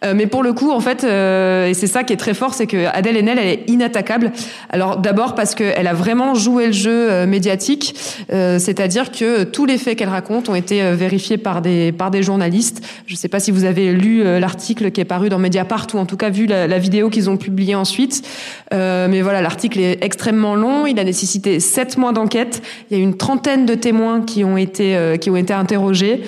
Euh, 0.03 0.13
mais 0.15 0.25
pour 0.25 0.41
le 0.41 0.53
coup, 0.53 0.71
en 0.71 0.79
fait, 0.79 1.03
euh, 1.03 1.67
et 1.67 1.73
c'est 1.73 1.87
ça 1.87 2.03
qui 2.03 2.11
est 2.11 2.17
très 2.17 2.33
fort, 2.33 2.53
c'est 2.53 2.65
que 2.65 2.87
Adèle 2.87 3.17
Haenel, 3.17 3.37
elle 3.37 3.47
est 3.47 3.63
inattaquable. 3.69 4.31
Alors 4.69 4.97
d'abord 4.97 5.35
parce 5.35 5.53
qu'elle 5.53 5.87
a 5.87 5.93
vraiment 5.93 6.33
joué 6.33 6.67
le 6.67 6.71
jeu 6.71 7.11
euh, 7.11 7.27
médiatique, 7.27 7.95
c'est-à-dire 8.29 9.11
que 9.11 9.43
tous 9.43 9.65
les 9.65 9.77
faits 9.77 9.97
qu'elle 9.97 10.09
raconte 10.09 10.49
ont 10.49 10.55
été 10.55 10.93
vérifiés 10.93 11.37
par 11.37 11.61
des 11.61 11.91
par 11.91 12.11
des 12.11 12.23
journalistes. 12.23 12.81
Je 13.05 13.13
ne 13.13 13.17
sais 13.17 13.27
pas 13.27 13.39
si 13.39 13.51
vous 13.51 13.65
avez 13.65 13.91
lu 13.91 14.23
l'article 14.39 14.91
qui 14.91 15.01
est 15.01 15.05
paru 15.05 15.29
dans 15.29 15.37
Mediapart 15.37 15.87
ou 15.93 15.97
en 15.97 16.05
tout 16.05 16.17
cas 16.17 16.29
vu 16.29 16.45
la, 16.45 16.67
la 16.67 16.79
vidéo 16.79 17.09
qu'ils 17.09 17.29
ont 17.29 17.37
publiée 17.37 17.75
ensuite. 17.75 18.25
mais 18.71 19.21
voilà, 19.21 19.41
l'article 19.41 19.79
est 19.79 20.03
extrêmement 20.03 20.55
long. 20.55 20.85
Il 20.85 20.97
a 20.99 21.03
nécessité 21.03 21.59
sept 21.59 21.97
mois 21.97 22.13
d'enquête. 22.13 22.61
Il 22.89 22.97
y 22.97 22.99
a 22.99 23.03
une 23.03 23.17
trentaine 23.17 23.65
de 23.65 23.75
témoins 23.75 24.21
qui 24.21 24.43
ont 24.43 24.57
été 24.57 25.17
qui 25.19 25.29
ont 25.29 25.37
été 25.37 25.53
interrogés. 25.53 26.21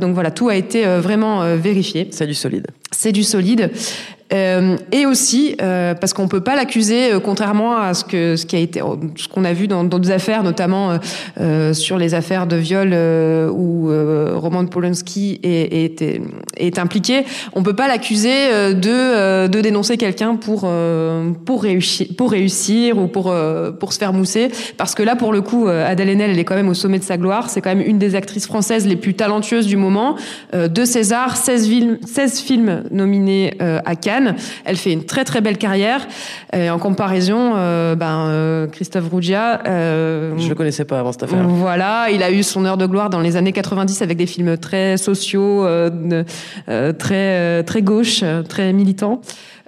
Donc 0.00 0.14
voilà, 0.14 0.30
tout 0.30 0.48
a 0.48 0.56
été 0.56 0.84
vraiment 0.98 1.56
vérifié. 1.56 2.08
C'est 2.10 2.26
du 2.26 2.34
solide 2.34 2.66
c'est 2.92 3.12
du 3.12 3.24
solide. 3.24 3.70
Euh, 4.32 4.76
et 4.92 5.06
aussi 5.06 5.56
euh, 5.60 5.94
parce 5.94 6.12
qu'on 6.12 6.28
peut 6.28 6.40
pas 6.40 6.56
l'accuser, 6.56 7.12
euh, 7.12 7.20
contrairement 7.20 7.76
à 7.76 7.94
ce 7.94 8.04
que 8.04 8.36
ce 8.36 8.46
qui 8.46 8.56
a 8.56 8.58
été, 8.58 8.80
ce 9.16 9.28
qu'on 9.28 9.44
a 9.44 9.52
vu 9.52 9.68
dans 9.68 9.84
d'autres 9.84 10.10
affaires, 10.10 10.42
notamment 10.42 10.98
euh, 11.40 11.74
sur 11.74 11.98
les 11.98 12.14
affaires 12.14 12.46
de 12.46 12.56
viol 12.56 12.94
où 13.52 13.90
Roman 14.34 14.66
Polanski 14.66 15.40
est, 15.42 16.02
est, 16.02 16.20
est, 16.56 16.78
impliqué. 16.78 17.24
On 17.54 17.62
peut 17.62 17.74
pas 17.74 17.88
l'accuser 17.88 18.48
de 18.74 19.46
de 19.46 19.60
dénoncer 19.60 19.96
quelqu'un 19.96 20.36
pour 20.36 20.70
pour 21.44 21.62
réussir 21.62 22.06
pour 22.16 22.30
réussir 22.30 22.98
ou 22.98 23.06
pour 23.06 23.34
pour 23.78 23.92
se 23.92 23.98
faire 23.98 24.12
mousser, 24.12 24.50
parce 24.76 24.94
que 24.94 25.02
là 25.02 25.16
pour 25.16 25.32
le 25.32 25.42
coup, 25.42 25.66
Adèle 25.68 26.10
Haenel, 26.10 26.30
elle 26.30 26.38
est 26.38 26.44
quand 26.44 26.54
même 26.54 26.68
au 26.68 26.74
sommet 26.74 26.98
de 26.98 27.04
sa 27.04 27.16
gloire. 27.16 27.50
C'est 27.50 27.60
quand 27.60 27.74
même 27.74 27.86
une 27.86 27.98
des 27.98 28.14
actrices 28.14 28.46
françaises 28.46 28.86
les 28.86 28.96
plus 28.96 29.14
talentueuses 29.14 29.66
du 29.66 29.76
moment. 29.76 30.16
de 30.52 30.84
César, 30.84 31.36
16 31.36 31.68
films 31.68 31.98
16 32.06 32.40
films 32.40 32.84
nominés 32.90 33.54
à 33.60 33.96
Cannes. 33.96 34.21
Elle 34.64 34.76
fait 34.76 34.92
une 34.92 35.04
très 35.04 35.24
très 35.24 35.40
belle 35.40 35.58
carrière. 35.58 36.06
Et 36.52 36.70
en 36.70 36.78
comparaison, 36.78 37.52
euh, 37.56 37.94
ben, 37.94 38.26
euh, 38.28 38.66
Christophe 38.66 39.08
Rougia. 39.08 39.60
Euh, 39.66 40.34
je 40.38 40.48
le 40.48 40.54
connaissais 40.54 40.84
pas 40.84 41.00
avant 41.00 41.12
cette 41.12 41.24
affaire. 41.24 41.46
Voilà, 41.46 42.08
il 42.10 42.22
a 42.22 42.30
eu 42.30 42.42
son 42.42 42.64
heure 42.64 42.76
de 42.76 42.86
gloire 42.86 43.10
dans 43.10 43.20
les 43.20 43.36
années 43.36 43.52
90 43.52 44.02
avec 44.02 44.16
des 44.16 44.26
films 44.26 44.56
très 44.56 44.96
sociaux, 44.96 45.66
très 46.98 47.62
très 47.64 47.82
gauche, 47.82 48.24
très 48.48 48.72
militants. 48.72 49.20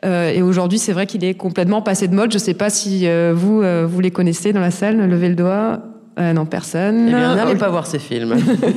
et 0.05 0.43
aujourd'hui, 0.43 0.79
c'est 0.79 0.93
vrai 0.93 1.07
qu'il 1.07 1.25
est 1.25 1.35
complètement 1.35 1.83
passé 1.83 2.09
de 2.09 2.15
mode. 2.15 2.31
Je 2.31 2.37
ne 2.37 2.43
sais 2.43 2.55
pas 2.55 2.71
si 2.71 3.07
vous 3.33 3.63
vous 3.87 4.01
les 4.01 4.11
connaissez 4.11 4.53
dans 4.53 4.61
la 4.61 4.71
salle. 4.71 5.09
Levez 5.09 5.29
le 5.29 5.37
doigt. 5.37 5.81
non, 6.19 6.47
personne. 6.47 7.07
Eh 7.09 7.15
bien, 7.15 7.35
n'allez 7.35 7.57
pas 7.57 7.69
voir 7.69 7.87
ces 7.87 7.99
films. 7.99 8.37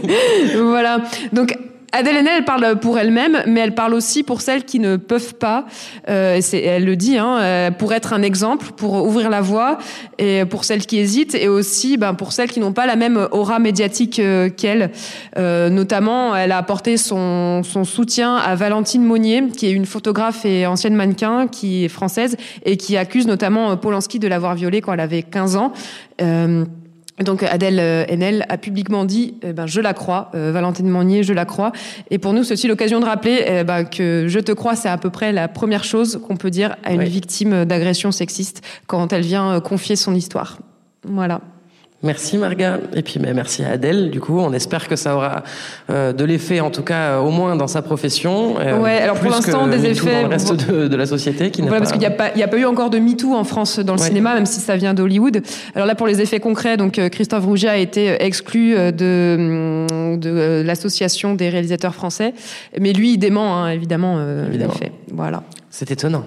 voilà. 0.58 1.02
Donc, 1.34 1.58
Adèle 1.98 2.18
Haenel, 2.18 2.34
elle 2.38 2.46
parle 2.46 2.80
pour 2.80 3.00
elle-même, 3.00 3.42
mais 3.48 3.60
elle 3.60 3.74
parle 3.74 3.96
aussi 3.96 4.22
pour 4.22 4.42
celles 4.42 4.66
qui 4.66 4.78
ne 4.78 4.98
peuvent 4.98 5.34
pas. 5.34 5.66
Euh, 6.10 6.40
elle 6.54 6.86
le 6.86 6.96
dit, 6.96 7.18
hein, 7.18 7.40
euh, 7.40 7.72
pour 7.72 7.92
être 7.92 8.14
un 8.14 8.22
exemple, 8.22 8.68
pour 8.78 9.04
ouvrir 9.04 9.32
la 9.32 9.42
voie, 9.42 9.80
et 10.20 10.46
pour 10.46 10.64
celles 10.64 10.86
qui 10.86 11.00
hésitent, 11.00 11.34
et 11.34 11.48
aussi 11.48 11.98
ben, 11.98 12.14
pour 12.14 12.34
celles 12.34 12.52
qui 12.52 12.60
n'ont 12.60 12.72
pas 12.72 12.86
la 12.86 12.96
même 12.96 13.28
aura 13.32 13.58
médiatique 13.58 14.20
euh, 14.20 14.48
qu'elle. 14.48 14.92
Euh, 15.40 15.72
notamment, 15.72 16.36
elle 16.36 16.52
a 16.52 16.58
apporté 16.58 16.98
son, 16.98 17.64
son 17.64 17.84
soutien 17.84 18.36
à 18.36 18.54
Valentine 18.54 19.04
Monnier, 19.04 19.48
qui 19.48 19.66
est 19.66 19.72
une 19.72 19.88
photographe 19.88 20.46
et 20.46 20.68
ancienne 20.68 20.94
mannequin, 20.94 21.48
qui 21.48 21.86
est 21.86 21.90
française, 21.90 22.38
et 22.64 22.78
qui 22.78 22.96
accuse 22.96 23.26
notamment 23.26 23.76
Polanski 23.76 24.20
de 24.20 24.28
l'avoir 24.28 24.54
violée 24.54 24.82
quand 24.82 24.94
elle 24.94 25.00
avait 25.00 25.24
15 25.24 25.56
ans. 25.56 25.74
Euh, 26.22 26.66
donc 27.24 27.44
Adèle 27.44 27.80
Haenel 27.80 28.46
a 28.48 28.58
publiquement 28.58 29.06
dit 29.06 29.36
eh 29.42 29.54
ben, 29.54 29.66
je 29.66 29.82
la 29.82 29.94
crois, 29.94 30.32
euh, 30.36 30.52
Valentine 30.52 30.88
Monnier, 30.88 31.24
je 31.24 31.34
la 31.34 31.46
crois. 31.46 31.72
Et 32.12 32.18
pour 32.20 32.34
nous, 32.34 32.44
c'est 32.44 32.54
aussi 32.54 32.68
l'occasion 32.68 33.00
de 33.00 33.06
rappeler 33.06 33.44
eh 33.46 33.64
ben, 33.64 33.84
que 33.86 34.26
je 34.28 34.40
te 34.40 34.52
crois, 34.52 34.76
c'est 34.76 34.90
à 34.90 34.98
peu 34.98 35.10
près 35.10 35.32
la 35.32 35.48
première 35.48 35.84
chose 35.84 36.22
qu'on 36.28 36.38
peut 36.38 36.52
dire 36.52 36.76
à 36.84 36.94
une 36.94 37.04
victime 37.04 37.66
d'agression 37.66 38.12
sexiste 38.12 38.62
quand 38.86 39.14
elle 39.14 39.24
vient 39.24 39.54
euh, 39.54 39.60
confier 39.60 39.96
son 39.96 40.14
histoire. 40.14 40.60
Voilà. 41.04 41.42
Merci 42.04 42.38
Marga. 42.38 42.80
Et 42.94 43.02
puis 43.02 43.20
mais 43.20 43.34
merci 43.34 43.64
à 43.64 43.72
Adèle. 43.72 44.12
Du 44.12 44.20
coup 44.20 44.40
on 44.40 44.54
espère 44.54 44.88
que 44.88 44.96
ça 44.96 45.16
aura 45.16 45.44
euh, 45.90 46.14
de 46.14 46.24
l'effet 46.26 46.60
en 46.60 46.70
tout 46.70 46.84
cas 46.84 47.14
euh, 47.14 47.20
au 47.20 47.32
moins 47.32 47.56
dans 47.56 47.66
sa 47.66 47.82
profession 47.82 48.60
euh, 48.60 48.80
ouais 48.80 49.00
alors 49.00 49.18
pour 49.18 49.32
l'instant 49.32 49.66
des 49.66 49.84
effets 49.84 50.22
dans 50.22 50.28
le 50.28 50.34
reste 50.34 50.54
de, 50.54 50.88
de, 50.88 50.96
la 50.96 51.08
société 51.08 51.50
qui 51.50 51.62
voilà, 51.62 51.78
pas... 51.78 51.80
parce 51.80 51.92
qu'il 51.92 52.00
n'y 52.00 52.06
a 52.06 52.12
pas 52.12 52.30
il 52.36 52.40
y 52.40 52.44
a 52.44 52.48
pas 52.48 52.58
eu 52.58 52.66
encore 52.66 52.92
de 52.92 53.00
MeToo 53.00 53.34
en 53.34 53.44
France 53.44 53.80
dans 53.80 53.96
le 53.96 54.00
ouais. 54.00 54.08
cinéma 54.08 54.36
même 54.36 54.46
si 54.46 54.60
ça 54.60 54.76
vient 54.76 54.94
d'Hollywood. 54.94 55.42
Alors 55.74 55.88
là 55.88 55.96
pour 55.96 56.06
les 56.06 56.22
effets 56.22 56.40
concrets 56.40 56.78
donc 56.78 57.02
Christophe 57.10 57.46
Rouget 57.46 57.70
a 57.70 57.78
été 57.78 58.24
exclu 58.24 58.76
de 58.76 59.88
de 60.18 60.62
l'association 60.64 61.34
des 61.34 61.50
réalisateurs 61.50 61.96
français. 61.96 62.36
Mais 62.80 62.94
lui 62.94 63.14
il 63.14 63.18
dément 63.18 63.58
hein, 63.58 63.70
évidemment, 63.70 64.20
évidemment. 64.48 64.74
les 64.74 64.80
faits 64.80 64.92
voilà. 65.12 65.42
C'est 65.72 65.90
étonnant 65.90 66.26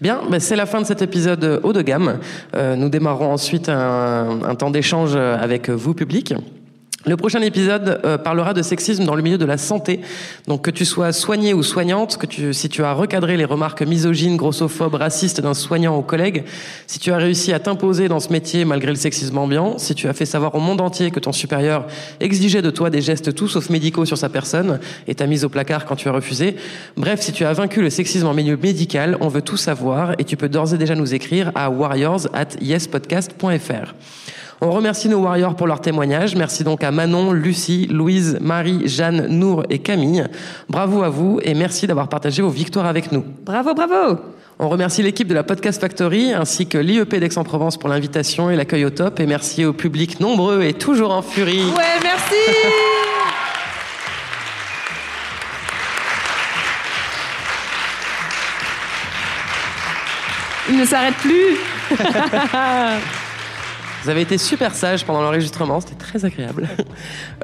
Bien, 0.00 0.20
c'est 0.38 0.56
la 0.56 0.66
fin 0.66 0.80
de 0.80 0.86
cet 0.86 1.02
épisode 1.02 1.60
haut 1.62 1.72
de 1.72 1.82
gamme. 1.82 2.18
Euh, 2.54 2.76
nous 2.76 2.88
démarrons 2.88 3.32
ensuite 3.32 3.68
un, 3.68 4.40
un 4.44 4.54
temps 4.54 4.70
d'échange 4.70 5.16
avec 5.16 5.70
vous, 5.70 5.94
public. 5.94 6.34
Le 7.08 7.16
prochain 7.16 7.40
épisode 7.40 8.00
euh, 8.04 8.18
parlera 8.18 8.52
de 8.52 8.62
sexisme 8.62 9.04
dans 9.04 9.14
le 9.14 9.22
milieu 9.22 9.38
de 9.38 9.44
la 9.44 9.58
santé. 9.58 10.00
Donc 10.48 10.62
que 10.62 10.72
tu 10.72 10.84
sois 10.84 11.12
soigné 11.12 11.54
ou 11.54 11.62
soignante, 11.62 12.16
que 12.16 12.26
tu, 12.26 12.52
si 12.52 12.68
tu 12.68 12.82
as 12.82 12.92
recadré 12.94 13.36
les 13.36 13.44
remarques 13.44 13.82
misogynes, 13.82 14.36
grossophobes, 14.36 14.96
racistes 14.96 15.40
d'un 15.40 15.54
soignant 15.54 15.96
ou 15.96 16.02
collègue, 16.02 16.42
si 16.88 16.98
tu 16.98 17.12
as 17.12 17.16
réussi 17.18 17.52
à 17.52 17.60
t'imposer 17.60 18.08
dans 18.08 18.18
ce 18.18 18.32
métier 18.32 18.64
malgré 18.64 18.90
le 18.90 18.96
sexisme 18.96 19.38
ambiant, 19.38 19.78
si 19.78 19.94
tu 19.94 20.08
as 20.08 20.14
fait 20.14 20.26
savoir 20.26 20.56
au 20.56 20.58
monde 20.58 20.80
entier 20.80 21.12
que 21.12 21.20
ton 21.20 21.30
supérieur 21.30 21.86
exigeait 22.18 22.60
de 22.60 22.70
toi 22.70 22.90
des 22.90 23.02
gestes 23.02 23.32
tout 23.36 23.46
sauf 23.46 23.70
médicaux 23.70 24.04
sur 24.04 24.18
sa 24.18 24.28
personne 24.28 24.80
et 25.06 25.14
t'a 25.14 25.28
mise 25.28 25.44
au 25.44 25.48
placard 25.48 25.84
quand 25.84 25.94
tu 25.94 26.08
as 26.08 26.12
refusé, 26.12 26.56
bref, 26.96 27.20
si 27.20 27.30
tu 27.30 27.44
as 27.44 27.52
vaincu 27.52 27.82
le 27.82 27.90
sexisme 27.90 28.26
en 28.26 28.34
milieu 28.34 28.56
médical, 28.56 29.16
on 29.20 29.28
veut 29.28 29.42
tout 29.42 29.56
savoir 29.56 30.14
et 30.18 30.24
tu 30.24 30.36
peux 30.36 30.48
d'ores 30.48 30.74
et 30.74 30.78
déjà 30.78 30.96
nous 30.96 31.14
écrire 31.14 31.52
à 31.54 31.70
warriors 31.70 32.26
at 32.32 32.60
yespodcast.fr. 32.60 33.94
On 34.60 34.70
remercie 34.70 35.08
nos 35.08 35.18
warriors 35.18 35.54
pour 35.54 35.66
leur 35.66 35.80
témoignage. 35.80 36.34
Merci 36.34 36.64
donc 36.64 36.82
à 36.82 36.90
Manon, 36.90 37.32
Lucie, 37.32 37.86
Louise, 37.90 38.38
Marie, 38.40 38.88
Jeanne, 38.88 39.26
Nour 39.26 39.64
et 39.68 39.80
Camille. 39.80 40.24
Bravo 40.70 41.02
à 41.02 41.10
vous 41.10 41.38
et 41.42 41.52
merci 41.52 41.86
d'avoir 41.86 42.08
partagé 42.08 42.40
vos 42.40 42.48
victoires 42.48 42.86
avec 42.86 43.12
nous. 43.12 43.22
Bravo, 43.44 43.74
bravo. 43.74 44.18
On 44.58 44.70
remercie 44.70 45.02
l'équipe 45.02 45.28
de 45.28 45.34
la 45.34 45.42
Podcast 45.42 45.78
Factory 45.78 46.32
ainsi 46.32 46.66
que 46.66 46.78
l'IEP 46.78 47.16
d'Aix-en-Provence 47.16 47.76
pour 47.76 47.90
l'invitation 47.90 48.48
et 48.50 48.56
l'accueil 48.56 48.86
au 48.86 48.90
top. 48.90 49.20
Et 49.20 49.26
merci 49.26 49.66
au 49.66 49.74
public 49.74 50.20
nombreux 50.20 50.62
et 50.62 50.72
toujours 50.72 51.12
en 51.12 51.20
furie. 51.20 51.66
Ouais, 51.76 52.00
merci. 52.02 52.34
Il 60.68 60.78
ne 60.78 60.84
s'arrête 60.84 61.14
plus. 61.16 61.58
Vous 64.06 64.10
avez 64.10 64.20
été 64.20 64.38
super 64.38 64.72
sage 64.72 65.04
pendant 65.04 65.20
l'enregistrement, 65.20 65.80
c'était 65.80 65.96
très 65.96 66.24
agréable. 66.24 66.68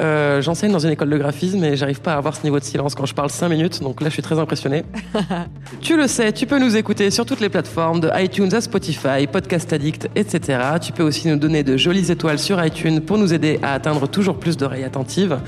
Euh, 0.00 0.40
J'enseigne 0.40 0.72
dans 0.72 0.78
une 0.78 0.90
école 0.90 1.10
de 1.10 1.18
graphisme 1.18 1.62
et 1.64 1.76
j'arrive 1.76 2.00
pas 2.00 2.14
à 2.14 2.16
avoir 2.16 2.34
ce 2.34 2.44
niveau 2.44 2.58
de 2.58 2.64
silence 2.64 2.94
quand 2.94 3.04
je 3.04 3.14
parle 3.14 3.28
5 3.28 3.48
minutes, 3.50 3.82
donc 3.82 4.00
là 4.00 4.08
je 4.08 4.14
suis 4.14 4.22
très 4.22 4.38
impressionné. 4.38 4.84
tu 5.82 5.96
le 5.98 6.08
sais, 6.08 6.32
tu 6.32 6.46
peux 6.46 6.58
nous 6.58 6.76
écouter 6.76 7.10
sur 7.10 7.26
toutes 7.26 7.40
les 7.40 7.50
plateformes, 7.50 8.00
de 8.00 8.10
iTunes 8.14 8.52
à 8.54 8.62
Spotify, 8.62 9.26
Podcast 9.30 9.70
Addict, 9.72 10.08
etc. 10.16 10.60
Tu 10.80 10.92
peux 10.92 11.02
aussi 11.02 11.28
nous 11.28 11.36
donner 11.36 11.62
de 11.62 11.76
jolies 11.76 12.10
étoiles 12.10 12.38
sur 12.38 12.64
iTunes 12.64 13.00
pour 13.00 13.18
nous 13.18 13.34
aider 13.34 13.60
à 13.62 13.74
atteindre 13.74 14.08
toujours 14.08 14.38
plus 14.38 14.56
d'oreilles 14.56 14.84
attentives. 14.84 15.38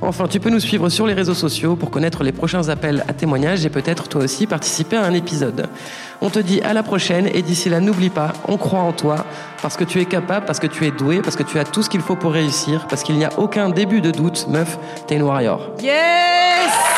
Enfin, 0.00 0.28
tu 0.28 0.38
peux 0.38 0.50
nous 0.50 0.60
suivre 0.60 0.88
sur 0.88 1.06
les 1.06 1.14
réseaux 1.14 1.34
sociaux 1.34 1.74
pour 1.74 1.90
connaître 1.90 2.22
les 2.22 2.32
prochains 2.32 2.68
appels 2.68 3.04
à 3.08 3.12
témoignages 3.14 3.66
et 3.66 3.70
peut-être 3.70 4.08
toi 4.08 4.22
aussi 4.22 4.46
participer 4.46 4.96
à 4.96 5.04
un 5.04 5.14
épisode. 5.14 5.66
On 6.20 6.30
te 6.30 6.38
dit 6.40 6.60
à 6.62 6.72
la 6.72 6.82
prochaine 6.82 7.28
et 7.32 7.42
d'ici 7.42 7.68
là, 7.68 7.78
n'oublie 7.80 8.10
pas, 8.10 8.32
on 8.48 8.56
croit 8.56 8.80
en 8.80 8.92
toi 8.92 9.24
parce 9.62 9.76
que 9.76 9.84
tu 9.84 10.00
es 10.00 10.04
capable, 10.04 10.46
parce 10.46 10.58
que 10.58 10.66
tu 10.66 10.84
es 10.84 10.90
doué, 10.90 11.20
parce 11.22 11.36
que 11.36 11.44
tu 11.44 11.58
as 11.58 11.64
tout 11.64 11.82
ce 11.82 11.88
qu'il 11.88 12.00
faut 12.00 12.16
pour 12.16 12.32
réussir, 12.32 12.86
parce 12.88 13.02
qu'il 13.02 13.16
n'y 13.16 13.24
a 13.24 13.30
aucun 13.38 13.70
début 13.70 14.00
de 14.00 14.10
doute. 14.10 14.46
Meuf, 14.48 14.78
t'es 15.06 15.16
une 15.16 15.22
warrior. 15.22 15.60
Yes! 15.80 16.97